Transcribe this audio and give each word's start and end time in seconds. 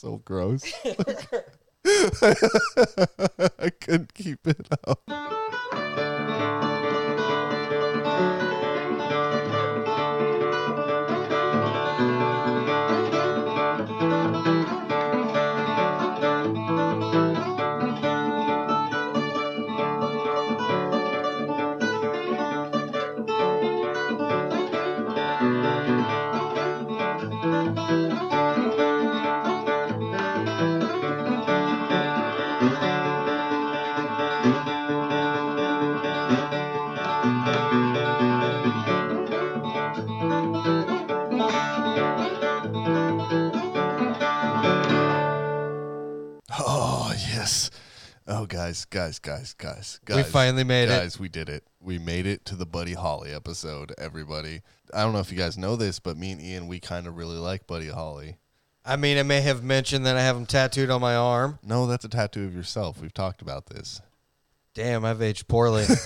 so 0.00 0.16
gross. 0.24 0.64
I 1.84 3.70
couldn't 3.80 4.14
keep 4.14 4.46
it 4.46 4.66
up. 4.86 4.99
Guys, 49.10 49.18
guys, 49.18 49.54
guys, 49.54 49.54
guys, 49.54 50.00
guys. 50.04 50.16
We 50.18 50.22
finally 50.22 50.62
made 50.62 50.84
it. 50.84 50.88
guys, 51.00 51.18
we 51.18 51.28
did 51.28 51.48
it. 51.48 51.64
We 51.80 51.98
made 51.98 52.26
it 52.26 52.44
to 52.44 52.54
the 52.54 52.66
Buddy 52.66 52.94
Holly 52.94 53.32
episode, 53.34 53.92
everybody. 53.98 54.62
I 54.94 55.02
don't 55.02 55.12
know 55.12 55.18
if 55.18 55.32
you 55.32 55.38
guys 55.38 55.58
know 55.58 55.74
this, 55.74 55.98
but 55.98 56.16
me 56.16 56.30
and 56.30 56.40
Ian, 56.40 56.68
we 56.68 56.78
kind 56.78 57.08
of 57.08 57.16
really 57.16 57.38
like 57.38 57.66
Buddy 57.66 57.88
Holly. 57.88 58.36
I 58.84 58.94
mean, 58.94 59.18
I 59.18 59.24
may 59.24 59.40
have 59.40 59.64
mentioned 59.64 60.06
that 60.06 60.16
I 60.16 60.22
have 60.22 60.36
him 60.36 60.46
tattooed 60.46 60.90
on 60.90 61.00
my 61.00 61.16
arm. 61.16 61.58
No, 61.62 61.88
that's 61.88 62.04
a 62.04 62.08
tattoo 62.08 62.44
of 62.44 62.54
yourself. 62.54 63.00
We've 63.00 63.12
talked 63.12 63.42
about 63.42 63.66
this. 63.66 64.00
Damn, 64.74 65.04
I've 65.04 65.20
aged 65.20 65.48
poorly. 65.48 65.86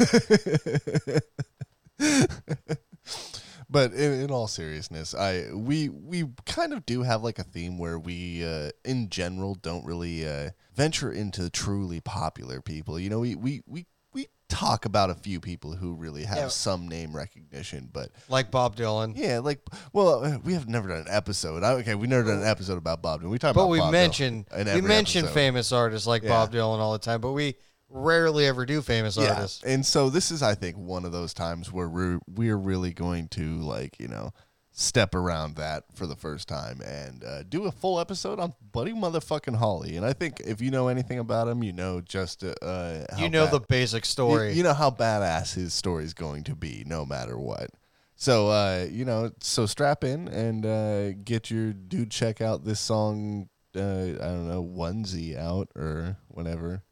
But 3.75 3.93
in, 3.93 4.13
in 4.23 4.31
all 4.31 4.47
seriousness, 4.47 5.15
I 5.15 5.49
we 5.53 5.89
we 5.91 6.25
kind 6.47 6.73
of 6.73 6.87
do 6.87 7.03
have 7.03 7.23
like 7.25 7.39
a 7.41 7.43
theme 7.45 7.77
where 7.77 7.99
we, 7.99 8.45
uh, 8.47 8.71
in 8.85 9.11
general, 9.11 9.57
don't 9.57 9.85
really 9.85 10.27
uh, 10.27 10.51
venture 10.75 11.11
into 11.13 11.51
truly 11.51 12.01
popular 12.01 12.61
people. 12.63 12.99
You 13.01 13.11
know, 13.11 13.19
we 13.19 13.35
we 13.35 13.63
we 13.67 13.87
we 14.13 14.29
talk 14.49 14.85
about 14.85 15.11
a 15.11 15.15
few 15.17 15.41
people 15.41 15.73
who 15.75 15.95
really 15.95 16.23
have 16.23 16.37
Yeah. 16.39 16.49
some 16.49 16.87
name 16.87 17.17
recognition, 17.17 17.91
but 17.93 18.11
like 18.29 18.53
Bob 18.53 18.77
Dylan. 18.77 19.15
yeah, 19.17 19.41
like 19.41 19.59
well, 19.93 20.41
we 20.45 20.53
have 20.53 20.69
never 20.69 20.87
done 20.89 20.99
an 20.99 21.07
episode. 21.11 21.65
I- 21.65 21.73
Okay, 21.81 21.97
we 21.97 22.07
never 22.07 22.23
done 22.29 22.43
an 22.43 22.47
episode 22.47 22.79
about 22.79 23.03
Bob 23.03 23.23
Dylan. 23.23 23.31
We 23.31 23.39
talk 23.41 23.57
But 23.57 23.63
about 23.63 23.71
we 23.71 23.79
Bob 23.81 23.89
Dylan 23.89 23.93
mention 23.93 24.47
we 24.77 24.81
mention 24.83 25.27
famous 25.27 25.73
artists 25.73 26.07
like 26.07 26.23
Yeah. 26.23 26.29
Bob 26.29 26.53
Dylan 26.53 26.79
all 26.79 26.93
the 26.93 26.99
time, 27.01 27.21
but 27.21 27.33
we 27.33 27.57
rarely 27.95 28.47
ever 28.47 28.67
do 28.67 28.83
famous 28.83 29.17
Yeah, 29.17 29.31
artists. 29.35 29.63
and 29.65 29.87
so 29.87 30.11
this 30.11 30.31
is, 30.31 30.43
I 30.43 30.55
think, 30.55 30.77
one 30.77 31.05
of 31.05 31.13
those 31.13 31.33
times 31.33 31.73
where 31.73 31.89
we're 31.89 32.19
we're 32.29 32.57
really 32.59 32.93
going 32.93 33.29
to 33.29 33.59
like 33.61 33.99
you 34.01 34.09
know 34.09 34.33
step 34.77 35.15
around 35.15 35.55
that 35.55 35.85
for 35.95 36.05
the 36.05 36.17
first 36.17 36.49
time 36.49 36.81
and 36.81 37.23
uh, 37.23 37.45
do 37.45 37.65
a 37.67 37.71
full 37.71 38.01
episode 38.01 38.41
on 38.41 38.53
Buddy 38.73 38.93
Motherfucking 38.93 39.55
Holly. 39.55 39.97
And 39.97 40.05
I 40.05 40.13
think 40.13 40.41
if 40.41 40.61
you 40.61 40.73
know 40.73 40.89
anything 40.89 41.21
about 41.21 41.47
him, 41.47 41.63
you 41.63 41.73
know 41.73 42.01
just 42.01 42.43
uh, 42.43 42.55
uh, 42.61 43.05
how 43.15 43.23
You 43.23 43.31
know 43.31 43.45
bad- 43.45 43.53
the 43.53 43.61
basic 43.61 44.05
you, 44.05 44.09
story. 44.09 44.53
you 44.53 44.65
know 44.65 44.75
how 44.75 44.91
badass 44.91 45.55
his 45.55 45.73
story 45.73 46.03
is 46.05 46.13
going 46.13 46.43
to 46.45 46.57
be, 46.57 46.83
no 46.87 47.07
matter 47.07 47.39
what. 47.39 47.71
So 48.17 48.49
uh, 48.49 48.87
you 48.91 49.05
know, 49.05 49.31
so 49.41 49.67
strap 49.67 50.03
in 50.03 50.27
and 50.29 50.67
uh, 50.67 51.13
get 51.25 51.51
your 51.53 51.73
dude 51.73 52.11
check 52.11 52.41
out 52.41 52.65
this 52.65 52.81
song. 52.81 53.49
Uh, 53.77 53.81
I 53.81 54.27
don't 54.27 54.49
know 54.49 54.65
onesie 54.65 55.37
out 55.39 55.69
or 55.77 56.17
whatever. 56.29 56.83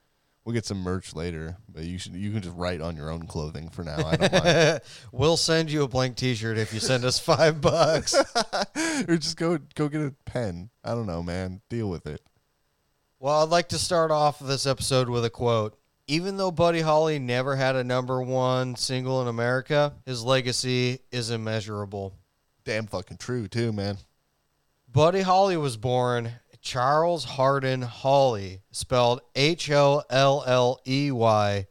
We'll 0.44 0.54
get 0.54 0.66
some 0.66 0.78
merch 0.78 1.14
later, 1.14 1.56
but 1.68 1.84
you 1.84 1.98
should 1.98 2.14
you 2.14 2.32
can 2.32 2.42
just 2.42 2.56
write 2.56 2.80
on 2.80 2.96
your 2.96 3.10
own 3.10 3.26
clothing 3.26 3.68
for 3.68 3.84
now. 3.84 4.04
I 4.04 4.16
don't 4.16 4.32
mind. 4.32 4.80
we'll 5.12 5.36
send 5.36 5.70
you 5.70 5.84
a 5.84 5.88
blank 5.88 6.16
T-shirt 6.16 6.58
if 6.58 6.74
you 6.74 6.80
send 6.80 7.04
us 7.04 7.20
five 7.20 7.60
bucks. 7.60 8.14
or 9.08 9.16
just 9.16 9.36
go 9.36 9.58
go 9.76 9.88
get 9.88 10.00
a 10.00 10.14
pen. 10.24 10.70
I 10.82 10.90
don't 10.90 11.06
know, 11.06 11.22
man. 11.22 11.60
Deal 11.68 11.88
with 11.88 12.06
it. 12.06 12.20
Well, 13.20 13.40
I'd 13.40 13.50
like 13.50 13.68
to 13.68 13.78
start 13.78 14.10
off 14.10 14.40
this 14.40 14.66
episode 14.66 15.08
with 15.08 15.24
a 15.24 15.30
quote. 15.30 15.78
Even 16.08 16.36
though 16.36 16.50
Buddy 16.50 16.80
Holly 16.80 17.20
never 17.20 17.54
had 17.54 17.76
a 17.76 17.84
number 17.84 18.20
one 18.20 18.74
single 18.74 19.22
in 19.22 19.28
America, 19.28 19.94
his 20.04 20.24
legacy 20.24 20.98
is 21.12 21.30
immeasurable. 21.30 22.16
Damn 22.64 22.88
fucking 22.88 23.18
true 23.18 23.46
too, 23.46 23.72
man. 23.72 23.98
Buddy 24.90 25.20
Holly 25.20 25.56
was 25.56 25.76
born 25.76 26.32
Charles 26.62 27.24
Hardin 27.24 27.82
Holley, 27.82 28.62
spelled 28.70 29.20
H 29.34 29.70
O 29.70 30.02
L 30.08 30.44
L 30.46 30.80
E 30.86 31.10
Y, 31.10 31.66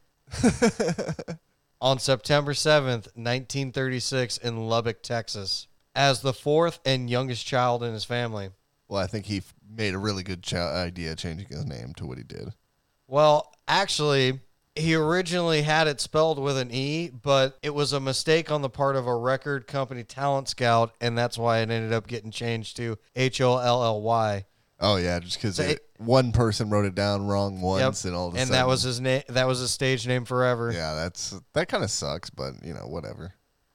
on 1.82 1.98
September 1.98 2.54
7th, 2.54 3.08
1936, 3.16 4.38
in 4.38 4.68
Lubbock, 4.68 5.02
Texas, 5.02 5.68
as 5.96 6.22
the 6.22 6.34
fourth 6.34 6.80
and 6.86 7.10
youngest 7.10 7.46
child 7.46 7.84
in 7.84 7.94
his 7.94 8.04
family. 8.04 8.50
Well, 8.88 9.02
I 9.02 9.08
think 9.08 9.26
he 9.26 9.38
f- 9.38 9.54
made 9.74 9.94
a 9.94 9.98
really 9.98 10.24
good 10.24 10.44
ch- 10.44 10.54
idea 10.56 11.16
changing 11.16 11.48
his 11.48 11.66
name 11.66 11.94
to 11.96 12.06
what 12.06 12.18
he 12.18 12.24
did. 12.26 12.54
Well, 13.08 13.54
actually, 13.68 14.42
he 14.76 14.96
originally 14.96 15.62
had 15.62 15.88
it 15.88 16.02
spelled 16.02 16.40
with 16.40 16.58
an 16.58 16.72
E, 16.72 17.10
but 17.10 17.58
it 17.64 17.74
was 17.74 17.94
a 17.94 18.00
mistake 18.00 18.52
on 18.52 18.62
the 18.62 18.70
part 18.70 18.96
of 18.98 19.08
a 19.08 19.16
record 19.16 19.68
company 19.68 20.04
talent 20.04 20.50
scout, 20.50 20.94
and 21.00 21.18
that's 21.18 21.38
why 21.38 21.60
it 21.60 21.70
ended 21.70 21.94
up 21.94 22.08
getting 22.08 22.32
changed 22.32 22.76
to 22.78 22.98
H 23.16 23.40
O 23.40 23.58
L 23.58 23.84
L 23.84 24.02
Y. 24.02 24.46
Oh 24.82 24.96
yeah, 24.98 25.20
just 25.20 25.38
because 25.38 25.56
So 25.56 25.76
one 25.98 26.32
person 26.32 26.70
wrote 26.70 26.86
it 26.86 26.96
down 26.96 27.28
wrong 27.28 27.62
once, 27.62 28.04
and 28.04 28.16
all 28.16 28.28
of 28.28 28.34
a 28.34 28.38
and 28.40 28.48
sudden, 28.48 28.60
that 28.60 28.68
was 28.68 28.82
his 28.82 29.00
name. 29.00 29.22
That 29.30 29.48
was 29.48 29.60
his 29.60 29.72
stage 29.72 30.08
name 30.08 30.26
forever. 30.26 30.72
yeah, 30.72 30.96
that's 30.96 31.40
that 31.54 31.68
kind 31.68 31.84
of 31.84 31.92
sucks, 31.92 32.30
but 32.30 32.54
you 32.64 32.74
know, 32.74 32.88
whatever. 32.88 33.34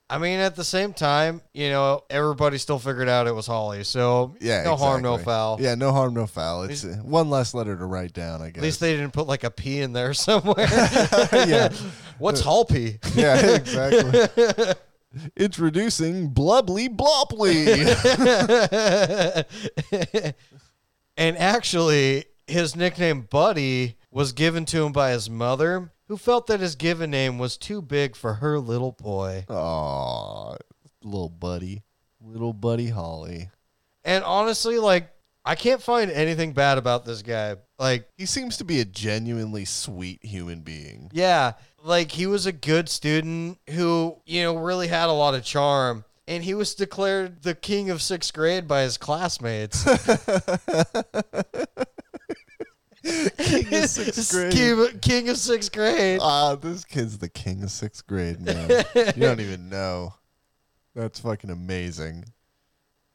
I 0.09 0.19
mean, 0.19 0.39
at 0.39 0.55
the 0.55 0.63
same 0.63 0.93
time, 0.93 1.41
you 1.53 1.69
know, 1.69 2.03
everybody 2.09 2.59
still 2.59 2.79
figured 2.79 3.09
out 3.09 3.27
it 3.27 3.35
was 3.35 3.47
Holly. 3.49 3.83
So 3.83 4.37
Yeah, 4.41 4.63
no 4.63 4.77
harm, 4.77 5.03
no 5.03 5.19
foul. 5.19 5.59
Yeah, 5.61 5.75
no 5.75 5.91
harm, 5.91 6.15
no 6.15 6.29
foul. 6.29 6.63
It's 6.65 6.85
uh, 6.85 6.99
one 7.03 7.29
less 7.29 7.55
letter 7.55 7.77
to 7.77 7.85
write 7.85 8.13
down, 8.13 8.41
I 8.41 8.51
guess. 8.51 8.59
At 8.59 8.63
least 8.63 8.81
they 8.81 8.93
didn't 8.93 9.13
put 9.13 9.27
like 9.27 9.43
a 9.43 9.51
P 9.51 9.81
in 9.81 9.93
there 9.93 10.15
somewhere. 10.15 10.69
yeah, 11.33 11.73
What's 12.19 12.41
Hall 12.41 12.65
P? 12.65 12.99
yeah, 13.15 13.57
exactly. 13.57 14.75
Introducing 15.37 16.31
Blubbly 16.33 16.89
Blopley. 16.89 17.67
And 21.17 21.37
actually, 21.39 22.25
his 22.47 22.77
nickname 22.77 23.23
Buddy 23.23 23.97
was 24.11 24.33
given 24.33 24.65
to 24.67 24.85
him 24.85 24.93
by 24.93 25.11
his 25.11 25.29
mother, 25.29 25.93
who 26.09 26.17
felt 26.17 26.47
that 26.47 26.61
his 26.61 26.77
given 26.77 27.11
name 27.11 27.39
was 27.39 27.57
too 27.57 27.83
big 27.83 28.17
for 28.17 28.35
her 28.35 28.59
little 28.59 28.93
boy. 28.93 29.45
Aw, 29.49 30.57
little 31.03 31.29
buddy, 31.29 31.83
little 32.21 32.53
buddy 32.53 32.89
Holly. 32.89 33.51
And 34.05 34.23
honestly, 34.25 34.79
like, 34.79 35.11
I 35.45 35.55
can't 35.55 35.83
find 35.83 36.11
anything 36.11 36.53
bad 36.53 36.79
about 36.79 37.05
this 37.05 37.23
guy. 37.23 37.57
Like, 37.79 38.09
He 38.17 38.27
seems 38.27 38.57
to 38.59 38.65
be 38.65 38.81
a 38.81 38.85
genuinely 38.85 39.65
sweet 39.65 40.25
human 40.25 40.61
being. 40.61 41.11
Yeah, 41.13 41.53
like 41.83 42.11
he 42.13 42.27
was 42.27 42.47
a 42.47 42.53
good 42.53 42.89
student 42.89 43.59
who, 43.71 44.17
you 44.27 44.43
know, 44.43 44.57
really 44.57 44.89
had 44.89 45.09
a 45.09 45.13
lot 45.13 45.35
of 45.35 45.45
charm. 45.45 46.05
And 46.29 46.43
he 46.43 46.55
was 46.55 46.75
declared 46.75 47.43
the 47.43 47.55
king 47.55 47.89
of 47.91 48.03
sixth 48.03 48.33
grade 48.35 48.67
by 48.67 48.83
his 48.83 48.99
classmates. 48.99 49.85
King 53.05 53.75
of 53.75 53.89
sixth 53.89 54.31
grade. 54.33 54.53
King, 54.53 54.99
king 55.01 55.29
of 55.29 55.37
sixth 55.37 55.73
grade. 55.73 56.19
Ah, 56.21 56.57
this 56.57 56.85
kid's 56.85 57.19
the 57.19 57.29
king 57.29 57.63
of 57.63 57.71
sixth 57.71 58.07
grade, 58.07 58.41
man. 58.41 58.85
you 58.95 59.13
don't 59.23 59.41
even 59.41 59.69
know. 59.69 60.15
That's 60.95 61.21
fucking 61.21 61.51
amazing. 61.51 62.25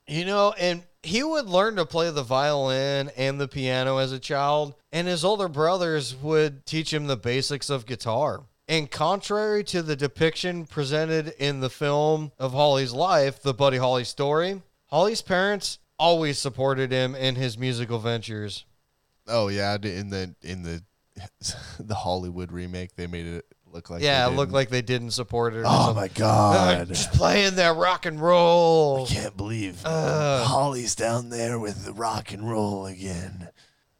You 0.07 0.25
know, 0.25 0.53
and 0.57 0.83
he 1.03 1.23
would 1.23 1.47
learn 1.47 1.75
to 1.77 1.85
play 1.85 2.09
the 2.11 2.23
violin 2.23 3.11
and 3.17 3.41
the 3.41 3.47
piano 3.47 3.97
as 3.97 4.11
a 4.11 4.19
child, 4.19 4.75
and 4.91 5.07
his 5.07 5.25
older 5.25 5.47
brothers 5.47 6.15
would 6.15 6.65
teach 6.65 6.93
him 6.93 7.07
the 7.07 7.17
basics 7.17 7.69
of 7.69 7.85
guitar. 7.85 8.43
And 8.71 8.89
contrary 8.89 9.65
to 9.65 9.81
the 9.81 9.97
depiction 9.97 10.65
presented 10.65 11.33
in 11.37 11.59
the 11.59 11.69
film 11.69 12.31
of 12.39 12.53
Holly's 12.53 12.93
life, 12.93 13.41
the 13.41 13.53
Buddy 13.53 13.75
Holly 13.75 14.05
story, 14.05 14.61
Holly's 14.89 15.21
parents 15.21 15.77
always 15.99 16.39
supported 16.39 16.89
him 16.89 17.13
in 17.13 17.35
his 17.35 17.57
musical 17.57 17.99
ventures. 17.99 18.63
Oh 19.27 19.49
yeah, 19.49 19.75
in 19.75 20.09
the 20.09 20.33
in 20.41 20.63
the 20.63 20.81
the 21.81 21.95
Hollywood 21.95 22.53
remake, 22.53 22.95
they 22.95 23.07
made 23.07 23.25
it 23.25 23.45
look 23.73 23.89
like 23.89 24.01
yeah, 24.01 24.27
they 24.29 24.33
it 24.33 24.37
looked 24.37 24.53
like 24.53 24.69
they 24.69 24.81
didn't 24.81 25.11
support 25.11 25.53
it. 25.53 25.63
Oh 25.67 25.93
something. 25.93 25.95
my 25.95 26.05
Uh, 26.05 26.07
god! 26.77 26.87
just 26.93 27.11
playing 27.11 27.55
that 27.55 27.75
rock 27.75 28.05
and 28.05 28.21
roll. 28.21 29.03
I 29.03 29.13
can't 29.13 29.35
believe 29.35 29.81
Uh. 29.85 30.45
Holly's 30.45 30.95
down 30.95 31.27
there 31.27 31.59
with 31.59 31.83
the 31.83 31.91
rock 31.91 32.31
and 32.31 32.49
roll 32.49 32.85
again. 32.85 33.49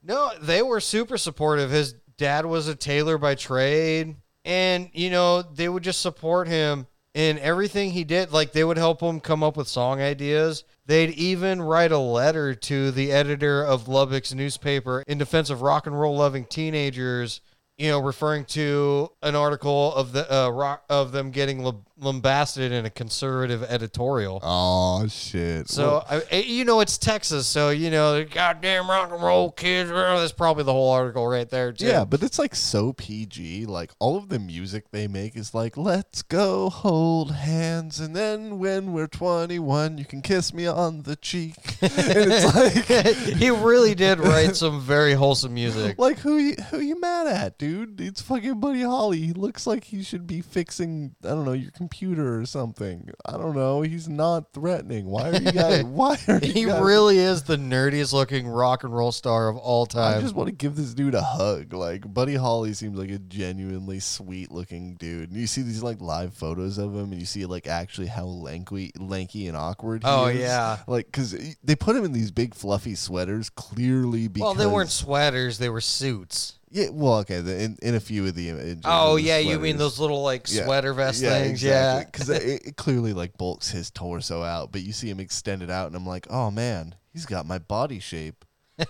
No, 0.01 0.31
they 0.41 0.61
were 0.61 0.79
super 0.79 1.17
supportive. 1.17 1.71
His 1.71 1.93
dad 2.17 2.45
was 2.45 2.69
a 2.69 2.75
tailor 2.75 3.17
by 3.17 3.35
trade, 3.35 4.15
and 4.45 4.89
you 4.93 5.09
know 5.09 5.41
they 5.41 5.69
would 5.69 5.83
just 5.83 6.01
support 6.01 6.47
him 6.47 6.87
in 7.13 7.39
everything 7.39 7.91
he 7.91 8.03
did. 8.03 8.31
Like 8.31 8.51
they 8.51 8.63
would 8.63 8.77
help 8.77 9.01
him 9.01 9.19
come 9.19 9.43
up 9.43 9.57
with 9.57 9.67
song 9.67 10.01
ideas. 10.01 10.63
They'd 10.85 11.11
even 11.11 11.61
write 11.61 11.91
a 11.91 11.97
letter 11.97 12.53
to 12.55 12.91
the 12.91 13.11
editor 13.11 13.63
of 13.63 13.87
Lubbock's 13.87 14.33
newspaper 14.33 15.03
in 15.07 15.17
defense 15.17 15.49
of 15.49 15.61
rock 15.61 15.87
and 15.87 15.99
roll 15.99 16.17
loving 16.17 16.45
teenagers. 16.45 17.41
You 17.81 17.89
know, 17.89 17.99
referring 17.99 18.45
to 18.45 19.09
an 19.23 19.35
article 19.35 19.91
of 19.95 20.11
the 20.13 20.31
uh, 20.31 20.49
rock 20.49 20.83
of 20.87 21.11
them 21.11 21.31
getting 21.31 21.63
lambasted 21.97 22.71
in 22.71 22.85
a 22.85 22.89
conservative 22.91 23.63
editorial. 23.63 24.39
Oh 24.43 25.07
shit. 25.07 25.67
So 25.67 26.03
I, 26.07 26.21
I- 26.31 26.35
you 26.51 26.63
know 26.63 26.79
it's 26.81 26.99
Texas, 26.99 27.47
so 27.47 27.71
you 27.71 27.89
know 27.89 28.13
the 28.19 28.25
goddamn 28.25 28.87
rock 28.87 29.11
and 29.11 29.21
roll 29.23 29.49
kids. 29.51 29.89
That's 29.89 30.31
probably 30.31 30.63
the 30.63 30.71
whole 30.73 30.91
article 30.91 31.25
right 31.27 31.49
there 31.49 31.71
too. 31.71 31.87
Yeah, 31.87 32.05
but 32.05 32.21
it's 32.21 32.37
like 32.37 32.53
so 32.55 32.93
PG. 32.93 33.65
Like 33.65 33.91
all 33.97 34.15
of 34.15 34.29
the 34.29 34.37
music 34.37 34.91
they 34.91 35.07
make 35.07 35.35
is 35.35 35.55
like, 35.55 35.75
let's 35.75 36.21
go 36.21 36.69
hold 36.69 37.31
hands, 37.31 37.99
and 37.99 38.15
then 38.15 38.59
when 38.59 38.93
we're 38.93 39.07
21, 39.07 39.97
you 39.97 40.05
can 40.05 40.21
kiss 40.21 40.53
me 40.53 40.67
on 40.67 41.01
the 41.01 41.15
cheek. 41.15 41.55
and 41.81 41.91
it's 42.31 42.55
like, 42.55 43.15
he 43.37 43.49
really 43.49 43.95
did 43.95 44.19
write 44.19 44.55
some 44.55 44.81
very 44.81 45.13
wholesome 45.13 45.55
music. 45.55 45.97
like 45.97 46.19
who 46.19 46.37
you 46.37 46.53
who 46.69 46.79
you 46.79 46.99
mad 47.01 47.25
at, 47.25 47.57
dude? 47.57 47.70
It's 47.97 48.21
fucking 48.21 48.59
Buddy 48.59 48.81
Holly. 48.81 49.19
He 49.19 49.33
looks 49.33 49.65
like 49.65 49.83
he 49.85 50.03
should 50.03 50.27
be 50.27 50.41
fixing, 50.41 51.15
I 51.23 51.29
don't 51.29 51.45
know, 51.45 51.53
your 51.53 51.71
computer 51.71 52.39
or 52.39 52.45
something. 52.45 53.09
I 53.25 53.33
don't 53.33 53.55
know. 53.55 53.81
He's 53.81 54.07
not 54.09 54.53
threatening. 54.53 55.05
Why 55.05 55.29
are 55.29 55.35
you 55.35 55.51
guys? 55.51 55.83
Why 55.85 56.17
are 56.27 56.39
you 56.39 56.51
He 56.53 56.65
guys- 56.65 56.81
really 56.81 57.17
is 57.17 57.43
the 57.43 57.57
nerdiest 57.57 58.13
looking 58.13 58.47
rock 58.47 58.83
and 58.83 58.95
roll 58.95 59.11
star 59.11 59.47
of 59.49 59.57
all 59.57 59.85
time. 59.85 60.01
I 60.09 60.13
time. 60.13 60.21
just 60.21 60.35
want 60.35 60.47
to 60.47 60.55
give 60.55 60.75
this 60.75 60.93
dude 60.93 61.15
a 61.15 61.21
hug. 61.21 61.73
Like 61.73 62.11
Buddy 62.13 62.35
Holly 62.35 62.73
seems 62.73 62.97
like 62.97 63.09
a 63.11 63.19
genuinely 63.19 63.99
sweet 63.99 64.51
looking 64.51 64.95
dude. 64.95 65.29
And 65.31 65.39
you 65.39 65.47
see 65.47 65.61
these 65.61 65.83
like 65.83 66.01
live 66.01 66.33
photos 66.33 66.77
of 66.77 66.93
him, 66.95 67.11
and 67.11 67.19
you 67.19 67.25
see 67.25 67.45
like 67.45 67.67
actually 67.67 68.07
how 68.07 68.25
lanky, 68.25 68.91
lanky 68.99 69.47
and 69.47 69.55
awkward. 69.57 70.03
He 70.03 70.09
Oh, 70.09 70.25
is. 70.27 70.39
yeah. 70.39 70.79
like 70.87 71.05
because 71.07 71.35
they 71.63 71.75
put 71.75 71.95
him 71.95 72.05
in 72.05 72.11
these 72.11 72.31
big 72.31 72.55
fluffy 72.55 72.95
sweaters, 72.95 73.49
clearly 73.49 74.27
because 74.27 74.41
well, 74.41 74.53
they 74.53 74.65
weren't 74.73 74.89
sweaters; 74.89 75.57
they 75.57 75.69
were 75.69 75.81
suits. 75.81 76.57
Yeah, 76.73 76.87
well, 76.91 77.17
okay. 77.19 77.41
The, 77.41 77.61
in, 77.63 77.77
in 77.81 77.95
a 77.95 77.99
few 77.99 78.25
of 78.25 78.33
the 78.33 78.47
images. 78.49 78.81
Oh 78.85 79.15
the 79.17 79.23
yeah, 79.23 79.37
you 79.39 79.59
mean 79.59 79.75
those 79.77 79.99
little 79.99 80.23
like 80.23 80.45
Yeah. 80.49 80.63
sweater 80.63 80.93
vest 80.93 81.21
things? 81.21 81.61
Yeah. 81.61 82.03
because 82.05 82.29
it, 82.29 82.65
it 82.65 82.77
clearly 82.77 83.11
like 83.13 83.37
bulks 83.37 83.69
his 83.69 83.91
torso 83.91 84.41
out, 84.41 84.71
but 84.71 84.81
you 84.81 84.93
see 84.93 85.09
him 85.09 85.19
extended 85.19 85.69
out, 85.69 85.87
and 85.87 85.95
I'm 85.95 86.05
like, 86.07 86.27
oh 86.29 86.49
man, 86.49 86.95
he's 87.11 87.25
got 87.25 87.45
my 87.45 87.57
body 87.59 87.99
shape. 87.99 88.45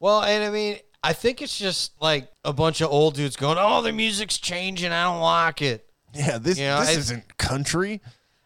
Well, 0.00 0.22
and 0.22 0.44
I 0.44 0.50
mean, 0.50 0.78
I 1.02 1.14
think 1.14 1.40
it's 1.40 1.56
just 1.56 1.92
like 2.00 2.30
a 2.44 2.52
bunch 2.52 2.82
of 2.82 2.90
old 2.90 3.14
dudes 3.14 3.36
going, 3.36 3.56
"Oh, 3.58 3.80
the 3.80 3.92
music's 3.92 4.36
changing. 4.36 4.92
I 4.92 5.04
don't 5.04 5.20
like 5.20 5.62
it." 5.62 5.86
Yeah, 6.12 6.36
this 6.38 6.58
You 6.58 6.66
know, 6.66 6.80
this 6.80 6.96
isn't 6.96 7.38
country. 7.38 8.02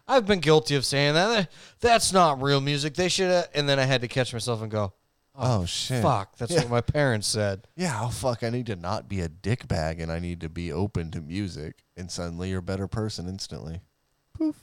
I've 0.07 0.25
been 0.25 0.39
guilty 0.39 0.75
of 0.77 0.85
saying 0.85 1.15
that. 1.15 1.51
That's 1.81 2.13
not 2.13 2.41
real 2.41 2.61
music. 2.61 2.95
They 2.95 3.09
should 3.09 3.31
have. 3.31 3.49
And 3.55 3.69
then 3.69 3.79
I 3.79 3.83
had 3.85 4.03
to 4.03 4.09
catch 4.09 4.33
myself 4.33 4.63
and 4.63 4.71
go, 4.71 4.93
Oh, 5.41 5.63
oh, 5.63 5.65
shit. 5.67 6.03
"Fuck, 6.03 6.37
that's 6.37 6.51
Yeah. 6.53 6.61
what 6.63 6.71
my 6.71 6.81
parents 6.81 7.27
said." 7.29 7.69
Yeah, 7.77 8.01
oh 8.03 8.09
fuck, 8.09 8.43
I 8.43 8.51
need 8.51 8.67
to 8.67 8.77
not 8.77 9.09
be 9.09 9.21
a 9.21 9.29
dickbag 9.29 10.03
and 10.03 10.11
I 10.11 10.19
need 10.19 10.41
to 10.41 10.49
be 10.49 10.73
open 10.73 11.11
to 11.13 11.21
music 11.21 11.85
and 11.97 12.11
suddenly 12.11 12.51
you're 12.51 12.59
a 12.59 12.63
better 12.63 12.89
person 12.89 13.29
instantly. 13.29 13.81
Poof. 14.35 14.57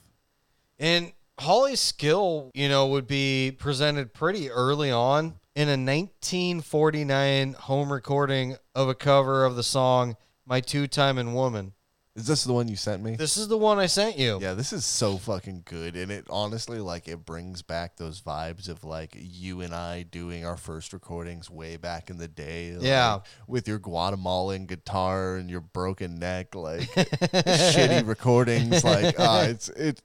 And 0.78 1.14
Holly's 1.40 1.80
skill, 1.80 2.52
you 2.54 2.68
know, 2.70 2.88
would 2.88 3.08
be 3.08 3.52
presented 3.58 4.14
pretty 4.14 4.50
early 4.50 4.92
on 4.92 5.40
in 5.56 5.70
a 5.70 5.78
1949 5.78 7.54
home 7.54 7.92
recording 7.92 8.58
of 8.74 8.90
a 8.90 8.96
cover 8.96 9.46
of 9.46 9.56
the 9.56 9.64
song 9.64 10.18
"My 10.46 10.60
Two 10.60 10.88
Timing 10.88 11.34
Woman." 11.34 11.74
Is 12.16 12.28
this 12.28 12.46
the 12.46 12.54
one 12.54 12.70
you 12.70 12.78
sent 12.78 13.04
me? 13.04 13.18
This 13.18 13.36
is 13.36 13.50
the 13.50 13.58
one 13.58 13.78
I 13.78 13.88
sent 13.88 14.18
you. 14.18 14.40
Yeah, 14.42 14.54
this 14.54 14.72
is 14.72 14.86
so 14.86 15.18
fucking 15.18 15.64
good 15.66 15.98
and 15.98 16.10
it 16.10 16.26
honestly 16.30 16.80
like 16.80 17.10
it 17.10 17.26
brings 17.26 17.62
back 17.62 17.98
those 17.98 18.22
vibes 18.22 18.70
of 18.70 18.86
like 18.86 19.12
you 19.18 19.60
and 19.60 19.76
I 19.76 20.04
doing 20.04 20.46
our 20.46 20.56
first 20.56 20.94
recordings 20.94 21.50
way 21.50 21.76
back 21.76 22.10
in 22.10 22.18
the 22.18 22.30
day. 22.30 22.72
like, 22.74 22.84
Yeah. 22.86 23.20
with 23.48 23.68
your 23.68 23.80
Guatemalan 23.80 24.66
guitar 24.66 25.36
and 25.36 25.50
your 25.50 25.60
broken 25.60 26.18
neck 26.18 26.56
like 26.56 26.82
shitty 26.92 28.08
recordings 28.08 28.84
like 28.86 29.16
uh, 29.20 29.48
it's 29.50 29.68
it 29.70 30.02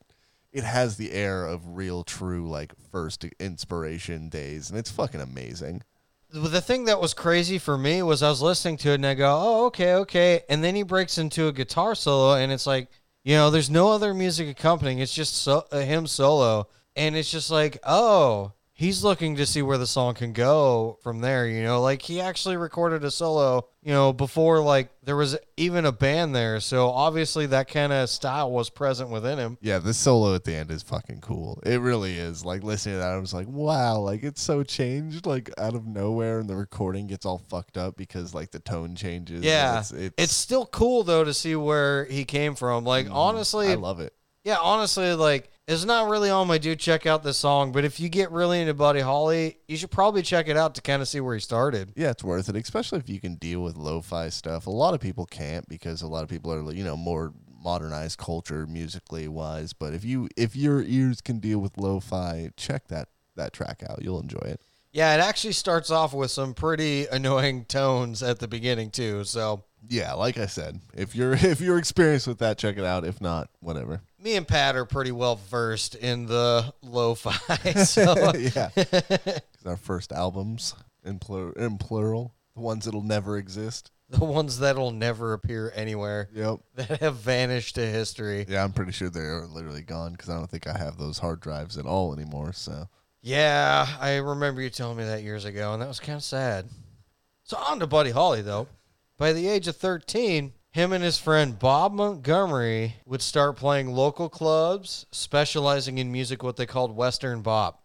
it 0.52 0.64
has 0.64 0.96
the 0.96 1.12
air 1.12 1.46
of 1.46 1.76
real 1.76 2.02
true 2.02 2.48
like 2.50 2.72
first 2.90 3.24
inspiration 3.38 4.28
days 4.28 4.68
and 4.68 4.78
it's 4.78 4.90
fucking 4.90 5.20
amazing. 5.20 5.82
The 6.32 6.60
thing 6.60 6.84
that 6.84 7.00
was 7.00 7.14
crazy 7.14 7.58
for 7.58 7.76
me 7.76 8.02
was 8.02 8.22
I 8.22 8.28
was 8.28 8.42
listening 8.42 8.76
to 8.78 8.90
it 8.90 8.96
and 8.96 9.06
I 9.06 9.14
go, 9.14 9.38
oh, 9.40 9.66
okay, 9.66 9.94
okay. 9.94 10.42
And 10.48 10.62
then 10.62 10.74
he 10.74 10.82
breaks 10.82 11.18
into 11.18 11.48
a 11.48 11.52
guitar 11.52 11.94
solo 11.94 12.34
and 12.34 12.52
it's 12.52 12.66
like, 12.66 12.88
you 13.24 13.34
know, 13.34 13.50
there's 13.50 13.70
no 13.70 13.90
other 13.90 14.14
music 14.14 14.48
accompanying. 14.48 15.00
It's 15.00 15.14
just 15.14 15.36
so, 15.36 15.64
uh, 15.72 15.80
him 15.80 16.06
solo. 16.06 16.68
And 16.96 17.16
it's 17.16 17.30
just 17.30 17.50
like, 17.50 17.78
oh, 17.84 18.52
he's 18.80 19.04
looking 19.04 19.36
to 19.36 19.44
see 19.44 19.60
where 19.60 19.76
the 19.76 19.86
song 19.86 20.14
can 20.14 20.32
go 20.32 20.96
from 21.02 21.20
there, 21.20 21.46
you 21.46 21.62
know? 21.62 21.82
Like 21.82 22.00
he 22.00 22.18
actually 22.18 22.56
recorded 22.56 23.04
a 23.04 23.10
solo, 23.10 23.68
you 23.82 23.92
know, 23.92 24.14
before 24.14 24.60
like 24.62 24.88
there 25.02 25.16
was 25.16 25.36
even 25.58 25.84
a 25.84 25.92
band 25.92 26.34
there. 26.34 26.60
So 26.60 26.88
obviously 26.88 27.44
that 27.48 27.68
kind 27.68 27.92
of 27.92 28.08
style 28.08 28.50
was 28.50 28.70
present 28.70 29.10
within 29.10 29.36
him. 29.38 29.58
Yeah, 29.60 29.80
the 29.80 29.92
solo 29.92 30.34
at 30.34 30.44
the 30.44 30.54
end 30.54 30.70
is 30.70 30.82
fucking 30.82 31.20
cool. 31.20 31.60
It 31.66 31.82
really 31.82 32.14
is. 32.14 32.42
Like 32.42 32.62
listening 32.62 32.94
to 32.94 33.00
that, 33.00 33.12
I 33.12 33.18
was 33.18 33.34
like, 33.34 33.48
wow, 33.48 33.98
like 33.98 34.22
it's 34.22 34.40
so 34.40 34.62
changed, 34.62 35.26
like 35.26 35.50
out 35.58 35.74
of 35.74 35.86
nowhere, 35.86 36.38
and 36.38 36.48
the 36.48 36.56
recording 36.56 37.06
gets 37.06 37.26
all 37.26 37.36
fucked 37.50 37.76
up 37.76 37.98
because 37.98 38.32
like 38.34 38.50
the 38.50 38.60
tone 38.60 38.94
changes. 38.96 39.44
Yeah. 39.44 39.80
it's, 39.80 39.92
it's, 39.92 40.14
It's 40.16 40.32
still 40.32 40.64
cool 40.64 41.02
though 41.04 41.24
to 41.24 41.34
see 41.34 41.54
where 41.54 42.06
he 42.06 42.24
came 42.24 42.54
from. 42.54 42.84
Like 42.84 43.08
honestly, 43.10 43.66
Mm, 43.66 43.72
I 43.72 43.74
love 43.74 44.00
it. 44.00 44.14
Yeah, 44.42 44.56
honestly, 44.62 45.12
like 45.12 45.49
it's 45.68 45.84
not 45.84 46.08
really 46.08 46.30
on 46.30 46.48
my 46.48 46.58
do 46.58 46.74
check 46.74 47.06
out 47.06 47.22
this 47.22 47.38
song, 47.38 47.72
but 47.72 47.84
if 47.84 48.00
you 48.00 48.08
get 48.08 48.30
really 48.32 48.60
into 48.60 48.74
Buddy 48.74 49.00
Holly, 49.00 49.58
you 49.68 49.76
should 49.76 49.90
probably 49.90 50.22
check 50.22 50.48
it 50.48 50.56
out 50.56 50.74
to 50.74 50.82
kind 50.82 51.00
of 51.00 51.08
see 51.08 51.20
where 51.20 51.34
he 51.34 51.40
started. 51.40 51.92
Yeah, 51.94 52.10
it's 52.10 52.24
worth 52.24 52.48
it, 52.48 52.56
especially 52.56 52.98
if 52.98 53.08
you 53.08 53.20
can 53.20 53.36
deal 53.36 53.60
with 53.60 53.76
lo-fi 53.76 54.30
stuff. 54.30 54.66
A 54.66 54.70
lot 54.70 54.94
of 54.94 55.00
people 55.00 55.26
can't 55.26 55.68
because 55.68 56.02
a 56.02 56.08
lot 56.08 56.22
of 56.22 56.28
people 56.28 56.52
are, 56.52 56.72
you 56.72 56.84
know, 56.84 56.96
more 56.96 57.32
modernized 57.62 58.18
culture 58.18 58.66
musically 58.66 59.28
wise. 59.28 59.72
But 59.72 59.94
if 59.94 60.04
you 60.04 60.28
if 60.36 60.56
your 60.56 60.82
ears 60.82 61.20
can 61.20 61.38
deal 61.38 61.58
with 61.58 61.78
lo-fi, 61.78 62.50
check 62.56 62.88
that 62.88 63.08
that 63.36 63.52
track 63.52 63.82
out. 63.88 64.02
You'll 64.02 64.20
enjoy 64.20 64.38
it. 64.44 64.60
Yeah, 64.92 65.14
it 65.14 65.20
actually 65.20 65.52
starts 65.52 65.90
off 65.90 66.12
with 66.12 66.32
some 66.32 66.52
pretty 66.52 67.06
annoying 67.06 67.64
tones 67.64 68.22
at 68.22 68.40
the 68.40 68.48
beginning 68.48 68.90
too. 68.90 69.24
So 69.24 69.62
Yeah, 69.88 70.14
like 70.14 70.36
I 70.36 70.46
said, 70.46 70.80
if 70.94 71.14
you're 71.14 71.32
if 71.34 71.60
you're 71.60 71.78
experienced 71.78 72.26
with 72.26 72.38
that, 72.38 72.58
check 72.58 72.76
it 72.76 72.84
out. 72.84 73.04
If 73.04 73.20
not, 73.20 73.50
whatever. 73.60 74.02
Me 74.22 74.36
and 74.36 74.46
Pat 74.46 74.76
are 74.76 74.84
pretty 74.84 75.12
well 75.12 75.36
versed 75.50 75.94
in 75.94 76.26
the 76.26 76.72
lo-fi. 76.82 77.36
So 77.84 78.32
yeah, 78.34 78.68
our 79.66 79.76
first 79.76 80.12
albums 80.12 80.74
in, 81.04 81.18
plur- 81.18 81.52
in 81.52 81.78
plural, 81.78 82.34
the 82.54 82.60
ones 82.60 82.84
that'll 82.84 83.02
never 83.02 83.36
exist. 83.38 83.90
the 84.10 84.24
ones 84.24 84.58
that'll 84.58 84.90
never 84.90 85.32
appear 85.32 85.72
anywhere 85.74 86.28
Yep. 86.34 86.60
that 86.74 87.00
have 87.00 87.16
vanished 87.16 87.76
to 87.76 87.86
history. 87.86 88.44
Yeah, 88.48 88.64
I'm 88.64 88.72
pretty 88.72 88.92
sure 88.92 89.08
they're 89.08 89.46
literally 89.46 89.82
gone 89.82 90.12
because 90.12 90.28
I 90.28 90.34
don't 90.34 90.50
think 90.50 90.66
I 90.66 90.76
have 90.76 90.98
those 90.98 91.18
hard 91.18 91.40
drives 91.40 91.78
at 91.78 91.86
all 91.86 92.12
anymore. 92.12 92.52
So 92.52 92.88
Yeah, 93.22 93.86
I 94.00 94.16
remember 94.16 94.60
you 94.62 94.70
telling 94.70 94.96
me 94.98 95.04
that 95.04 95.22
years 95.22 95.44
ago, 95.44 95.72
and 95.72 95.80
that 95.82 95.88
was 95.88 96.00
kind 96.00 96.16
of 96.16 96.22
sad. 96.24 96.66
So 97.44 97.56
on 97.56 97.80
to 97.80 97.86
Buddy 97.86 98.10
Holly, 98.10 98.42
though. 98.42 98.66
By 99.16 99.32
the 99.32 99.46
age 99.48 99.68
of 99.68 99.76
13, 99.76 100.52
him 100.72 100.92
and 100.92 101.02
his 101.02 101.18
friend 101.18 101.58
Bob 101.58 101.92
Montgomery 101.92 102.96
would 103.04 103.22
start 103.22 103.56
playing 103.56 103.90
local 103.92 104.28
clubs, 104.28 105.06
specializing 105.10 105.98
in 105.98 106.12
music 106.12 106.42
what 106.42 106.56
they 106.56 106.66
called 106.66 106.94
Western 106.94 107.42
bop. 107.42 107.82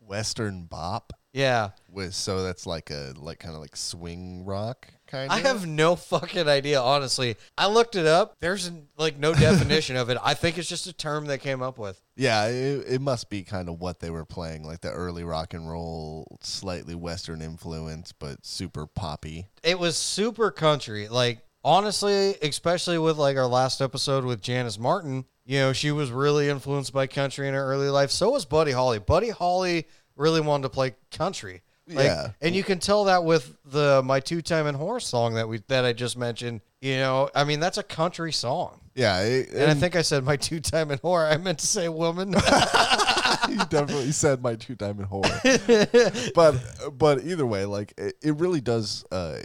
Western 0.00 0.64
bop 0.64 1.12
Yeah, 1.34 1.70
was 1.90 2.16
so 2.16 2.42
that's 2.42 2.66
like 2.66 2.90
a 2.90 3.12
like 3.16 3.38
kind 3.40 3.54
of 3.54 3.60
like 3.60 3.76
swing 3.76 4.44
rock 4.46 4.88
kind. 5.06 5.30
I 5.30 5.40
have 5.40 5.66
no 5.66 5.96
fucking 5.96 6.48
idea, 6.48 6.80
honestly. 6.80 7.36
I 7.58 7.66
looked 7.66 7.94
it 7.94 8.06
up. 8.06 8.36
There's 8.40 8.70
like 8.96 9.18
no 9.18 9.34
definition 9.48 9.96
of 9.96 10.08
it. 10.08 10.16
I 10.22 10.32
think 10.32 10.56
it's 10.56 10.68
just 10.68 10.86
a 10.86 10.94
term 10.94 11.26
they 11.26 11.36
came 11.36 11.60
up 11.60 11.76
with. 11.78 12.00
Yeah, 12.16 12.46
it, 12.46 12.84
it 12.88 13.00
must 13.02 13.28
be 13.28 13.42
kind 13.42 13.68
of 13.68 13.80
what 13.80 14.00
they 14.00 14.08
were 14.10 14.24
playing, 14.24 14.62
like 14.64 14.80
the 14.80 14.90
early 14.90 15.24
rock 15.24 15.52
and 15.52 15.68
roll, 15.68 16.38
slightly 16.40 16.94
Western 16.94 17.42
influence, 17.42 18.12
but 18.12 18.46
super 18.46 18.86
poppy. 18.86 19.46
it 19.62 19.78
was 19.78 19.96
super 19.98 20.50
country. 20.50 21.08
Like 21.08 21.40
honestly, 21.64 22.36
especially 22.42 22.98
with 22.98 23.16
like 23.16 23.36
our 23.36 23.46
last 23.46 23.80
episode 23.80 24.24
with 24.24 24.40
Janis 24.40 24.78
Martin, 24.78 25.24
you 25.44 25.58
know, 25.58 25.72
she 25.72 25.90
was 25.90 26.10
really 26.10 26.48
influenced 26.48 26.92
by 26.92 27.06
country 27.06 27.48
in 27.48 27.54
her 27.54 27.64
early 27.64 27.88
life. 27.88 28.10
So 28.10 28.30
was 28.30 28.44
Buddy 28.44 28.72
Holly. 28.72 28.98
Buddy 28.98 29.30
Holly 29.30 29.86
really 30.16 30.40
wanted 30.40 30.64
to 30.64 30.68
play 30.70 30.94
country. 31.10 31.62
Like, 31.86 32.04
Yeah. 32.06 32.30
and 32.42 32.54
you 32.54 32.62
can 32.62 32.80
tell 32.80 33.04
that 33.04 33.24
with 33.24 33.56
the 33.64 34.02
my 34.04 34.20
two 34.20 34.42
time 34.42 34.66
and 34.66 34.76
horse 34.76 35.06
song 35.06 35.34
that 35.34 35.48
we 35.48 35.62
that 35.68 35.84
I 35.86 35.94
just 35.94 36.18
mentioned. 36.18 36.60
You 36.82 36.98
know, 36.98 37.30
I 37.34 37.44
mean 37.44 37.60
that's 37.60 37.78
a 37.78 37.82
country 37.82 38.30
song. 38.32 38.80
Yeah, 38.94 39.22
it, 39.22 39.50
And 39.50 39.70
I 39.70 39.74
think 39.74 39.96
I 39.96 40.02
said 40.02 40.24
my 40.24 40.36
two 40.36 40.60
time 40.60 40.90
and 40.90 41.00
whore. 41.00 41.30
I 41.32 41.36
meant 41.38 41.60
to 41.60 41.66
say 41.66 41.88
woman. 41.88 42.32
you 43.48 43.56
definitely 43.70 44.12
said 44.12 44.42
my 44.42 44.54
two 44.56 44.74
diamond 44.74 45.08
whore. 45.08 46.32
but 46.34 46.98
but 46.98 47.24
either 47.24 47.46
way, 47.46 47.64
like 47.64 47.94
it, 47.96 48.16
it 48.22 48.36
really 48.36 48.60
does 48.60 49.04
uh, 49.10 49.38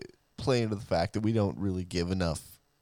play 0.43 0.61
into 0.61 0.75
the 0.75 0.81
fact 0.81 1.13
that 1.13 1.21
we 1.21 1.33
don't 1.33 1.57
really 1.57 1.83
give 1.83 2.11
enough 2.11 2.41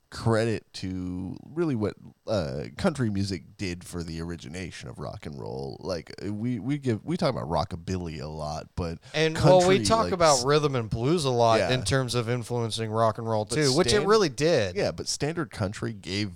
credit 0.10 0.65
to 0.74 1.38
really 1.46 1.74
what 1.74 1.94
uh, 2.27 2.65
country 2.77 3.10
music 3.10 3.44
did 3.56 3.82
for 3.82 4.03
the 4.03 4.22
origination 4.22 4.89
of 4.89 5.00
rock 5.00 5.25
and 5.25 5.39
roll. 5.39 5.77
Like 5.80 6.13
we 6.22 6.60
we 6.60 6.77
give 6.77 7.03
we 7.06 7.15
talk 7.15 7.30
about 7.30 7.48
rockabilly 7.48 8.22
a 8.22 8.27
lot, 8.27 8.68
but 8.75 8.98
And 9.13 9.36
well, 9.36 9.65
we 9.68 9.84
talk 9.84 10.06
like, 10.06 10.13
about 10.13 10.44
rhythm 10.46 10.75
and 10.75 10.89
blues 10.89 11.24
a 11.24 11.30
lot 11.30 11.60
Yeah. 11.60 11.72
in 11.72 11.84
terms 11.84 12.13
of 12.13 12.30
influencing 12.30 12.91
rock 12.91 13.18
and 13.20 13.30
roll 13.30 13.46
too, 13.46 13.74
which 13.74 13.94
it 13.94 14.06
really 14.06 14.30
did. 14.30 14.75
Yeah, 14.75 14.91
but 14.91 15.08
standard 15.08 15.50
country 15.50 15.94
gave 15.94 16.32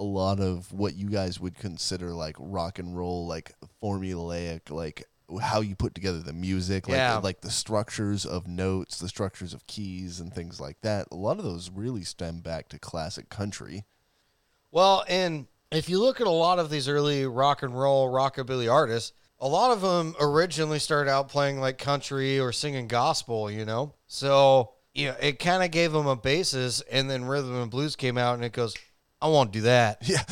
a 0.00 0.04
lot 0.04 0.40
of 0.40 0.72
what 0.72 0.94
you 0.96 1.08
guys 1.08 1.38
would 1.38 1.56
consider 1.56 2.10
like 2.12 2.34
rock 2.38 2.78
and 2.78 2.96
roll, 2.96 3.26
like 3.28 3.52
formulaic, 3.82 4.70
like 4.70 5.06
how 5.38 5.60
you 5.60 5.76
put 5.76 5.94
together 5.94 6.18
the 6.20 6.32
music, 6.32 6.88
like 6.88 6.96
Yeah. 6.96 7.18
like 7.18 7.40
the 7.42 7.50
structures 7.50 8.24
of 8.26 8.46
notes, 8.46 8.98
the 8.98 9.08
structures 9.08 9.52
of 9.54 9.66
keys, 9.66 10.18
and 10.20 10.32
things 10.32 10.60
like 10.60 10.80
that. 10.82 11.08
A 11.12 11.16
lot 11.16 11.38
of 11.38 11.44
those 11.44 11.70
really 11.70 12.02
stem 12.04 12.40
back 12.40 12.68
to 12.70 12.78
classic 12.78 13.28
country. 13.28 13.84
Well, 14.72 15.04
and 15.08 15.46
if 15.70 15.88
you 15.88 16.00
look 16.00 16.20
at 16.20 16.26
a 16.26 16.30
lot 16.30 16.58
of 16.58 16.70
these 16.70 16.88
early 16.88 17.26
rock 17.26 17.62
and 17.62 17.78
roll 17.78 18.10
rockabilly 18.10 18.70
artists, 18.72 19.12
a 19.40 19.48
lot 19.48 19.70
of 19.70 19.80
them 19.80 20.14
originally 20.20 20.78
started 20.78 21.10
out 21.10 21.28
playing 21.28 21.60
like 21.60 21.78
country 21.78 22.38
or 22.38 22.52
singing 22.52 22.88
gospel, 22.88 23.50
you 23.50 23.64
know? 23.64 23.94
So, 24.06 24.72
you 24.94 25.06
know, 25.08 25.16
it 25.20 25.38
kind 25.38 25.62
of 25.62 25.70
gave 25.70 25.92
them 25.92 26.06
a 26.06 26.16
basis 26.16 26.82
and 26.90 27.08
then 27.10 27.24
rhythm 27.24 27.54
and 27.60 27.70
blues 27.70 27.96
came 27.96 28.18
out 28.18 28.34
and 28.34 28.44
it 28.44 28.52
goes, 28.52 28.74
I 29.22 29.28
won't 29.28 29.52
do 29.52 29.62
that. 29.62 29.98
Yeah, 30.06 30.22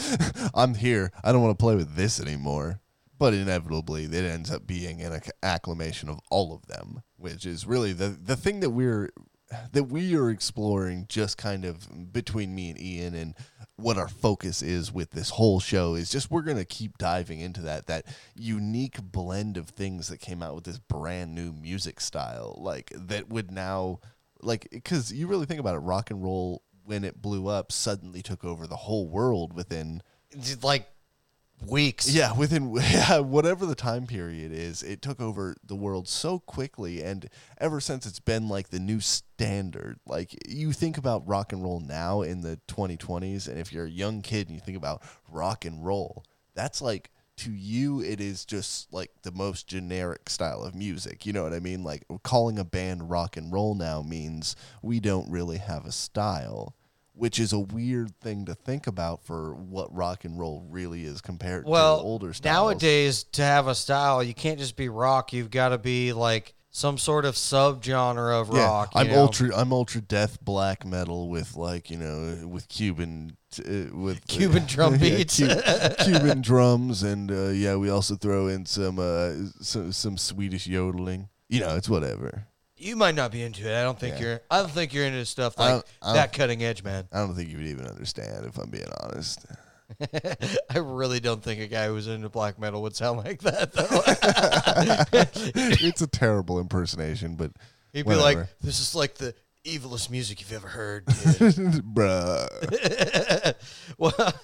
I'm 0.54 0.74
here. 0.74 1.10
I 1.22 1.32
don't 1.32 1.42
want 1.42 1.58
to 1.58 1.62
play 1.62 1.74
with 1.76 1.94
this 1.94 2.20
anymore. 2.20 2.80
But 3.18 3.34
inevitably, 3.34 4.04
it 4.04 4.14
ends 4.14 4.50
up 4.50 4.66
being 4.66 5.02
an 5.02 5.20
acclamation 5.42 6.08
of 6.08 6.20
all 6.30 6.54
of 6.54 6.66
them, 6.66 7.02
which 7.16 7.44
is 7.44 7.66
really 7.66 7.92
the 7.92 8.08
the 8.08 8.36
thing 8.36 8.60
that 8.60 8.70
we're 8.70 9.10
that 9.72 9.84
we 9.84 10.14
are 10.14 10.30
exploring 10.30 11.06
just 11.08 11.38
kind 11.38 11.64
of 11.64 12.12
between 12.12 12.54
me 12.54 12.70
and 12.70 12.80
Ian 12.80 13.14
and 13.14 13.34
what 13.76 13.96
our 13.96 14.08
focus 14.08 14.60
is 14.60 14.92
with 14.92 15.10
this 15.12 15.30
whole 15.30 15.60
show 15.60 15.94
is 15.94 16.10
just 16.10 16.30
we're 16.30 16.42
going 16.42 16.56
to 16.56 16.64
keep 16.64 16.98
diving 16.98 17.40
into 17.40 17.62
that 17.62 17.86
that 17.86 18.04
unique 18.34 19.00
blend 19.00 19.56
of 19.56 19.68
things 19.70 20.08
that 20.08 20.18
came 20.18 20.42
out 20.42 20.54
with 20.54 20.64
this 20.64 20.78
brand 20.78 21.34
new 21.34 21.52
music 21.52 22.00
style 22.00 22.58
like 22.60 22.92
that 22.94 23.28
would 23.28 23.50
now 23.50 24.00
like 24.42 24.82
cuz 24.84 25.12
you 25.12 25.26
really 25.26 25.46
think 25.46 25.60
about 25.60 25.76
it 25.76 25.78
rock 25.78 26.10
and 26.10 26.22
roll 26.22 26.62
when 26.84 27.04
it 27.04 27.22
blew 27.22 27.46
up 27.46 27.70
suddenly 27.70 28.20
took 28.20 28.44
over 28.44 28.66
the 28.66 28.76
whole 28.76 29.08
world 29.08 29.52
within 29.52 30.02
like 30.62 30.88
weeks. 31.66 32.08
yeah, 32.08 32.32
within 32.32 32.74
yeah, 32.90 33.18
whatever 33.18 33.66
the 33.66 33.74
time 33.74 34.06
period 34.06 34.52
is, 34.52 34.82
it 34.82 35.02
took 35.02 35.20
over 35.20 35.56
the 35.64 35.76
world 35.76 36.08
so 36.08 36.38
quickly, 36.38 37.02
and 37.02 37.28
ever 37.58 37.80
since 37.80 38.06
it's 38.06 38.20
been 38.20 38.48
like 38.48 38.68
the 38.68 38.80
new 38.80 39.00
standard. 39.00 39.98
Like 40.06 40.34
you 40.48 40.72
think 40.72 40.98
about 40.98 41.26
rock 41.26 41.52
and 41.52 41.62
roll 41.62 41.80
now 41.80 42.22
in 42.22 42.42
the 42.42 42.58
2020s, 42.68 43.48
and 43.48 43.58
if 43.58 43.72
you're 43.72 43.86
a 43.86 43.90
young 43.90 44.22
kid 44.22 44.48
and 44.48 44.54
you 44.54 44.60
think 44.60 44.76
about 44.76 45.02
rock 45.30 45.64
and 45.64 45.84
roll, 45.84 46.24
that's 46.54 46.80
like 46.80 47.10
to 47.38 47.52
you 47.52 48.00
it 48.00 48.20
is 48.20 48.44
just 48.44 48.92
like 48.92 49.10
the 49.22 49.30
most 49.30 49.66
generic 49.68 50.28
style 50.28 50.62
of 50.62 50.74
music. 50.74 51.24
You 51.24 51.32
know 51.32 51.44
what 51.44 51.52
I 51.52 51.60
mean? 51.60 51.84
Like 51.84 52.04
calling 52.22 52.58
a 52.58 52.64
band 52.64 53.08
rock 53.10 53.36
and 53.36 53.52
roll 53.52 53.74
now 53.74 54.02
means 54.02 54.56
we 54.82 55.00
don't 55.00 55.30
really 55.30 55.58
have 55.58 55.86
a 55.86 55.92
style. 55.92 56.74
Which 57.18 57.40
is 57.40 57.52
a 57.52 57.58
weird 57.58 58.16
thing 58.20 58.44
to 58.44 58.54
think 58.54 58.86
about 58.86 59.24
for 59.24 59.52
what 59.54 59.92
rock 59.94 60.24
and 60.24 60.38
roll 60.38 60.64
really 60.70 61.04
is 61.04 61.20
compared 61.20 61.66
Well, 61.66 61.98
to 61.98 62.04
older 62.04 62.32
styles. 62.32 62.54
nowadays, 62.54 63.24
to 63.32 63.42
have 63.42 63.66
a 63.66 63.74
style, 63.74 64.22
you 64.22 64.34
can't 64.34 64.58
just 64.58 64.76
be 64.76 64.88
rock. 64.88 65.32
You've 65.32 65.50
got 65.50 65.70
to 65.70 65.78
be 65.78 66.12
like 66.12 66.54
some 66.70 66.96
sort 66.96 67.24
of 67.24 67.34
subgenre 67.34 68.40
of 68.40 68.54
yeah, 68.54 68.64
rock. 68.66 68.92
I'm 68.94 69.08
know? 69.08 69.22
ultra. 69.22 69.50
I'm 69.56 69.72
ultra 69.72 70.00
death 70.00 70.40
black 70.40 70.86
metal 70.86 71.28
with 71.28 71.56
like 71.56 71.90
you 71.90 71.96
know 71.96 72.46
with 72.46 72.68
Cuban 72.68 73.36
uh, 73.58 73.96
with 73.96 74.26
Cuban 74.28 74.64
drum 74.68 74.92
yeah, 74.94 74.98
beats. 74.98 75.38
Cu- 75.38 76.04
Cuban 76.04 76.40
drums, 76.40 77.02
and 77.02 77.30
uh, 77.32 77.48
yeah, 77.48 77.74
we 77.76 77.90
also 77.90 78.14
throw 78.14 78.46
in 78.46 78.64
some 78.66 78.98
uh, 78.98 79.32
some 79.60 79.90
some 79.92 80.16
Swedish 80.16 80.66
yodeling. 80.66 81.28
You 81.48 81.60
know, 81.60 81.76
it's 81.76 81.88
whatever. 81.88 82.46
You 82.78 82.96
might 82.96 83.14
not 83.14 83.32
be 83.32 83.42
into 83.42 83.68
it. 83.68 83.76
I 83.76 83.82
don't 83.82 83.98
think 83.98 84.16
Yeah. 84.16 84.22
you're. 84.24 84.40
I 84.50 84.58
don't 84.60 84.70
think 84.70 84.92
you're 84.94 85.04
into 85.04 85.24
stuff 85.26 85.54
I 85.58 85.62
like 85.62 85.70
don't- 85.72 85.84
I 86.02 86.06
don't- 86.06 86.14
that 86.14 86.32
cutting 86.32 86.62
edge, 86.62 86.82
man. 86.84 87.08
I 87.12 87.18
don't 87.18 87.34
think 87.34 87.50
you 87.50 87.56
would 87.58 87.66
even 87.66 87.86
understand 87.86 88.46
if 88.46 88.56
I'm 88.58 88.70
being 88.70 88.86
honest. 89.02 89.44
I 90.70 90.78
really 90.78 91.18
don't 91.18 91.42
think 91.42 91.60
a 91.60 91.66
guy 91.66 91.86
who's 91.88 92.06
into 92.08 92.28
black 92.28 92.58
metal 92.58 92.82
would 92.82 92.94
sound 92.94 93.18
like 93.18 93.40
that. 93.40 93.72
Though 93.72 93.88
it's 95.54 96.02
a 96.02 96.06
terrible 96.06 96.60
impersonation, 96.60 97.36
but 97.36 97.52
he'd 97.92 98.06
be 98.06 98.14
like, 98.14 98.38
"This 98.60 98.80
is 98.80 98.94
like 98.94 99.14
the 99.14 99.34
evilest 99.64 100.10
music 100.10 100.40
you've 100.40 100.52
ever 100.52 100.68
heard." 100.68 101.06
dude." 101.38 101.82
bruh. 101.94 103.54
well, 103.96 104.34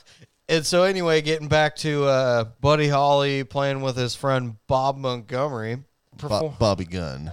and 0.48 0.64
so 0.64 0.84
anyway, 0.84 1.20
getting 1.20 1.48
back 1.48 1.76
to 1.76 2.04
uh, 2.04 2.44
Buddy 2.62 2.88
Holly 2.88 3.44
playing 3.44 3.82
with 3.82 3.96
his 3.96 4.14
friend 4.14 4.56
Bob 4.66 4.96
Montgomery. 4.96 5.78
Bo- 6.16 6.54
Bobby 6.58 6.84
Gunn. 6.86 7.30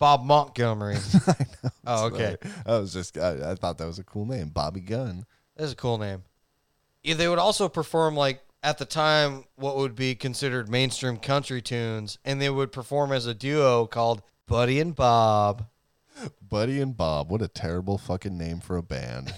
Bob 0.00 0.24
Montgomery. 0.24 0.96
oh, 1.86 2.06
okay. 2.06 2.36
Sorry. 2.42 2.54
I 2.66 2.78
was 2.78 2.92
just. 2.92 3.16
I, 3.16 3.52
I 3.52 3.54
thought 3.54 3.78
that 3.78 3.86
was 3.86 4.00
a 4.00 4.04
cool 4.04 4.26
name, 4.26 4.48
Bobby 4.48 4.80
Gunn. 4.80 5.26
That's 5.56 5.72
a 5.72 5.76
cool 5.76 5.98
name. 5.98 6.24
Yeah, 7.04 7.14
they 7.14 7.28
would 7.28 7.38
also 7.38 7.68
perform 7.68 8.16
like 8.16 8.42
at 8.62 8.78
the 8.78 8.84
time 8.84 9.44
what 9.54 9.76
would 9.76 9.94
be 9.94 10.14
considered 10.14 10.68
mainstream 10.68 11.18
country 11.18 11.62
tunes, 11.62 12.18
and 12.24 12.40
they 12.40 12.50
would 12.50 12.72
perform 12.72 13.12
as 13.12 13.26
a 13.26 13.34
duo 13.34 13.86
called 13.86 14.22
Buddy 14.46 14.80
and 14.80 14.96
Bob. 14.96 15.66
Buddy 16.42 16.80
and 16.80 16.96
Bob. 16.96 17.30
What 17.30 17.42
a 17.42 17.48
terrible 17.48 17.96
fucking 17.96 18.36
name 18.36 18.60
for 18.60 18.76
a 18.76 18.82
band. 18.82 19.32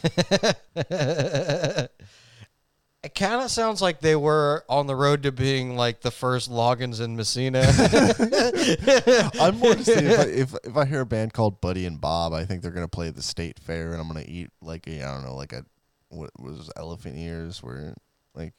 Kind 3.43 3.49
of 3.49 3.55
sounds 3.55 3.83
like 3.83 3.99
they 3.99 4.15
were 4.15 4.65
on 4.69 4.87
the 4.87 4.95
road 4.95 5.25
to 5.25 5.33
being 5.33 5.75
like 5.75 6.01
the 6.01 6.13
first 6.13 6.49
Loggins 6.49 7.01
and 7.01 7.17
Messina. 7.17 7.63
I'm 9.41 9.59
more 9.59 9.75
to 9.75 9.85
see 9.85 9.93
if 9.95 10.21
I, 10.21 10.23
if 10.23 10.55
if 10.63 10.77
I 10.77 10.85
hear 10.85 11.01
a 11.01 11.07
band 11.07 11.33
called 11.33 11.61
Buddy 11.61 11.85
and 11.85 12.01
Bob, 12.01 12.33
I 12.35 12.45
think 12.45 12.63
they're 12.63 12.71
gonna 12.71 12.87
play 12.87 13.09
at 13.09 13.17
the 13.17 13.23
state 13.23 13.59
fair, 13.59 13.91
and 13.91 14.01
I'm 14.01 14.07
gonna 14.07 14.23
eat 14.29 14.51
like 14.61 14.87
a, 14.87 15.03
I 15.03 15.13
don't 15.13 15.25
know, 15.25 15.35
like 15.35 15.53
a 15.53 15.65
what 16.11 16.31
was 16.39 16.71
elephant 16.77 17.19
ears, 17.19 17.65
where 17.65 17.97
like 18.33 18.53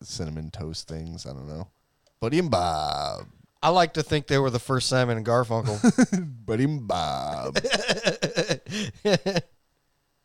cinnamon 0.00 0.52
toast 0.52 0.86
things. 0.86 1.26
I 1.26 1.30
don't 1.30 1.48
know. 1.48 1.66
Buddy 2.20 2.38
and 2.38 2.52
Bob. 2.52 3.26
I 3.60 3.70
like 3.70 3.94
to 3.94 4.02
think 4.04 4.28
they 4.28 4.38
were 4.38 4.50
the 4.50 4.60
first 4.60 4.88
Simon 4.88 5.16
and 5.16 5.26
Garfunkel. 5.26 6.24
Buddy 6.46 6.62
and 6.62 6.86
Bob. 6.86 7.58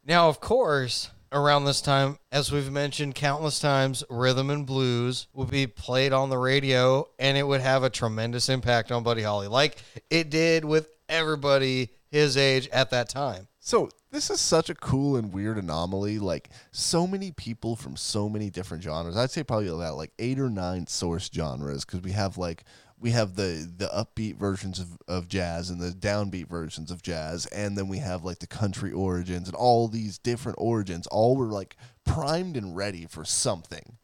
now, 0.06 0.30
of 0.30 0.40
course, 0.40 1.10
around 1.36 1.66
this 1.66 1.82
time, 1.82 2.18
as 2.32 2.52
we've 2.52 2.72
mentioned 2.72 3.14
countless 3.14 3.60
times, 3.60 4.04
rhythm 4.10 4.50
and 4.50 4.66
blues 4.66 5.28
would 5.34 5.52
be 5.52 5.68
played 5.68 6.14
on 6.14 6.30
the 6.30 6.38
radio 6.38 7.08
and 7.20 7.38
it 7.38 7.44
would 7.44 7.60
have 7.62 7.84
a 7.84 7.90
tremendous 7.90 8.48
impact 8.48 8.92
on 8.92 9.04
Buddy 9.04 9.22
Holly, 9.22 9.48
like 9.48 9.78
it 10.10 10.30
did 10.30 10.64
with 10.64 10.90
everybody 11.10 11.90
his 12.10 12.38
age 12.38 12.70
at 12.70 12.90
that 12.92 13.10
time. 13.10 13.50
So 13.60 13.90
this 14.12 14.30
is 14.30 14.40
such 14.40 14.70
a 14.70 14.76
cool 14.76 15.18
and 15.18 15.34
weird 15.34 15.58
anomaly. 15.58 16.20
Like 16.20 16.50
so 16.72 17.06
many 17.06 17.32
people 17.32 17.76
from 17.76 17.98
so 17.98 18.30
many 18.30 18.50
different 18.50 18.82
genres. 18.82 19.18
I'd 19.18 19.32
say 19.32 19.44
probably 19.44 19.68
about 19.68 19.98
like 19.98 20.14
eight 20.20 20.40
or 20.40 20.50
nine 20.50 20.88
source 20.88 21.30
genres 21.34 21.84
because 21.84 22.02
we 22.02 22.12
have 22.14 22.38
like 22.38 22.64
we 23.06 23.12
have 23.12 23.36
the 23.36 23.72
the 23.78 23.88
upbeat 23.90 24.36
versions 24.36 24.80
of, 24.80 24.98
of 25.08 25.28
jazz 25.28 25.70
and 25.70 25.80
the 25.80 25.92
downbeat 25.92 26.48
versions 26.48 26.90
of 26.90 27.04
jazz, 27.04 27.46
and 27.46 27.78
then 27.78 27.88
we 27.88 28.00
have 28.00 28.24
like 28.24 28.40
the 28.40 28.48
country 28.48 28.92
origins 28.92 29.48
and 29.48 29.56
all 29.56 29.88
these 29.88 30.18
different 30.18 30.58
origins. 30.60 31.06
All 31.06 31.36
were 31.36 31.52
like 31.52 31.78
primed 32.04 32.58
and 32.58 32.76
ready 32.76 33.06
for 33.06 33.24
something. 33.24 33.98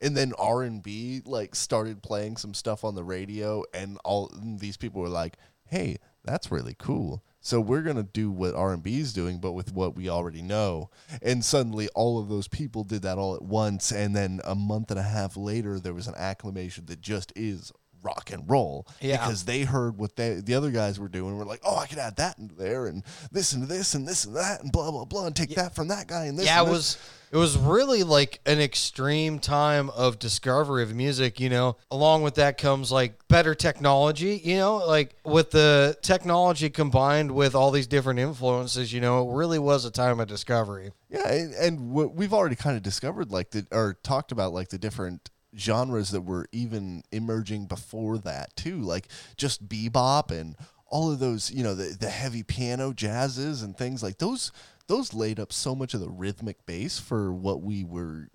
And 0.00 0.16
then 0.16 0.32
R 0.40 0.64
and 0.64 0.82
B 0.82 1.22
like 1.24 1.54
started 1.54 2.02
playing 2.02 2.36
some 2.36 2.52
stuff 2.52 2.82
on 2.82 2.96
the 2.96 3.04
radio, 3.04 3.62
and 3.72 3.96
all 4.04 4.28
and 4.34 4.58
these 4.58 4.76
people 4.76 5.02
were 5.02 5.08
like, 5.08 5.36
"Hey, 5.66 5.98
that's 6.24 6.50
really 6.50 6.74
cool." 6.76 7.22
So 7.40 7.60
we're 7.60 7.82
gonna 7.82 8.02
do 8.02 8.28
what 8.28 8.56
R 8.56 8.72
and 8.72 8.82
B 8.82 8.98
is 8.98 9.12
doing, 9.12 9.38
but 9.38 9.52
with 9.52 9.72
what 9.72 9.94
we 9.94 10.08
already 10.08 10.42
know. 10.42 10.90
And 11.22 11.44
suddenly, 11.44 11.88
all 11.94 12.18
of 12.18 12.28
those 12.28 12.48
people 12.48 12.82
did 12.82 13.02
that 13.02 13.18
all 13.18 13.36
at 13.36 13.42
once, 13.42 13.92
and 13.92 14.16
then 14.16 14.40
a 14.44 14.56
month 14.56 14.90
and 14.90 14.98
a 14.98 15.04
half 15.04 15.36
later, 15.36 15.78
there 15.78 15.94
was 15.94 16.08
an 16.08 16.16
acclamation 16.16 16.86
that 16.86 17.00
just 17.00 17.32
is 17.36 17.72
rock 18.02 18.30
and 18.32 18.48
roll 18.48 18.86
Yeah. 19.00 19.16
because 19.18 19.44
they 19.44 19.62
heard 19.62 19.98
what 19.98 20.16
they 20.16 20.34
the 20.34 20.54
other 20.54 20.70
guys 20.70 20.98
were 20.98 21.08
doing. 21.08 21.36
We're 21.36 21.44
like, 21.44 21.60
oh, 21.64 21.76
I 21.76 21.86
could 21.86 21.98
add 21.98 22.16
that 22.16 22.38
into 22.38 22.54
there, 22.54 22.86
and 22.86 23.02
this 23.32 23.52
and 23.52 23.68
this 23.68 23.94
and 23.94 24.06
this 24.06 24.24
and 24.24 24.36
that, 24.36 24.62
and 24.62 24.72
blah 24.72 24.90
blah 24.90 25.04
blah, 25.04 25.26
and 25.26 25.34
take 25.36 25.54
that 25.56 25.74
from 25.74 25.88
that 25.88 26.06
guy 26.06 26.26
and 26.26 26.38
this. 26.38 26.46
yeah, 26.46 26.60
and 26.60 26.68
it 26.68 26.72
this. 26.72 26.96
was 26.96 26.98
it 27.30 27.36
was 27.36 27.58
really 27.58 28.04
like 28.04 28.40
an 28.46 28.58
extreme 28.58 29.38
time 29.38 29.90
of 29.90 30.18
discovery 30.18 30.82
of 30.82 30.94
music, 30.94 31.38
you 31.38 31.50
know. 31.50 31.76
Along 31.90 32.22
with 32.22 32.36
that 32.36 32.56
comes 32.56 32.90
like 32.90 33.18
better 33.28 33.54
technology, 33.54 34.40
you 34.42 34.56
know, 34.56 34.76
like 34.78 35.14
with 35.24 35.50
the 35.50 35.96
technology 36.00 36.70
combined 36.70 37.30
with 37.32 37.54
all 37.54 37.70
these 37.70 37.86
different 37.86 38.18
influences, 38.18 38.92
you 38.94 39.00
know, 39.02 39.28
it 39.28 39.34
really 39.34 39.58
was 39.58 39.84
a 39.84 39.90
time 39.90 40.20
of 40.20 40.28
discovery. 40.28 40.92
Yeah, 41.10 41.28
and, 41.30 41.54
and 41.54 41.90
what 41.90 42.14
we've 42.14 42.32
already 42.32 42.56
kind 42.56 42.76
of 42.76 42.82
discovered, 42.82 43.30
like 43.30 43.50
the 43.50 43.66
or 43.72 43.98
talked 44.02 44.32
about, 44.32 44.52
like 44.54 44.68
the 44.68 44.78
different 44.78 45.28
genres 45.56 46.10
that 46.10 46.22
were 46.22 46.46
even 46.52 47.02
emerging 47.12 47.66
before 47.66 48.18
that 48.18 48.54
too, 48.56 48.80
like 48.80 49.08
just 49.36 49.68
bebop 49.68 50.30
and 50.30 50.56
all 50.86 51.10
of 51.10 51.18
those, 51.18 51.50
you 51.50 51.62
know, 51.62 51.74
the 51.74 51.96
the 51.98 52.10
heavy 52.10 52.42
piano 52.42 52.92
jazzes 52.92 53.62
and 53.62 53.76
things 53.76 54.02
like 54.02 54.18
those. 54.18 54.52
those 54.86 55.12
laid 55.12 55.38
up 55.38 55.52
so 55.52 55.74
much 55.74 55.94
of 55.94 56.00
the 56.00 56.08
rhythmic 56.08 56.64
base 56.64 56.98
for 56.98 57.32
what 57.32 57.60
we 57.62 57.84
were 57.84 58.28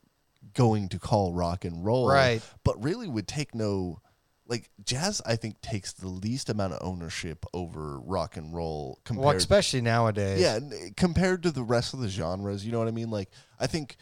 going 0.53 0.87
to 0.89 0.99
call 0.99 1.33
rock 1.33 1.65
and 1.65 1.83
roll. 1.83 2.07
Right. 2.07 2.41
But 2.63 2.83
really 2.83 3.07
would 3.07 3.27
take 3.27 3.55
no 3.55 3.99
like 4.45 4.69
jazz 4.85 5.21
I 5.25 5.35
think 5.35 5.61
takes 5.61 5.93
the 5.93 6.09
least 6.09 6.49
amount 6.49 6.73
of 6.73 6.85
ownership 6.87 7.45
over 7.53 7.99
rock 7.99 8.35
and 8.37 8.53
roll 8.53 8.99
compared 9.05 9.25
Well, 9.25 9.35
especially 9.35 9.81
nowadays. 9.81 10.41
yeah, 10.41 10.59
compared 10.97 11.43
to 11.43 11.51
the 11.51 11.63
rest 11.63 11.93
of 11.93 12.01
the 12.01 12.09
genres, 12.09 12.65
you 12.65 12.71
know 12.71 12.79
what 12.79 12.87
I 12.87 12.91
mean? 12.91 13.09
Like 13.09 13.29
I 13.59 13.67
think 13.67 13.95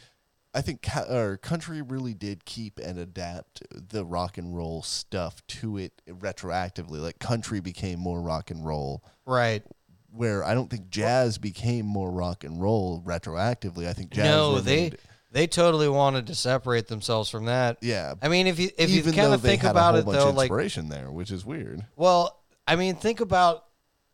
I 0.54 0.60
think 0.60 0.82
ca- 0.82 1.06
or 1.08 1.36
country 1.38 1.80
really 1.82 2.12
did 2.14 2.44
keep 2.44 2.78
and 2.78 2.98
adapt 2.98 3.62
the 3.70 4.04
rock 4.04 4.36
and 4.38 4.54
roll 4.56 4.82
stuff 4.82 5.46
to 5.48 5.78
it 5.78 6.02
retroactively. 6.08 7.00
Like 7.00 7.18
country 7.18 7.60
became 7.60 7.98
more 7.98 8.20
rock 8.20 8.50
and 8.50 8.64
roll 8.66 9.02
Right. 9.26 9.62
where 10.10 10.44
I 10.44 10.52
don't 10.54 10.68
think 10.68 10.90
jazz 10.90 11.38
became 11.38 11.86
more 11.86 12.10
rock 12.10 12.44
and 12.44 12.60
roll 12.60 13.00
retroactively. 13.02 13.86
I 13.88 13.94
think 13.94 14.10
jazz 14.10 14.24
no, 14.26 14.60
they 14.60 14.74
remained- 14.76 14.98
they 15.30 15.46
totally 15.46 15.88
wanted 15.88 16.26
to 16.26 16.34
separate 16.34 16.88
themselves 16.88 17.30
from 17.30 17.46
that. 17.46 17.78
yeah. 17.80 18.12
I 18.20 18.28
mean, 18.28 18.46
if 18.46 18.58
you 18.58 18.68
if 18.76 18.90
you 18.90 19.02
kind 19.02 19.32
of 19.32 19.40
think 19.40 19.64
about 19.64 19.94
it 19.94 20.04
though, 20.04 20.30
like 20.30 20.44
inspiration 20.50 20.90
there, 20.90 21.10
which 21.10 21.30
is 21.30 21.46
weird. 21.46 21.86
Well, 21.96 22.38
I 22.66 22.76
mean, 22.76 22.96
think 22.96 23.20
about 23.20 23.64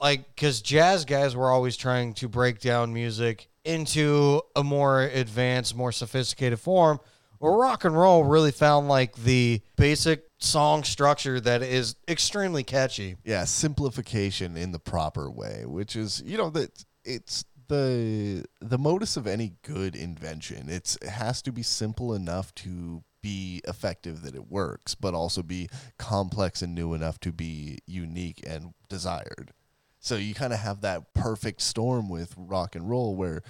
like 0.00 0.35
because 0.35 0.62
jazz 0.62 1.05
guys 1.05 1.35
were 1.35 1.50
always 1.50 1.76
trying 1.76 2.14
to 2.14 2.28
break 2.28 2.61
down 2.61 2.93
music 2.93 3.49
into 3.64 4.40
a 4.57 4.64
more 4.64 5.02
advanced, 5.02 5.76
more 5.76 5.93
sophisticated 5.93 6.59
form. 6.59 7.00
Well, 7.40 7.57
rock 7.57 7.85
and 7.85 7.97
roll 7.97 8.25
really 8.25 8.50
found 8.50 8.88
like 8.88 9.14
the 9.17 9.61
basic 9.76 10.25
song 10.38 10.83
structure 10.85 11.40
that 11.40 11.62
is 11.62 11.97
extremely 12.09 12.62
catchy. 12.62 13.17
yeah 13.25 13.45
simplification 13.45 14.57
in 14.57 14.71
the 14.71 14.78
proper 14.78 15.28
way 15.31 15.64
which 15.67 15.97
is 15.97 16.23
you 16.25 16.38
know 16.38 16.49
that 16.50 16.85
it's 17.05 17.45
the 17.67 18.45
the 18.61 18.78
modus 18.78 19.17
of 19.17 19.26
any 19.26 19.55
good 19.62 19.97
invention 19.97 20.67
it's 20.69 20.95
it 21.02 21.09
has 21.09 21.43
to 21.43 21.50
be 21.50 21.62
simple 21.62 22.14
enough 22.14 22.55
to 22.55 23.02
be 23.21 23.61
effective 23.67 24.23
that 24.23 24.37
it 24.37 24.49
works 24.49 24.95
but 24.95 25.12
also 25.12 25.43
be 25.43 25.69
complex 25.99 26.62
and 26.62 26.73
new 26.73 26.95
enough 26.95 27.19
to 27.19 27.33
be 27.33 27.78
unique 27.85 28.40
and 28.47 28.73
desired 28.88 29.52
so 30.00 30.17
you 30.17 30.35
kind 30.35 30.52
of 30.52 30.59
have 30.59 30.81
that 30.83 31.12
perfect 31.14 31.61
storm 31.61 32.09
with 32.09 32.35
rock 32.37 32.75
and 32.75 32.88
roll 32.88 33.17
where 33.17 33.43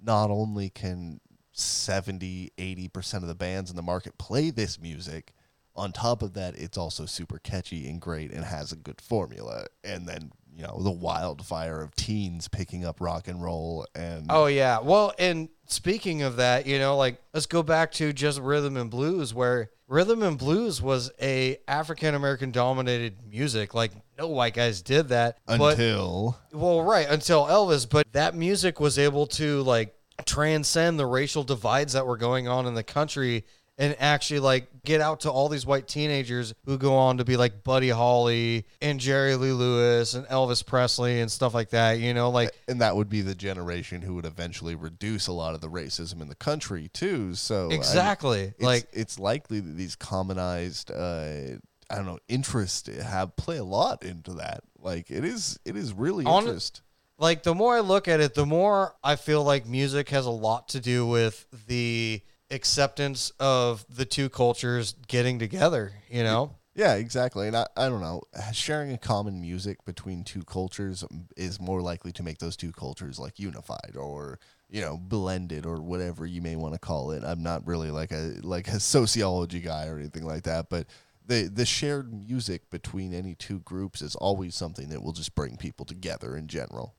not 0.00 0.30
only 0.30 0.70
can 0.70 1.20
70 1.52 2.52
80% 2.58 3.14
of 3.22 3.28
the 3.28 3.34
bands 3.34 3.70
in 3.70 3.76
the 3.76 3.82
market 3.82 4.18
play 4.18 4.50
this 4.50 4.80
music 4.80 5.32
on 5.76 5.92
top 5.92 6.22
of 6.22 6.34
that 6.34 6.56
it's 6.56 6.78
also 6.78 7.06
super 7.06 7.38
catchy 7.38 7.88
and 7.88 8.00
great 8.00 8.30
and 8.32 8.44
has 8.44 8.72
a 8.72 8.76
good 8.76 9.00
formula 9.00 9.66
and 9.82 10.06
then 10.06 10.30
you 10.56 10.62
know 10.62 10.78
the 10.80 10.90
wildfire 10.90 11.82
of 11.82 11.94
teens 11.96 12.48
picking 12.48 12.84
up 12.84 13.00
rock 13.00 13.28
and 13.28 13.42
roll 13.42 13.86
and 13.94 14.26
Oh 14.30 14.46
yeah. 14.46 14.80
Well, 14.80 15.12
and 15.18 15.48
speaking 15.66 16.22
of 16.22 16.36
that, 16.36 16.66
you 16.66 16.78
know, 16.78 16.96
like 16.96 17.20
let's 17.32 17.46
go 17.46 17.62
back 17.62 17.92
to 17.92 18.12
just 18.12 18.40
rhythm 18.40 18.76
and 18.76 18.90
blues 18.90 19.34
where 19.34 19.70
rhythm 19.88 20.22
and 20.22 20.38
blues 20.38 20.80
was 20.80 21.10
a 21.20 21.58
African 21.66 22.14
American 22.14 22.52
dominated 22.52 23.16
music. 23.28 23.74
Like 23.74 23.92
no 24.18 24.28
white 24.28 24.54
guys 24.54 24.82
did 24.82 25.08
that. 25.08 25.38
but 25.46 25.72
until 25.72 26.38
Well, 26.52 26.82
right, 26.82 27.08
until 27.08 27.46
Elvis, 27.46 27.88
but 27.88 28.10
that 28.12 28.34
music 28.34 28.80
was 28.80 28.98
able 28.98 29.26
to 29.28 29.62
like 29.62 29.94
transcend 30.24 30.98
the 30.98 31.06
racial 31.06 31.42
divides 31.42 31.92
that 31.94 32.06
were 32.06 32.16
going 32.16 32.48
on 32.48 32.66
in 32.66 32.74
the 32.74 32.84
country 32.84 33.44
and 33.76 33.96
actually 33.98 34.40
like 34.40 34.68
get 34.84 35.00
out 35.00 35.20
to 35.20 35.30
all 35.30 35.48
these 35.48 35.66
white 35.66 35.88
teenagers 35.88 36.54
who 36.64 36.78
go 36.78 36.94
on 36.94 37.18
to 37.18 37.24
be 37.24 37.36
like 37.36 37.64
Buddy 37.64 37.88
Holly 37.88 38.66
and 38.80 39.00
Jerry 39.00 39.34
Lee 39.34 39.50
Lewis 39.50 40.14
and 40.14 40.26
Elvis 40.28 40.64
Presley 40.64 41.20
and 41.20 41.30
stuff 41.30 41.54
like 41.54 41.70
that, 41.70 41.98
you 41.98 42.14
know, 42.14 42.30
like 42.30 42.50
and 42.68 42.80
that 42.80 42.94
would 42.94 43.08
be 43.08 43.22
the 43.22 43.34
generation 43.34 44.02
who 44.02 44.14
would 44.14 44.26
eventually 44.26 44.74
reduce 44.74 45.26
a 45.26 45.32
lot 45.32 45.54
of 45.54 45.60
the 45.60 45.68
racism 45.68 46.22
in 46.22 46.28
the 46.28 46.36
country 46.36 46.88
too 46.92 47.34
so 47.34 47.66
I 47.66 47.68
mean, 47.68 47.78
exactly. 47.78 48.42
it's, 48.42 48.62
like 48.62 48.86
it's 48.92 49.18
likely 49.18 49.60
that 49.60 49.76
these 49.76 49.96
commonized 49.96 50.90
uh 50.92 51.58
i 51.94 51.96
don't 51.96 52.06
know 52.06 52.18
interest 52.28 52.88
eh, 52.88 53.02
have 53.02 53.34
play 53.36 53.56
a 53.56 53.64
lot 53.64 54.02
into 54.02 54.34
that 54.34 54.62
like 54.78 55.10
it 55.10 55.24
is 55.24 55.58
it 55.64 55.76
is 55.76 55.92
really 55.92 56.24
On- 56.26 56.42
interest 56.44 56.82
like 57.18 57.42
the 57.44 57.54
more 57.54 57.76
I 57.76 57.80
look 57.80 58.08
at 58.08 58.20
it, 58.20 58.34
the 58.34 58.46
more 58.46 58.96
I 59.02 59.16
feel 59.16 59.44
like 59.44 59.66
music 59.66 60.08
has 60.08 60.26
a 60.26 60.30
lot 60.30 60.68
to 60.70 60.80
do 60.80 61.06
with 61.06 61.46
the 61.68 62.20
acceptance 62.50 63.30
of 63.38 63.84
the 63.88 64.04
two 64.04 64.28
cultures 64.28 64.94
getting 65.06 65.38
together, 65.38 65.92
you 66.10 66.22
know? 66.22 66.56
Yeah, 66.74 66.94
exactly. 66.94 67.46
And 67.46 67.56
I, 67.56 67.66
I 67.76 67.88
don't 67.88 68.00
know, 68.00 68.22
sharing 68.52 68.92
a 68.92 68.98
common 68.98 69.40
music 69.40 69.84
between 69.84 70.24
two 70.24 70.42
cultures 70.42 71.04
um, 71.04 71.28
is 71.36 71.60
more 71.60 71.80
likely 71.80 72.10
to 72.12 72.24
make 72.24 72.38
those 72.38 72.56
two 72.56 72.72
cultures 72.72 73.18
like 73.20 73.38
unified 73.38 73.94
or, 73.96 74.40
you 74.68 74.80
know, 74.80 74.96
blended 74.96 75.66
or 75.66 75.80
whatever 75.80 76.26
you 76.26 76.42
may 76.42 76.56
want 76.56 76.74
to 76.74 76.80
call 76.80 77.12
it. 77.12 77.22
I'm 77.24 77.44
not 77.44 77.64
really 77.64 77.92
like 77.92 78.10
a 78.10 78.34
like 78.42 78.66
a 78.66 78.80
sociology 78.80 79.60
guy 79.60 79.86
or 79.86 79.98
anything 79.98 80.24
like 80.26 80.42
that, 80.44 80.68
but 80.68 80.88
the 81.26 81.50
the 81.52 81.64
shared 81.66 82.12
music 82.12 82.70
between 82.70 83.14
any 83.14 83.34
two 83.34 83.60
groups 83.60 84.02
is 84.02 84.14
always 84.14 84.54
something 84.54 84.88
that 84.90 85.02
will 85.02 85.12
just 85.12 85.34
bring 85.34 85.56
people 85.56 85.86
together 85.86 86.36
in 86.36 86.46
general. 86.48 86.94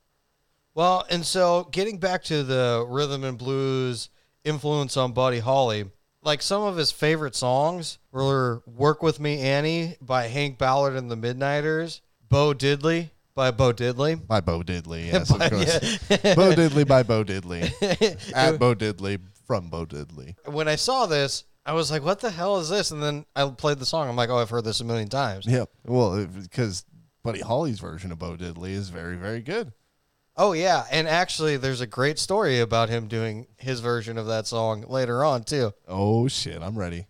Well, 0.74 1.06
and 1.08 1.24
so 1.24 1.68
getting 1.70 1.98
back 1.98 2.22
to 2.24 2.42
the 2.42 2.84
rhythm 2.88 3.24
and 3.24 3.38
blues 3.38 4.10
influence 4.44 4.96
on 4.96 5.12
Buddy 5.12 5.38
Holly, 5.38 5.86
like 6.22 6.42
some 6.42 6.62
of 6.62 6.76
his 6.76 6.90
favorite 6.92 7.34
songs 7.34 7.98
were 8.12 8.62
Work 8.66 9.02
With 9.02 9.18
Me 9.18 9.40
Annie 9.40 9.96
by 10.00 10.26
Hank 10.28 10.58
Ballard 10.58 10.94
and 10.94 11.10
the 11.10 11.16
Midnighters, 11.16 12.00
Bo 12.28 12.52
Diddley 12.52 13.10
by 13.34 13.50
Bo 13.52 13.72
Diddley. 13.72 14.26
By 14.26 14.40
Bo 14.40 14.62
Diddley, 14.62 15.06
yes, 15.12 15.30
of 15.30 15.38
By- 15.38 15.48
course. 15.50 15.98
Bo 16.34 16.52
Diddley 16.52 16.86
by 16.86 17.02
Bo 17.02 17.24
Diddley. 17.24 17.70
At 18.34 18.58
Bo 18.58 18.74
Diddley 18.74 19.20
from 19.46 19.68
Bo 19.70 19.86
Diddley. 19.86 20.34
When 20.46 20.68
I 20.68 20.76
saw 20.76 21.06
this, 21.06 21.44
I 21.66 21.72
was 21.72 21.90
like, 21.90 22.04
what 22.04 22.20
the 22.20 22.30
hell 22.30 22.58
is 22.58 22.68
this? 22.68 22.92
And 22.92 23.02
then 23.02 23.26
I 23.34 23.48
played 23.50 23.80
the 23.80 23.86
song. 23.86 24.08
I'm 24.08 24.14
like, 24.14 24.30
oh, 24.30 24.38
I've 24.38 24.50
heard 24.50 24.64
this 24.64 24.80
a 24.80 24.84
million 24.84 25.08
times. 25.08 25.46
Yep. 25.46 25.68
Well, 25.84 26.24
because 26.24 26.84
Buddy 27.24 27.40
Holly's 27.40 27.80
version 27.80 28.12
of 28.12 28.20
Bo 28.20 28.36
Diddley 28.36 28.70
is 28.70 28.88
very, 28.88 29.16
very 29.16 29.40
good. 29.40 29.72
Oh, 30.36 30.52
yeah. 30.52 30.84
And 30.92 31.08
actually, 31.08 31.56
there's 31.56 31.80
a 31.80 31.86
great 31.86 32.20
story 32.20 32.60
about 32.60 32.88
him 32.88 33.08
doing 33.08 33.48
his 33.56 33.80
version 33.80 34.16
of 34.16 34.26
that 34.26 34.46
song 34.46 34.84
later 34.86 35.24
on, 35.24 35.42
too. 35.42 35.72
Oh 35.88 36.28
shit, 36.28 36.62
I'm 36.62 36.78
ready. 36.78 37.06